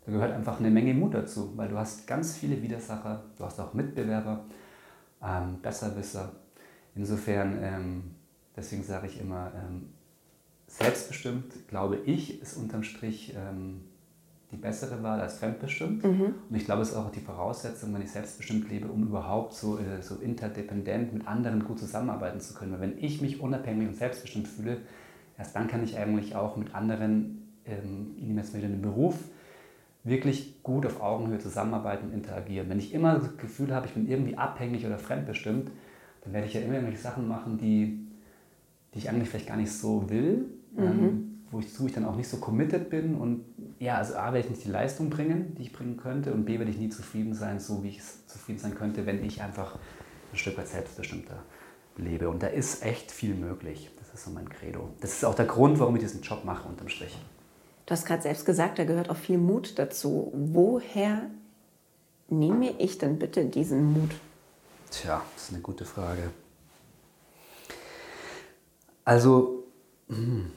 Da 0.06 0.12
gehört 0.12 0.32
einfach 0.32 0.60
eine 0.60 0.70
Menge 0.70 0.94
Mut 0.94 1.16
dazu, 1.16 1.54
weil 1.56 1.70
du 1.70 1.78
hast 1.78 2.06
ganz 2.06 2.38
viele 2.38 2.62
Widersacher, 2.62 3.24
du 3.38 3.44
hast 3.44 3.60
auch 3.60 3.74
Mitbewerber, 3.74 4.46
ähm, 5.24 5.58
Besserwisser 5.62 6.34
Insofern, 6.96 7.58
ähm, 7.64 8.04
deswegen 8.56 8.84
sage 8.84 9.08
ich 9.08 9.20
immer, 9.20 9.52
ähm, 9.56 9.90
selbstbestimmt, 10.68 11.68
glaube 11.68 11.98
ich, 12.06 12.42
ist 12.42 12.56
unterm 12.56 12.84
Strich 12.84 13.34
ähm, 13.36 13.82
die 14.54 14.58
bessere 14.58 15.02
Wahl 15.04 15.20
als 15.20 15.40
fremdbestimmt. 15.40 16.04
Mhm. 16.04 16.36
Und 16.50 16.56
ich 16.56 16.66
glaube, 16.66 16.84
es 16.84 16.92
ist 16.92 16.96
auch 16.96 17.12
die 17.12 17.20
Voraussetzung, 17.20 17.94
wenn 17.94 18.04
ich 18.04 18.12
selbstbestimmt 18.12 18.70
lebe, 18.70 18.88
um 18.88 19.04
überhaupt 19.04 19.54
so, 19.54 19.80
äh, 19.80 20.02
so 20.02 20.16
interdependent 20.16 21.14
mit 21.14 21.28
anderen 21.28 21.66
gut 21.66 21.80
zusammenarbeiten 21.80 22.40
zu 22.40 22.54
können. 22.54 22.72
Weil 22.74 22.82
wenn 22.82 22.98
ich 22.98 23.22
mich 23.22 23.42
unabhängig 23.42 23.88
und 23.88 23.96
selbstbestimmt 23.96 24.48
fühle, 24.48 24.78
erst 25.38 25.56
dann 25.56 25.68
kann 25.68 25.84
ich 25.84 25.98
eigentlich 25.98 26.36
auch 26.36 26.56
mit 26.56 26.74
anderen, 26.76 27.50
ähm, 27.66 28.12
ich 28.16 28.26
nehme 28.26 28.42
jetzt 28.42 28.54
wieder 28.56 28.68
den 28.68 28.82
Beruf, 28.82 29.16
wirklich 30.04 30.62
gut 30.64 30.86
auf 30.86 31.02
Augenhöhe 31.02 31.40
zusammenarbeiten 31.40 32.08
und 32.08 32.14
interagieren. 32.14 32.70
Wenn 32.70 32.80
ich 32.80 32.94
immer 32.94 33.16
das 33.16 33.36
Gefühl 33.38 33.74
habe, 33.74 33.88
ich 33.88 33.94
bin 33.94 34.08
irgendwie 34.08 34.38
abhängig 34.38 34.86
oder 34.86 35.00
fremdbestimmt, 35.00 35.72
dann 36.24 36.34
werde 36.34 36.48
ich 36.48 36.54
ja 36.54 36.62
immer 36.62 36.76
irgendwelche 36.76 37.02
Sachen 37.02 37.28
machen, 37.28 37.58
die, 37.58 38.06
die 38.94 39.00
ich 39.00 39.10
eigentlich 39.10 39.30
vielleicht 39.30 39.48
gar 39.48 39.58
nicht 39.58 39.72
so 39.72 40.10
will. 40.10 40.46
Mhm. 40.76 40.84
Ähm, 40.84 41.33
wo 41.54 41.60
ich, 41.60 41.80
wo 41.80 41.86
ich 41.86 41.94
dann 41.94 42.06
auch 42.06 42.16
nicht 42.16 42.28
so 42.28 42.38
committed 42.38 42.90
bin 42.90 43.16
und 43.16 43.46
ja, 43.80 43.98
also 43.98 44.16
A, 44.16 44.34
werde 44.34 44.40
ich 44.40 44.50
nicht 44.50 44.66
die 44.66 44.70
Leistung 44.70 45.10
bringen, 45.10 45.56
die 45.56 45.64
ich 45.64 45.74
bringen 45.74 45.98
könnte 45.98 46.34
und 46.34 46.46
B, 46.46 46.58
werde 46.58 46.72
ich 46.72 46.78
nie 46.78 46.90
zufrieden 46.90 47.36
sein, 47.36 47.60
so 47.60 47.84
wie 47.84 47.90
ich 47.90 48.02
zufrieden 48.28 48.60
sein 48.60 48.76
könnte, 48.76 49.06
wenn 49.06 49.24
ich 49.24 49.42
einfach 49.42 49.78
ein 50.32 50.38
Stück 50.38 50.58
weit 50.58 50.68
selbstbestimmter 50.68 51.44
lebe. 51.98 52.30
Und 52.30 52.42
da 52.42 52.48
ist 52.48 52.84
echt 52.84 53.12
viel 53.12 53.36
möglich. 53.36 53.92
Das 54.00 54.14
ist 54.14 54.26
so 54.26 54.32
mein 54.32 54.50
Credo. 54.50 54.90
Das 55.00 55.14
ist 55.14 55.24
auch 55.24 55.36
der 55.36 55.46
Grund, 55.46 55.80
warum 55.80 55.96
ich 55.96 56.02
diesen 56.02 56.22
Job 56.22 56.44
mache, 56.44 56.68
unterm 56.68 56.90
Strich. 56.90 57.16
Du 57.86 57.92
hast 57.92 58.06
gerade 58.06 58.24
selbst 58.24 58.46
gesagt, 58.46 58.80
da 58.80 58.86
gehört 58.86 59.10
auch 59.10 59.18
viel 59.18 59.38
Mut 59.38 59.78
dazu. 59.78 60.32
Woher 60.34 61.30
nehme 62.30 62.72
ich 62.80 62.98
denn 62.98 63.20
bitte 63.20 63.46
diesen 63.46 63.94
Mut? 63.94 64.12
Tja, 64.90 65.22
das 65.36 65.44
ist 65.46 65.54
eine 65.54 65.62
gute 65.62 65.86
Frage. 65.86 66.32
Also, 69.06 69.66
hm, 70.08 70.52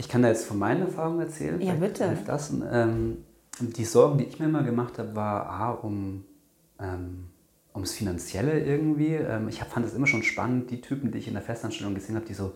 ich 0.00 0.08
kann 0.08 0.22
da 0.22 0.28
jetzt 0.28 0.46
von 0.46 0.58
meinen 0.58 0.80
Erfahrungen 0.80 1.20
erzählen. 1.20 1.60
Ja, 1.60 1.74
bitte. 1.74 2.16
Das. 2.26 2.52
Ähm, 2.72 3.18
die 3.60 3.84
Sorgen, 3.84 4.16
die 4.16 4.24
ich 4.24 4.38
mir 4.38 4.46
immer 4.46 4.62
gemacht 4.62 4.98
habe, 4.98 5.14
war 5.14 5.46
A, 5.50 5.70
um, 5.72 6.24
ähm, 6.80 7.26
ums 7.74 7.92
Finanzielle 7.92 8.58
irgendwie. 8.64 9.14
Ähm, 9.14 9.48
ich 9.48 9.60
fand 9.60 9.84
es 9.84 9.92
immer 9.92 10.06
schon 10.06 10.22
spannend, 10.22 10.70
die 10.70 10.80
Typen, 10.80 11.12
die 11.12 11.18
ich 11.18 11.28
in 11.28 11.34
der 11.34 11.42
Festanstellung 11.42 11.94
gesehen 11.94 12.16
habe, 12.16 12.24
die 12.24 12.32
so 12.32 12.54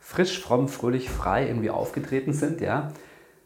frisch, 0.00 0.42
fromm, 0.42 0.68
fröhlich, 0.68 1.08
frei 1.08 1.46
irgendwie 1.46 1.70
aufgetreten 1.70 2.32
sind, 2.32 2.60
ja 2.60 2.92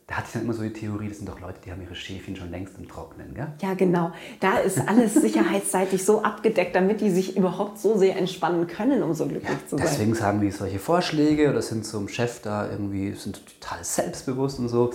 da 0.07 0.17
hatte 0.17 0.27
ich 0.27 0.33
dann 0.35 0.43
immer 0.43 0.53
so 0.53 0.63
die 0.63 0.73
Theorie, 0.73 1.09
das 1.09 1.17
sind 1.19 1.29
doch 1.29 1.41
Leute, 1.41 1.61
die 1.65 1.73
haben 1.73 1.81
ihre 1.81 1.95
Schäfchen 1.95 2.37
schon 2.37 2.51
längst 2.51 2.77
im 2.79 2.87
Trocknen, 2.87 3.33
gell? 3.33 3.47
Ja, 3.63 3.73
genau. 3.73 4.13
Da 4.39 4.59
ist 4.59 4.79
alles 4.87 5.15
sicherheitsseitig 5.21 6.05
so 6.05 6.23
abgedeckt, 6.23 6.77
damit 6.77 7.01
die 7.01 7.11
sich 7.11 7.37
überhaupt 7.39 7.79
so 7.79 7.97
sehr 7.97 8.17
entspannen 8.17 8.67
können, 8.67 9.03
um 9.03 9.15
so 9.15 9.27
glücklich 9.27 9.51
ja, 9.51 9.67
zu 9.67 9.79
sein. 9.79 9.87
Deswegen 9.89 10.15
sagen 10.15 10.41
die 10.43 10.51
solche 10.51 10.79
Vorschläge 10.79 11.49
oder 11.49 11.63
sind 11.63 11.87
zum 11.87 12.09
Chef 12.09 12.43
da 12.43 12.71
irgendwie, 12.71 13.13
sind 13.13 13.41
total 13.61 13.83
selbstbewusst 13.83 14.59
und 14.59 14.69
so. 14.69 14.91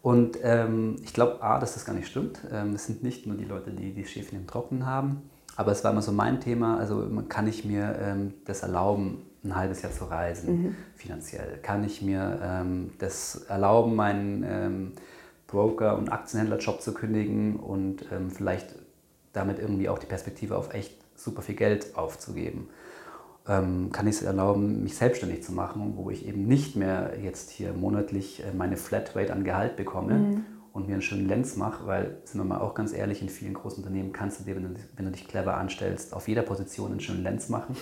Und 0.00 0.38
ähm, 0.42 0.96
ich 1.02 1.12
glaube, 1.12 1.42
A, 1.42 1.58
dass 1.58 1.74
das 1.74 1.84
gar 1.84 1.94
nicht 1.94 2.08
stimmt. 2.08 2.40
Ähm, 2.50 2.74
es 2.74 2.86
sind 2.86 3.02
nicht 3.02 3.26
nur 3.26 3.36
die 3.36 3.44
Leute, 3.44 3.70
die 3.70 3.92
die 3.92 4.04
Schäfchen 4.06 4.38
im 4.38 4.46
Trocknen 4.46 4.86
haben. 4.86 5.30
Aber 5.56 5.72
es 5.72 5.84
war 5.84 5.92
immer 5.92 6.02
so 6.02 6.12
mein 6.12 6.40
Thema, 6.40 6.78
also 6.78 7.06
kann 7.28 7.46
ich 7.46 7.64
mir 7.64 7.96
ähm, 8.00 8.34
das 8.44 8.62
erlauben, 8.62 9.22
ein 9.44 9.54
halbes 9.54 9.82
Jahr 9.82 9.92
zu 9.92 10.04
reisen, 10.04 10.62
mhm. 10.62 10.76
finanziell? 10.96 11.58
Kann 11.62 11.84
ich 11.84 12.02
mir 12.02 12.40
ähm, 12.42 12.92
das 12.98 13.44
erlauben, 13.48 13.94
meinen 13.94 14.44
ähm, 14.46 14.92
Broker- 15.46 15.96
und 15.98 16.10
Aktienhändlerjob 16.10 16.80
zu 16.80 16.94
kündigen 16.94 17.56
und 17.56 18.06
ähm, 18.12 18.30
vielleicht 18.30 18.74
damit 19.32 19.58
irgendwie 19.58 19.88
auch 19.88 19.98
die 19.98 20.06
Perspektive 20.06 20.56
auf 20.56 20.72
echt 20.74 20.96
super 21.14 21.42
viel 21.42 21.54
Geld 21.54 21.96
aufzugeben? 21.96 22.68
Ähm, 23.46 23.92
kann 23.92 24.06
ich 24.06 24.16
es 24.16 24.22
erlauben, 24.22 24.82
mich 24.82 24.96
selbstständig 24.96 25.42
zu 25.42 25.52
machen, 25.52 25.94
wo 25.96 26.08
ich 26.08 26.26
eben 26.26 26.46
nicht 26.46 26.76
mehr 26.76 27.12
jetzt 27.22 27.50
hier 27.50 27.74
monatlich 27.74 28.42
äh, 28.42 28.56
meine 28.56 28.78
Flatrate 28.78 29.32
an 29.34 29.44
Gehalt 29.44 29.76
bekomme 29.76 30.14
mhm. 30.14 30.44
und 30.72 30.86
mir 30.86 30.94
einen 30.94 31.02
schönen 31.02 31.28
Lenz 31.28 31.56
mache, 31.56 31.86
weil, 31.86 32.16
sind 32.24 32.40
wir 32.40 32.44
mal 32.44 32.60
auch 32.60 32.74
ganz 32.74 32.94
ehrlich, 32.94 33.20
in 33.20 33.28
vielen 33.28 33.52
großen 33.52 33.84
Unternehmen 33.84 34.14
kannst 34.14 34.40
du 34.40 34.44
dir, 34.44 34.56
wenn 34.56 34.62
du, 34.62 34.80
wenn 34.96 35.04
du 35.04 35.10
dich 35.10 35.28
clever 35.28 35.58
anstellst, 35.58 36.14
auf 36.14 36.26
jeder 36.26 36.40
Position 36.40 36.92
einen 36.92 37.00
schönen 37.00 37.22
Lenz 37.22 37.50
machen 37.50 37.76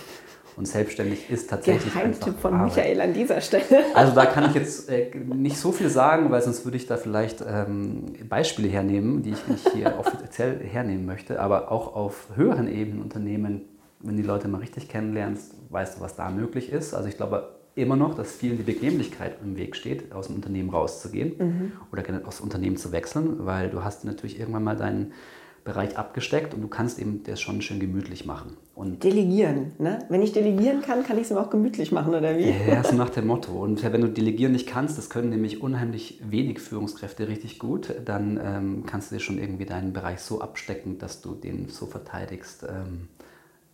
und 0.55 0.67
selbstständig 0.67 1.29
ist 1.29 1.49
tatsächlich 1.49 1.93
Geheimtipp 1.93 2.39
von 2.39 2.53
Arbeit. 2.53 2.75
Michael 2.75 3.01
an 3.01 3.13
dieser 3.13 3.41
Stelle. 3.41 3.63
Also 3.95 4.13
da 4.15 4.25
kann 4.25 4.49
ich 4.49 4.55
jetzt 4.55 4.89
äh, 4.89 5.11
nicht 5.15 5.57
so 5.57 5.71
viel 5.71 5.89
sagen, 5.89 6.31
weil 6.31 6.41
sonst 6.41 6.65
würde 6.65 6.77
ich 6.77 6.87
da 6.87 6.97
vielleicht 6.97 7.43
ähm, 7.47 8.13
Beispiele 8.27 8.67
hernehmen, 8.67 9.23
die 9.23 9.31
ich 9.31 9.47
nicht 9.47 9.69
hier 9.69 9.95
offiziell 9.99 10.59
hernehmen 10.59 11.05
möchte. 11.05 11.39
Aber 11.39 11.71
auch 11.71 11.95
auf 11.95 12.27
höheren 12.35 12.67
Ebenen 12.67 13.01
Unternehmen, 13.01 13.61
wenn 13.99 14.17
die 14.17 14.23
Leute 14.23 14.47
mal 14.47 14.59
richtig 14.59 14.89
kennenlernst, 14.89 15.53
weißt 15.69 15.97
du, 15.97 16.01
was 16.01 16.15
da 16.15 16.29
möglich 16.29 16.71
ist. 16.71 16.93
Also 16.93 17.07
ich 17.07 17.17
glaube 17.17 17.49
immer 17.75 17.95
noch, 17.95 18.13
dass 18.15 18.31
vielen 18.31 18.57
die 18.57 18.63
Bequemlichkeit 18.63 19.37
im 19.43 19.57
Weg 19.57 19.75
steht, 19.75 20.11
aus 20.13 20.27
dem 20.27 20.35
Unternehmen 20.35 20.69
rauszugehen 20.69 21.33
mhm. 21.37 21.71
oder 21.91 22.03
aus 22.27 22.37
dem 22.37 22.43
Unternehmen 22.43 22.77
zu 22.77 22.91
wechseln, 22.91 23.45
weil 23.45 23.69
du 23.69 23.83
hast 23.83 24.05
natürlich 24.05 24.39
irgendwann 24.39 24.63
mal 24.63 24.75
deinen 24.75 25.13
Bereich 25.63 25.97
abgesteckt 25.97 26.53
und 26.53 26.61
du 26.61 26.67
kannst 26.67 26.99
eben 26.99 27.23
das 27.23 27.39
schon 27.39 27.61
schön 27.61 27.79
gemütlich 27.79 28.25
machen. 28.25 28.57
Und 28.75 29.03
delegieren, 29.03 29.71
ne? 29.79 29.99
Wenn 30.09 30.21
ich 30.21 30.33
delegieren 30.33 30.81
kann, 30.81 31.03
kann 31.03 31.17
ich 31.17 31.23
es 31.23 31.31
ihm 31.31 31.37
auch 31.37 31.49
gemütlich 31.49 31.91
machen, 31.91 32.13
oder 32.13 32.37
wie? 32.37 32.49
Ja, 32.67 32.83
so 32.83 32.95
nach 32.95 33.11
dem 33.11 33.27
Motto. 33.27 33.63
Und 33.63 33.81
wenn 33.83 34.01
du 34.01 34.09
delegieren 34.09 34.51
nicht 34.51 34.67
kannst, 34.67 34.97
das 34.97 35.09
können 35.09 35.29
nämlich 35.29 35.61
unheimlich 35.61 36.19
wenig 36.27 36.59
Führungskräfte 36.59 37.29
richtig 37.29 37.59
gut, 37.59 37.93
dann 38.03 38.39
ähm, 38.43 38.83
kannst 38.85 39.11
du 39.11 39.15
dir 39.15 39.21
schon 39.21 39.37
irgendwie 39.37 39.65
deinen 39.65 39.93
Bereich 39.93 40.19
so 40.19 40.41
abstecken, 40.41 40.97
dass 40.97 41.21
du 41.21 41.33
den 41.33 41.69
so 41.69 41.85
verteidigst, 41.85 42.63
ähm, 42.63 43.07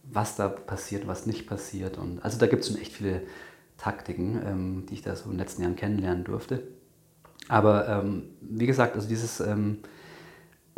was 0.04 0.36
da 0.36 0.48
passiert, 0.48 1.08
was 1.08 1.26
nicht 1.26 1.48
passiert. 1.48 1.98
Und 1.98 2.24
also 2.24 2.38
da 2.38 2.46
gibt 2.46 2.64
es 2.64 2.70
schon 2.70 2.78
echt 2.80 2.94
viele 2.94 3.24
Taktiken, 3.78 4.42
ähm, 4.46 4.86
die 4.90 4.96
ich 4.96 5.02
da 5.02 5.16
so 5.16 5.26
in 5.26 5.32
den 5.32 5.40
letzten 5.40 5.64
Jahren 5.64 5.76
kennenlernen 5.76 6.24
durfte. 6.24 6.64
Aber 7.48 7.88
ähm, 7.90 8.24
wie 8.42 8.68
gesagt, 8.68 8.96
also 8.96 9.08
dieses 9.08 9.40
ähm, 9.40 9.80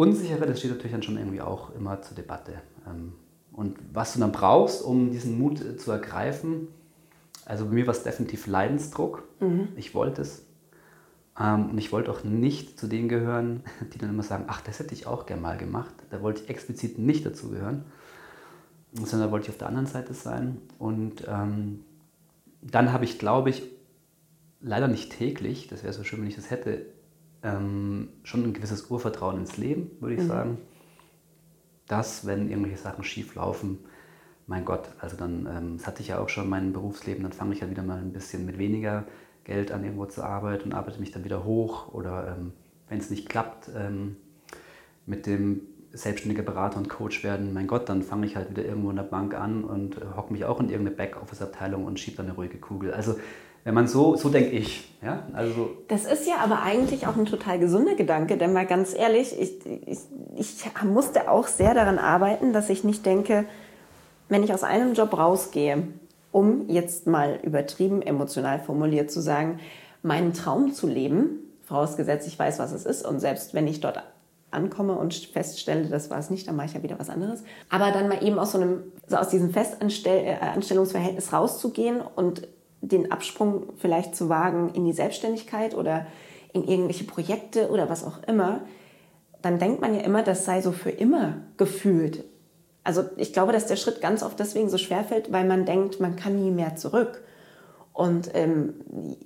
Unsichere, 0.01 0.47
das 0.47 0.57
steht 0.57 0.71
natürlich 0.71 0.93
dann 0.93 1.03
schon 1.03 1.17
irgendwie 1.17 1.41
auch 1.41 1.75
immer 1.75 2.01
zur 2.01 2.15
Debatte. 2.15 2.53
Ähm, 2.87 3.13
und 3.51 3.77
was 3.93 4.13
du 4.13 4.19
dann 4.19 4.31
brauchst, 4.31 4.81
um 4.81 5.11
diesen 5.11 5.37
Mut 5.37 5.61
äh, 5.61 5.77
zu 5.77 5.91
ergreifen, 5.91 6.69
also 7.45 7.65
bei 7.65 7.73
mir 7.73 7.85
war 7.85 7.93
es 7.93 8.01
definitiv 8.01 8.47
Leidensdruck. 8.47 9.23
Mhm. 9.39 9.67
Ich 9.75 9.93
wollte 9.93 10.23
es. 10.23 10.43
Ähm, 11.39 11.69
und 11.69 11.77
ich 11.77 11.91
wollte 11.91 12.09
auch 12.09 12.23
nicht 12.23 12.79
zu 12.79 12.87
denen 12.87 13.09
gehören, 13.09 13.61
die 13.93 13.99
dann 13.99 14.09
immer 14.09 14.23
sagen, 14.23 14.45
ach, 14.47 14.61
das 14.61 14.79
hätte 14.79 14.95
ich 14.95 15.05
auch 15.05 15.27
gern 15.27 15.39
mal 15.39 15.57
gemacht. 15.57 15.93
Da 16.09 16.23
wollte 16.23 16.41
ich 16.41 16.49
explizit 16.49 16.97
nicht 16.97 17.23
dazu 17.23 17.49
gehören, 17.51 17.85
sondern 18.93 19.27
da 19.27 19.31
wollte 19.31 19.45
ich 19.45 19.49
auf 19.51 19.59
der 19.59 19.67
anderen 19.67 19.87
Seite 19.87 20.15
sein. 20.15 20.57
Und 20.79 21.25
ähm, 21.27 21.81
dann 22.63 22.91
habe 22.91 23.05
ich, 23.05 23.19
glaube 23.19 23.51
ich, 23.51 23.61
leider 24.61 24.87
nicht 24.87 25.11
täglich, 25.11 25.67
das 25.67 25.83
wäre 25.83 25.93
so 25.93 26.03
schön, 26.03 26.21
wenn 26.21 26.27
ich 26.27 26.35
das 26.35 26.49
hätte, 26.49 26.87
ähm, 27.43 28.09
schon 28.23 28.43
ein 28.43 28.53
gewisses 28.53 28.89
Urvertrauen 28.89 29.37
ins 29.37 29.57
Leben, 29.57 29.91
würde 29.99 30.15
ich 30.15 30.21
mhm. 30.21 30.27
sagen. 30.27 30.57
Dass, 31.87 32.25
wenn 32.25 32.49
irgendwelche 32.49 32.77
Sachen 32.77 33.03
schief 33.03 33.35
laufen, 33.35 33.79
mein 34.47 34.65
Gott, 34.65 34.89
also 34.99 35.17
dann, 35.17 35.47
ähm, 35.51 35.77
das 35.77 35.87
hatte 35.87 36.01
ich 36.01 36.09
ja 36.09 36.19
auch 36.19 36.29
schon 36.29 36.45
in 36.45 36.49
meinem 36.49 36.73
Berufsleben, 36.73 37.23
dann 37.23 37.33
fange 37.33 37.53
ich 37.53 37.61
ja 37.61 37.69
wieder 37.69 37.83
mal 37.83 37.99
ein 37.99 38.13
bisschen 38.13 38.45
mit 38.45 38.57
weniger 38.57 39.05
Geld 39.43 39.71
an 39.71 39.83
irgendwo 39.83 40.05
zu 40.05 40.23
arbeiten 40.23 40.65
und 40.65 40.73
arbeite 40.73 40.99
mich 40.99 41.11
dann 41.11 41.23
wieder 41.23 41.43
hoch. 41.43 41.93
Oder 41.93 42.35
ähm, 42.37 42.53
wenn 42.87 42.99
es 42.99 43.09
nicht 43.09 43.29
klappt 43.29 43.69
ähm, 43.75 44.17
mit 45.05 45.25
dem 45.25 45.61
selbstständiger 45.93 46.43
Berater 46.43 46.77
und 46.77 46.89
Coach 46.89 47.23
werden, 47.23 47.53
mein 47.53 47.67
Gott, 47.67 47.89
dann 47.89 48.01
fange 48.01 48.25
ich 48.25 48.35
halt 48.35 48.49
wieder 48.49 48.63
irgendwo 48.63 48.89
in 48.89 48.95
der 48.95 49.03
Bank 49.03 49.33
an 49.33 49.63
und 49.63 49.97
äh, 49.97 50.05
hocke 50.15 50.31
mich 50.31 50.45
auch 50.45 50.59
in 50.59 50.69
irgendeine 50.69 50.95
Backoffice-Abteilung 50.95 51.85
und 51.85 51.99
schiebe 51.99 52.17
dann 52.17 52.27
eine 52.27 52.35
ruhige 52.35 52.59
Kugel. 52.59 52.93
Also 52.93 53.15
wenn 53.63 53.73
man 53.73 53.87
so, 53.87 54.15
so 54.15 54.29
denke 54.29 54.51
ich. 54.51 54.91
Ja? 55.01 55.23
Also 55.33 55.69
das 55.87 56.05
ist 56.05 56.27
ja 56.27 56.37
aber 56.43 56.63
eigentlich 56.63 57.07
auch 57.07 57.15
ein 57.15 57.25
total 57.25 57.59
gesunder 57.59 57.95
Gedanke, 57.95 58.37
denn 58.37 58.53
mal 58.53 58.65
ganz 58.65 58.93
ehrlich, 58.93 59.39
ich, 59.39 59.65
ich, 59.85 59.99
ich 60.35 60.83
musste 60.83 61.29
auch 61.29 61.47
sehr 61.47 61.73
daran 61.73 61.99
arbeiten, 61.99 62.53
dass 62.53 62.69
ich 62.69 62.83
nicht 62.83 63.05
denke, 63.05 63.45
wenn 64.29 64.43
ich 64.43 64.53
aus 64.53 64.63
einem 64.63 64.93
Job 64.93 65.17
rausgehe, 65.17 65.83
um 66.31 66.69
jetzt 66.69 67.07
mal 67.07 67.39
übertrieben 67.43 68.01
emotional 68.01 68.59
formuliert 68.59 69.11
zu 69.11 69.21
sagen, 69.21 69.59
meinen 70.01 70.33
Traum 70.33 70.73
zu 70.73 70.87
leben, 70.87 71.39
vorausgesetzt 71.63 72.27
ich 72.27 72.39
weiß, 72.39 72.59
was 72.59 72.71
es 72.71 72.85
ist 72.85 73.05
und 73.05 73.19
selbst 73.19 73.53
wenn 73.53 73.67
ich 73.67 73.81
dort 73.81 74.01
ankomme 74.51 74.93
und 74.93 75.13
feststelle, 75.13 75.87
das 75.87 76.09
war 76.09 76.19
es 76.19 76.29
nicht, 76.29 76.47
dann 76.47 76.55
mache 76.55 76.67
ich 76.67 76.73
ja 76.73 76.83
wieder 76.83 76.99
was 76.99 77.09
anderes. 77.09 77.43
Aber 77.69 77.91
dann 77.91 78.09
mal 78.09 78.23
eben 78.23 78.37
aus 78.37 78.51
so 78.51 78.59
einem, 78.59 78.83
so 79.07 79.15
aus 79.15 79.29
diesem 79.29 79.51
Festanstellungsverhältnis 79.51 81.31
äh, 81.31 81.35
rauszugehen 81.35 82.01
und 82.01 82.47
den 82.81 83.11
Absprung 83.11 83.73
vielleicht 83.77 84.15
zu 84.15 84.29
wagen 84.29 84.71
in 84.73 84.85
die 84.85 84.93
Selbstständigkeit 84.93 85.75
oder 85.75 86.05
in 86.53 86.63
irgendwelche 86.67 87.05
Projekte 87.05 87.69
oder 87.69 87.89
was 87.89 88.03
auch 88.03 88.23
immer, 88.27 88.61
dann 89.41 89.59
denkt 89.59 89.81
man 89.81 89.95
ja 89.95 90.01
immer, 90.01 90.23
das 90.23 90.45
sei 90.45 90.61
so 90.61 90.71
für 90.71 90.89
immer 90.89 91.37
gefühlt. 91.57 92.23
Also 92.83 93.03
ich 93.17 93.33
glaube, 93.33 93.53
dass 93.53 93.67
der 93.67 93.75
Schritt 93.75 94.01
ganz 94.01 94.23
oft 94.23 94.39
deswegen 94.39 94.69
so 94.69 94.77
schwer 94.77 95.03
fällt, 95.03 95.31
weil 95.31 95.45
man 95.45 95.65
denkt, 95.65 95.99
man 95.99 96.15
kann 96.15 96.41
nie 96.41 96.51
mehr 96.51 96.75
zurück. 96.75 97.23
Und 97.93 98.31
ähm, 98.33 98.73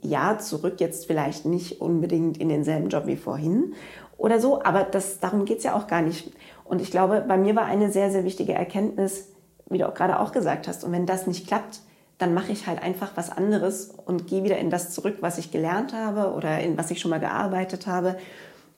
ja, 0.01 0.37
zurück 0.39 0.75
jetzt 0.79 1.05
vielleicht 1.05 1.45
nicht 1.45 1.81
unbedingt 1.81 2.37
in 2.37 2.49
denselben 2.49 2.89
Job 2.89 3.05
wie 3.05 3.15
vorhin 3.15 3.73
oder 4.17 4.39
so, 4.39 4.61
aber 4.63 4.83
das, 4.83 5.19
darum 5.19 5.45
geht 5.45 5.59
es 5.59 5.63
ja 5.63 5.75
auch 5.75 5.87
gar 5.87 6.01
nicht. 6.01 6.31
Und 6.63 6.81
ich 6.81 6.89
glaube, 6.89 7.23
bei 7.27 7.37
mir 7.37 7.55
war 7.55 7.65
eine 7.65 7.91
sehr, 7.91 8.11
sehr 8.11 8.23
wichtige 8.23 8.53
Erkenntnis, 8.53 9.29
wie 9.69 9.77
du 9.77 9.87
auch 9.87 9.93
gerade 9.93 10.19
auch 10.19 10.31
gesagt 10.31 10.67
hast. 10.67 10.83
Und 10.83 10.91
wenn 10.91 11.05
das 11.05 11.27
nicht 11.27 11.47
klappt, 11.47 11.81
dann 12.17 12.33
mache 12.33 12.51
ich 12.51 12.67
halt 12.67 12.81
einfach 12.81 13.11
was 13.15 13.29
anderes 13.29 13.91
und 14.05 14.27
gehe 14.27 14.43
wieder 14.43 14.57
in 14.57 14.69
das 14.69 14.91
zurück, 14.91 15.17
was 15.21 15.37
ich 15.37 15.51
gelernt 15.51 15.93
habe 15.93 16.33
oder 16.33 16.59
in 16.61 16.77
was 16.77 16.91
ich 16.91 16.99
schon 16.99 17.11
mal 17.11 17.19
gearbeitet 17.19 17.87
habe. 17.87 18.17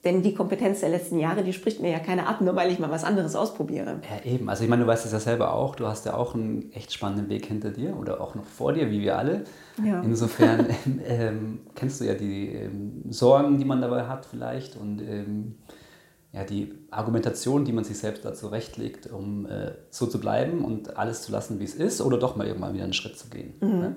Denn 0.04 0.22
die 0.22 0.34
Kompetenz 0.34 0.80
der 0.80 0.90
letzten 0.90 1.20
Jahre, 1.20 1.44
die 1.44 1.54
spricht 1.54 1.82
mir 1.82 1.92
ja 1.92 2.00
keiner 2.00 2.30
ab, 2.30 2.40
nur 2.40 2.56
weil 2.56 2.72
ich 2.72 2.80
mal 2.80 2.92
was 2.92 3.04
anderes 3.04 3.36
ausprobiere. 3.36 4.00
Ja, 4.10 4.32
eben. 4.32 4.48
Also 4.48 4.64
ich 4.64 4.70
meine, 4.70 4.84
du 4.84 4.88
weißt 4.88 5.06
es 5.06 5.12
ja 5.12 5.20
selber 5.20 5.54
auch. 5.54 5.76
Du 5.76 5.88
hast 5.88 6.06
ja 6.06 6.14
auch 6.14 6.34
einen 6.34 6.72
echt 6.72 6.94
spannenden 6.94 7.30
Weg 7.30 7.48
hinter 7.48 7.72
dir 7.72 7.98
oder 7.98 8.22
auch 8.22 8.36
noch 8.36 8.46
vor 8.46 8.74
dir, 8.74 8.90
wie 8.90 9.02
wir 9.02 9.18
alle. 9.18 9.44
Ja. 9.84 10.02
Insofern 10.02 10.68
ähm, 11.08 11.60
kennst 11.76 12.00
du 12.00 12.06
ja 12.06 12.14
die 12.14 12.54
ähm, 12.54 13.04
Sorgen, 13.10 13.58
die 13.58 13.66
man 13.66 13.82
dabei 13.82 14.08
hat 14.08 14.26
vielleicht 14.26 14.78
und 14.78 15.02
ähm, 15.02 15.56
ja, 16.34 16.44
die 16.44 16.74
Argumentation, 16.92 17.66
die 17.66 17.72
man 17.72 17.84
sich 17.84 17.98
selbst 17.98 18.26
da 18.26 18.34
zurechtlegt, 18.34 19.08
um 19.08 19.46
äh, 19.46 19.72
so 19.90 20.06
zu 20.08 20.20
bleiben 20.20 20.64
und 20.64 20.98
alles 20.98 21.22
zu 21.22 21.32
lassen, 21.32 21.60
wie 21.60 21.64
es 21.64 21.74
ist 21.74 22.02
oder 22.02 22.18
doch 22.18 22.36
mal 22.36 22.48
irgendwann 22.48 22.74
wieder 22.74 22.84
einen 22.84 22.94
Schritt 22.94 23.18
zu 23.18 23.30
gehen. 23.30 23.54
Mhm. 23.62 23.80
Ne? 23.80 23.96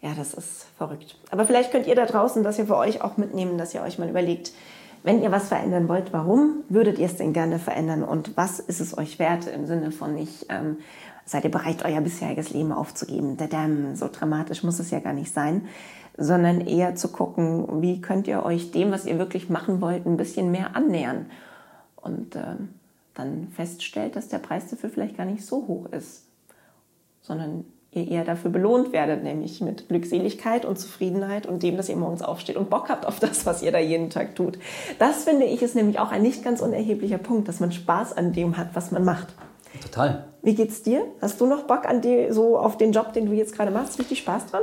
Ja, 0.00 0.14
das 0.16 0.34
ist 0.34 0.66
verrückt. 0.76 1.16
Aber 1.30 1.44
vielleicht 1.44 1.70
könnt 1.70 1.86
ihr 1.86 1.94
da 1.94 2.06
draußen 2.06 2.42
das 2.42 2.58
ja 2.58 2.64
für 2.64 2.76
euch 2.76 3.02
auch 3.02 3.16
mitnehmen, 3.16 3.58
dass 3.58 3.72
ihr 3.72 3.82
euch 3.82 3.98
mal 3.98 4.08
überlegt, 4.08 4.52
wenn 5.04 5.22
ihr 5.22 5.32
was 5.32 5.48
verändern 5.48 5.88
wollt, 5.88 6.12
warum 6.12 6.64
würdet 6.68 6.98
ihr 6.98 7.06
es 7.06 7.16
denn 7.16 7.32
gerne 7.32 7.58
verändern 7.58 8.02
und 8.02 8.36
was 8.36 8.60
ist 8.60 8.80
es 8.80 8.96
euch 8.96 9.18
wert 9.18 9.46
im 9.46 9.66
Sinne 9.66 9.90
von 9.90 10.14
nicht, 10.14 10.46
ähm, 10.48 10.78
seid 11.24 11.44
ihr 11.44 11.50
bereit, 11.50 11.84
euer 11.84 12.00
bisheriges 12.00 12.50
Leben 12.50 12.72
aufzugeben? 12.72 13.36
Dadam, 13.36 13.96
so 13.96 14.08
dramatisch 14.10 14.62
muss 14.62 14.78
es 14.78 14.90
ja 14.90 15.00
gar 15.00 15.12
nicht 15.12 15.32
sein, 15.32 15.66
sondern 16.16 16.60
eher 16.60 16.94
zu 16.94 17.08
gucken, 17.08 17.82
wie 17.82 18.00
könnt 18.00 18.28
ihr 18.28 18.44
euch 18.44 18.70
dem, 18.70 18.90
was 18.90 19.06
ihr 19.06 19.18
wirklich 19.18 19.48
machen 19.48 19.80
wollt, 19.80 20.06
ein 20.06 20.16
bisschen 20.16 20.50
mehr 20.50 20.76
annähern 20.76 21.26
und 21.96 22.36
äh, 22.36 22.56
dann 23.14 23.48
feststellt, 23.54 24.16
dass 24.16 24.28
der 24.28 24.38
Preis 24.38 24.68
dafür 24.68 24.90
vielleicht 24.90 25.16
gar 25.16 25.26
nicht 25.26 25.44
so 25.44 25.66
hoch 25.66 25.86
ist, 25.92 26.24
sondern 27.20 27.64
ihr 27.92 28.08
eher 28.08 28.24
dafür 28.24 28.50
belohnt 28.50 28.92
werdet, 28.92 29.22
nämlich 29.22 29.60
mit 29.60 29.88
Glückseligkeit 29.88 30.64
und 30.64 30.78
Zufriedenheit 30.78 31.46
und 31.46 31.62
dem, 31.62 31.76
dass 31.76 31.90
ihr 31.90 31.96
morgens 31.96 32.22
aufsteht 32.22 32.56
und 32.56 32.70
Bock 32.70 32.88
habt 32.88 33.06
auf 33.06 33.20
das, 33.20 33.44
was 33.44 33.62
ihr 33.62 33.70
da 33.70 33.78
jeden 33.78 34.08
Tag 34.08 34.34
tut. 34.34 34.58
Das 34.98 35.24
finde 35.24 35.44
ich 35.44 35.62
ist 35.62 35.74
nämlich 35.74 35.98
auch 35.98 36.10
ein 36.10 36.22
nicht 36.22 36.42
ganz 36.42 36.60
unerheblicher 36.60 37.18
Punkt, 37.18 37.48
dass 37.48 37.60
man 37.60 37.70
Spaß 37.70 38.16
an 38.16 38.32
dem 38.32 38.56
hat, 38.56 38.68
was 38.74 38.92
man 38.92 39.04
macht. 39.04 39.28
Total. 39.82 40.24
Wie 40.42 40.54
geht's 40.54 40.82
dir? 40.82 41.04
Hast 41.20 41.40
du 41.40 41.46
noch 41.46 41.64
Bock 41.64 41.86
an 41.86 42.00
die, 42.00 42.28
so 42.30 42.58
auf 42.58 42.76
den 42.76 42.92
Job, 42.92 43.12
den 43.12 43.26
du 43.26 43.32
jetzt 43.32 43.54
gerade 43.54 43.70
machst? 43.70 43.98
Richtig 43.98 44.18
Spaß 44.18 44.46
dran? 44.46 44.62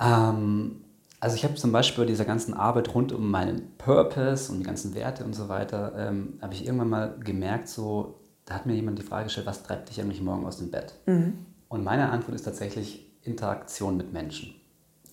Ähm, 0.00 0.84
also 1.20 1.36
ich 1.36 1.44
habe 1.44 1.54
zum 1.54 1.70
Beispiel 1.70 2.04
bei 2.04 2.08
dieser 2.08 2.24
ganzen 2.24 2.54
Arbeit 2.54 2.94
rund 2.94 3.12
um 3.12 3.30
meinen 3.30 3.76
Purpose 3.76 4.50
und 4.50 4.58
die 4.58 4.64
ganzen 4.64 4.94
Werte 4.94 5.22
und 5.24 5.34
so 5.34 5.48
weiter, 5.48 5.92
ähm, 5.96 6.38
habe 6.40 6.54
ich 6.54 6.64
irgendwann 6.64 6.88
mal 6.88 7.14
gemerkt, 7.22 7.68
so, 7.68 8.20
da 8.46 8.54
hat 8.54 8.66
mir 8.66 8.74
jemand 8.74 8.98
die 8.98 9.02
Frage 9.02 9.24
gestellt, 9.24 9.46
was 9.46 9.62
treibt 9.62 9.90
dich 9.90 10.00
eigentlich 10.00 10.22
morgen 10.22 10.46
aus 10.46 10.56
dem 10.56 10.70
Bett? 10.70 10.94
Mhm. 11.06 11.34
Und 11.68 11.84
meine 11.84 12.10
Antwort 12.10 12.34
ist 12.34 12.42
tatsächlich 12.42 13.06
Interaktion 13.22 13.98
mit 13.98 14.12
Menschen 14.12 14.54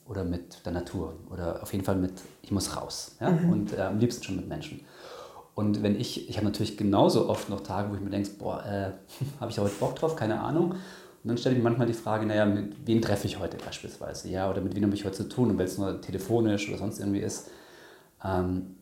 oder 0.08 0.24
mit 0.24 0.66
der 0.66 0.72
Natur 0.72 1.14
oder 1.30 1.62
auf 1.62 1.74
jeden 1.74 1.84
Fall 1.84 1.98
mit, 1.98 2.14
ich 2.42 2.52
muss 2.52 2.78
raus. 2.78 3.18
Ja? 3.20 3.30
Mhm. 3.30 3.50
Und 3.50 3.78
äh, 3.78 3.82
am 3.82 4.00
liebsten 4.00 4.24
schon 4.24 4.38
mit 4.38 4.48
Menschen. 4.48 4.80
Und 5.56 5.84
wenn 5.84 6.00
ich, 6.00 6.30
ich 6.30 6.38
habe 6.38 6.46
natürlich 6.46 6.78
genauso 6.78 7.28
oft 7.28 7.50
noch 7.50 7.62
Tage, 7.62 7.92
wo 7.92 7.96
ich 7.96 8.02
mir 8.02 8.12
denke, 8.12 8.30
boah, 8.40 8.64
äh, 8.64 8.92
habe 9.42 9.50
ich 9.50 9.58
da 9.58 9.64
heute 9.64 9.76
Bock 9.76 9.96
drauf, 9.96 10.16
keine 10.16 10.40
Ahnung. 10.40 10.76
Und 11.28 11.32
dann 11.32 11.40
stelle 11.40 11.58
ich 11.58 11.62
mir 11.62 11.66
manchmal 11.66 11.88
die 11.88 11.94
Frage, 11.94 12.26
naja, 12.26 12.46
mit 12.46 12.88
wem 12.88 13.02
treffe 13.02 13.28
ich 13.28 13.38
heute 13.38 13.58
beispielsweise? 13.58 14.30
Ja, 14.30 14.50
oder 14.50 14.62
mit 14.62 14.74
wem 14.74 14.86
habe 14.86 14.96
ich 14.96 15.04
heute 15.04 15.18
zu 15.18 15.28
tun? 15.28 15.52
Und 15.52 15.58
wenn 15.58 15.66
es 15.66 15.78
nur 15.78 16.00
telefonisch 16.00 16.70
oder 16.70 16.78
sonst 16.78 17.00
irgendwie 17.00 17.20
ist. 17.20 17.50
Ähm, 18.24 18.78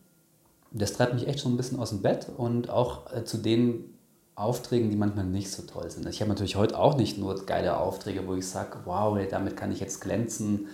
das 0.70 0.92
treibt 0.92 1.14
mich 1.14 1.26
echt 1.26 1.40
schon 1.40 1.54
ein 1.54 1.56
bisschen 1.56 1.80
aus 1.80 1.90
dem 1.90 2.02
Bett 2.02 2.28
und 2.36 2.70
auch 2.70 3.12
äh, 3.12 3.24
zu 3.24 3.38
den 3.38 3.96
Aufträgen, 4.36 4.90
die 4.90 4.96
manchmal 4.96 5.24
nicht 5.24 5.50
so 5.50 5.64
toll 5.64 5.90
sind. 5.90 6.06
Ich 6.06 6.20
habe 6.20 6.28
natürlich 6.28 6.54
heute 6.54 6.78
auch 6.78 6.96
nicht 6.96 7.18
nur 7.18 7.34
geile 7.46 7.78
Aufträge, 7.78 8.28
wo 8.28 8.34
ich 8.34 8.46
sage, 8.46 8.78
wow, 8.84 9.18
damit 9.28 9.56
kann 9.56 9.72
ich 9.72 9.80
jetzt 9.80 10.00
glänzen 10.00 10.68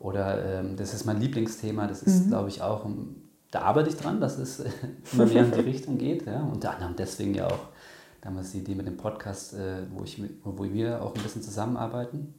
oder 0.00 0.58
ähm, 0.58 0.74
das 0.74 0.92
ist 0.92 1.04
mein 1.04 1.20
Lieblingsthema. 1.20 1.86
Das 1.86 2.02
ist, 2.02 2.24
mhm. 2.24 2.30
glaube 2.30 2.48
ich, 2.48 2.62
auch, 2.62 2.84
da 3.52 3.60
arbeite 3.60 3.90
ich 3.90 3.96
dran, 3.96 4.20
dass 4.20 4.38
es 4.38 4.64
immer 5.12 5.26
mehr 5.26 5.44
in 5.44 5.52
die 5.52 5.60
Richtung 5.60 5.98
geht. 5.98 6.26
Ja? 6.26 6.42
Unter 6.52 6.72
anderem 6.72 6.96
deswegen 6.96 7.32
ja 7.32 7.46
auch 7.46 7.68
damals 8.26 8.52
die 8.52 8.58
Idee 8.58 8.74
mit 8.74 8.86
dem 8.86 8.96
Podcast, 8.96 9.54
äh, 9.54 9.82
wo, 9.90 10.04
ich, 10.04 10.22
wo 10.44 10.62
wir 10.62 11.02
auch 11.02 11.14
ein 11.14 11.22
bisschen 11.22 11.42
zusammenarbeiten. 11.42 12.34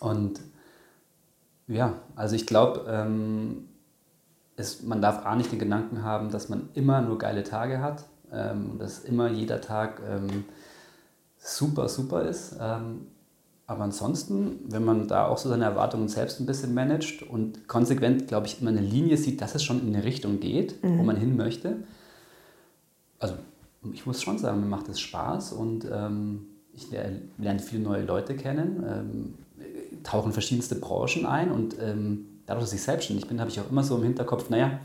Und 0.00 0.40
ja, 1.66 1.94
also 2.14 2.34
ich 2.34 2.46
glaube, 2.46 2.84
ähm, 2.88 3.68
man 4.84 5.02
darf 5.02 5.26
auch 5.26 5.34
nicht 5.34 5.52
den 5.52 5.58
Gedanken 5.58 6.02
haben, 6.02 6.30
dass 6.30 6.48
man 6.48 6.68
immer 6.74 7.00
nur 7.02 7.18
geile 7.18 7.44
Tage 7.44 7.80
hat 7.80 8.04
ähm, 8.32 8.78
dass 8.78 9.00
immer 9.00 9.30
jeder 9.30 9.60
Tag 9.60 10.00
ähm, 10.08 10.44
super, 11.38 11.88
super 11.88 12.22
ist. 12.22 12.56
Ähm, 12.60 13.06
aber 13.66 13.84
ansonsten, 13.84 14.60
wenn 14.64 14.84
man 14.84 15.08
da 15.08 15.26
auch 15.26 15.36
so 15.36 15.48
seine 15.48 15.64
Erwartungen 15.64 16.08
selbst 16.08 16.40
ein 16.40 16.46
bisschen 16.46 16.72
managt 16.72 17.22
und 17.22 17.68
konsequent, 17.68 18.26
glaube 18.26 18.46
ich, 18.46 18.60
immer 18.60 18.70
eine 18.70 18.80
Linie 18.80 19.18
sieht, 19.18 19.42
dass 19.42 19.54
es 19.54 19.62
schon 19.62 19.80
in 19.86 19.94
eine 19.94 20.04
Richtung 20.04 20.40
geht, 20.40 20.82
mhm. 20.82 20.98
wo 20.98 21.02
man 21.02 21.16
hin 21.16 21.36
möchte. 21.36 21.76
Also 23.18 23.34
ich 23.92 24.06
muss 24.06 24.22
schon 24.22 24.38
sagen, 24.38 24.60
mir 24.60 24.66
macht 24.66 24.88
es 24.88 25.00
Spaß 25.00 25.52
und 25.52 25.86
ähm, 25.90 26.46
ich 26.72 26.88
lerne 26.90 27.58
viele 27.58 27.82
neue 27.82 28.04
Leute 28.04 28.36
kennen, 28.36 28.84
ähm, 28.88 29.34
tauche 30.02 30.26
in 30.26 30.32
verschiedenste 30.32 30.76
Branchen 30.76 31.26
ein 31.26 31.50
und 31.50 31.76
ähm, 31.80 32.40
dadurch, 32.46 32.66
dass 32.66 32.72
ich 32.72 32.82
selbstständig 32.82 33.26
bin, 33.26 33.40
habe 33.40 33.50
ich 33.50 33.60
auch 33.60 33.70
immer 33.70 33.82
so 33.82 33.96
im 33.96 34.02
Hinterkopf, 34.02 34.50
naja, 34.50 34.80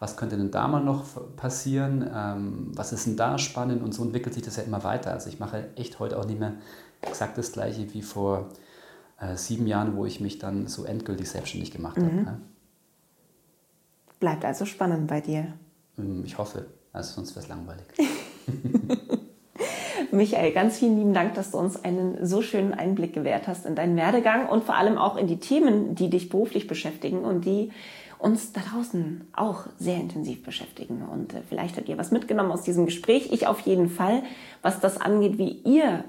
was 0.00 0.16
könnte 0.16 0.36
denn 0.36 0.50
da 0.50 0.68
mal 0.68 0.82
noch 0.82 1.04
passieren, 1.36 2.08
ähm, 2.14 2.72
was 2.74 2.92
ist 2.92 3.06
denn 3.06 3.16
da 3.16 3.38
spannend 3.38 3.82
und 3.82 3.92
so 3.92 4.04
entwickelt 4.04 4.34
sich 4.34 4.44
das 4.44 4.56
ja 4.56 4.62
immer 4.62 4.84
weiter. 4.84 5.12
Also 5.12 5.28
ich 5.28 5.40
mache 5.40 5.70
echt 5.76 5.98
heute 5.98 6.18
auch 6.18 6.26
nicht 6.26 6.38
mehr 6.38 6.54
exakt 7.02 7.36
das 7.36 7.52
gleiche 7.52 7.92
wie 7.92 8.02
vor 8.02 8.50
äh, 9.20 9.36
sieben 9.36 9.66
Jahren, 9.66 9.96
wo 9.96 10.06
ich 10.06 10.20
mich 10.20 10.38
dann 10.38 10.68
so 10.68 10.84
endgültig 10.84 11.28
selbstständig 11.28 11.72
gemacht 11.72 11.96
mhm. 11.96 12.02
habe. 12.04 12.16
Ne? 12.16 12.40
Bleibt 14.20 14.44
also 14.44 14.64
spannend 14.64 15.08
bei 15.08 15.20
dir. 15.20 15.54
Ähm, 15.98 16.22
ich 16.24 16.38
hoffe, 16.38 16.66
also 16.92 17.14
sonst 17.14 17.34
wäre 17.34 17.44
es 17.44 17.48
langweilig. 17.48 17.84
Michael, 20.10 20.52
ganz 20.52 20.78
vielen 20.78 20.98
lieben 20.98 21.14
Dank, 21.14 21.34
dass 21.34 21.50
du 21.50 21.58
uns 21.58 21.82
einen 21.84 22.24
so 22.26 22.42
schönen 22.42 22.72
Einblick 22.72 23.12
gewährt 23.12 23.46
hast 23.46 23.66
in 23.66 23.74
deinen 23.74 23.96
Werdegang 23.96 24.48
und 24.48 24.64
vor 24.64 24.76
allem 24.76 24.96
auch 24.96 25.16
in 25.16 25.26
die 25.26 25.38
Themen, 25.38 25.94
die 25.94 26.08
dich 26.08 26.28
beruflich 26.28 26.66
beschäftigen 26.66 27.20
und 27.20 27.44
die 27.44 27.70
uns 28.18 28.52
da 28.52 28.60
draußen 28.60 29.28
auch 29.32 29.66
sehr 29.78 29.96
intensiv 29.96 30.42
beschäftigen. 30.42 31.02
Und 31.02 31.34
äh, 31.34 31.42
vielleicht 31.48 31.76
habt 31.76 31.88
ihr 31.88 31.98
was 31.98 32.10
mitgenommen 32.10 32.50
aus 32.50 32.62
diesem 32.62 32.86
Gespräch. 32.86 33.32
Ich 33.32 33.46
auf 33.46 33.60
jeden 33.60 33.88
Fall, 33.88 34.22
was 34.62 34.80
das 34.80 35.00
angeht, 35.00 35.38
wie 35.38 35.60
ihr 35.64 36.04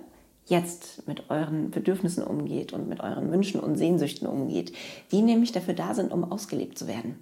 jetzt 0.45 1.07
mit 1.07 1.29
euren 1.29 1.69
Bedürfnissen 1.69 2.23
umgeht 2.23 2.73
und 2.73 2.89
mit 2.89 3.01
euren 3.01 3.31
Wünschen 3.31 3.59
und 3.59 3.75
Sehnsüchten 3.75 4.27
umgeht, 4.27 4.73
die 5.11 5.21
nämlich 5.21 5.51
dafür 5.51 5.75
da 5.75 5.93
sind, 5.93 6.11
um 6.11 6.31
ausgelebt 6.31 6.77
zu 6.77 6.87
werden. 6.87 7.15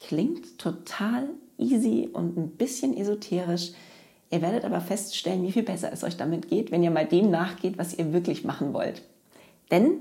Klingt 0.00 0.58
total 0.58 1.28
easy 1.56 2.08
und 2.12 2.36
ein 2.36 2.50
bisschen 2.50 2.96
esoterisch. 2.96 3.72
Ihr 4.34 4.42
werdet 4.42 4.64
aber 4.64 4.80
feststellen, 4.80 5.44
wie 5.44 5.52
viel 5.52 5.62
besser 5.62 5.92
es 5.92 6.02
euch 6.02 6.16
damit 6.16 6.48
geht, 6.48 6.72
wenn 6.72 6.82
ihr 6.82 6.90
mal 6.90 7.06
dem 7.06 7.30
nachgeht, 7.30 7.78
was 7.78 7.94
ihr 7.94 8.12
wirklich 8.12 8.42
machen 8.42 8.74
wollt. 8.74 9.02
Denn 9.70 9.92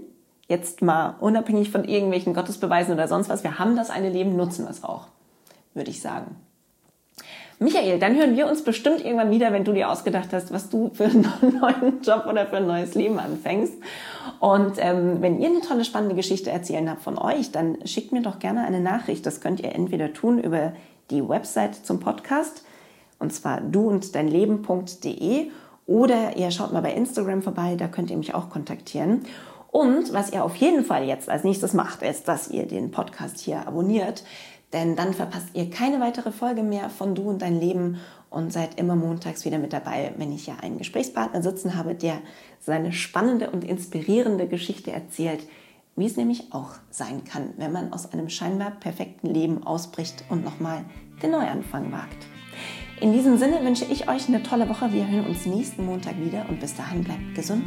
jetzt 0.48 0.82
mal 0.82 1.18
unabhängig 1.20 1.70
von 1.70 1.84
irgendwelchen 1.84 2.34
Gottesbeweisen 2.34 2.96
oder 2.96 3.08
sonst 3.08 3.30
was, 3.30 3.44
wir 3.44 3.60
haben 3.60 3.76
das 3.76 3.92
eine 3.92 4.10
Leben, 4.10 4.36
nutzen 4.36 4.66
wir 4.66 4.72
es 4.72 4.84
auch, 4.84 5.06
würde 5.76 5.92
ich 5.92 6.02
sagen. 6.02 6.36
Michael, 7.60 8.00
dann 8.00 8.16
hören 8.16 8.36
wir 8.36 8.48
uns 8.48 8.64
bestimmt 8.64 9.06
irgendwann 9.06 9.30
wieder, 9.30 9.54
wenn 9.54 9.66
du 9.66 9.72
dir 9.72 9.92
ausgedacht 9.92 10.30
hast, 10.34 10.52
was 10.52 10.68
du 10.72 10.90
für 10.96 11.06
einen 11.06 11.22
neuen 11.62 12.02
Job 12.02 12.26
oder 12.28 12.48
für 12.48 12.58
ein 12.58 12.66
neues 12.66 12.96
Leben 12.96 13.20
anfängst. 13.20 13.76
Und 14.40 14.78
ähm, 14.80 15.22
wenn 15.22 15.40
ihr 15.40 15.50
eine 15.50 15.62
tolle, 15.62 15.86
spannende 15.86 16.16
Geschichte 16.16 16.50
erzählen 16.50 16.90
habt 16.90 17.04
von 17.04 17.20
euch, 17.20 17.52
dann 17.52 17.86
schickt 17.86 18.12
mir 18.12 18.24
doch 18.24 18.40
gerne 18.40 18.66
eine 18.66 18.80
Nachricht. 18.80 19.28
Das 19.28 19.42
könnt 19.42 19.60
ihr 19.60 19.76
entweder 19.76 20.12
tun 20.12 20.40
über 20.40 20.74
die 21.12 21.30
Website 21.30 21.76
zum 21.76 22.00
Podcast, 22.00 22.64
und 23.20 23.34
zwar 23.34 23.62
du 23.62 23.90
und 23.90 24.16
dein 24.16 24.28
Leben.de, 24.28 25.50
oder 25.86 26.38
ihr 26.38 26.52
schaut 26.52 26.72
mal 26.72 26.82
bei 26.82 26.94
Instagram 26.94 27.42
vorbei, 27.42 27.76
da 27.76 27.88
könnt 27.88 28.10
ihr 28.10 28.18
mich 28.18 28.34
auch 28.34 28.50
kontaktieren. 28.50 29.24
Und 29.72 30.14
was 30.14 30.32
ihr 30.32 30.44
auf 30.44 30.56
jeden 30.56 30.86
Fall 30.86 31.06
jetzt 31.06 31.30
als 31.30 31.44
nächstes 31.44 31.74
macht, 31.74 32.04
ist, 32.04 32.28
dass 32.28 32.50
ihr 32.50 32.68
den 32.68 32.92
Podcast 32.92 33.40
hier 33.40 33.68
abonniert. 33.68 34.24
Denn 34.72 34.96
dann 34.96 35.14
verpasst 35.14 35.50
ihr 35.54 35.70
keine 35.70 36.00
weitere 36.00 36.32
Folge 36.32 36.64
mehr 36.64 36.90
von 36.90 37.16
Du 37.16 37.24
und 37.24 37.42
dein 37.42 37.60
Leben 37.60 37.98
und 38.30 38.52
seid 38.52 38.80
immer 38.80 38.96
montags 38.96 39.46
wieder 39.46 39.60
mit 39.60 39.74
dabei, 39.74 40.14
wenn 40.18 40.32
ich 40.32 40.48
ja 40.48 40.56
einen 40.62 40.78
Gesprächspartner 40.78 41.44
sitzen 41.44 41.76
habe, 41.76 41.94
der 41.94 42.20
seine 42.60 42.92
spannende 42.92 43.52
und 43.52 43.64
inspirierende 43.64 44.48
Geschichte 44.48 44.92
erzählt, 44.92 45.48
wie 45.96 46.08
es 46.08 46.18
nämlich 46.18 46.54
auch 46.54 46.72
sein 46.90 47.24
kann, 47.24 47.54
wenn 47.58 47.72
man 47.72 47.94
aus 47.94 48.12
einem 48.12 48.30
scheinbar 48.30 48.72
perfekten 48.72 49.28
Leben 49.28 49.64
ausbricht 49.64 50.24
und 50.30 50.44
nochmal 50.44 50.86
den 51.22 51.32
Neuanfang 51.32 51.92
wagt. 51.92 52.33
In 53.00 53.12
diesem 53.12 53.38
Sinne 53.38 53.64
wünsche 53.64 53.86
ich 53.86 54.08
euch 54.08 54.28
eine 54.28 54.44
tolle 54.44 54.70
Woche. 54.70 54.92
Wir 54.94 55.08
hören 55.08 55.26
uns 55.26 55.46
nächsten 55.46 55.86
Montag 55.86 56.20
wieder 56.20 56.46
und 56.50 56.60
bis 56.60 56.76
dahin 56.76 57.04
bleibt 57.04 57.36
gesund. 57.36 57.64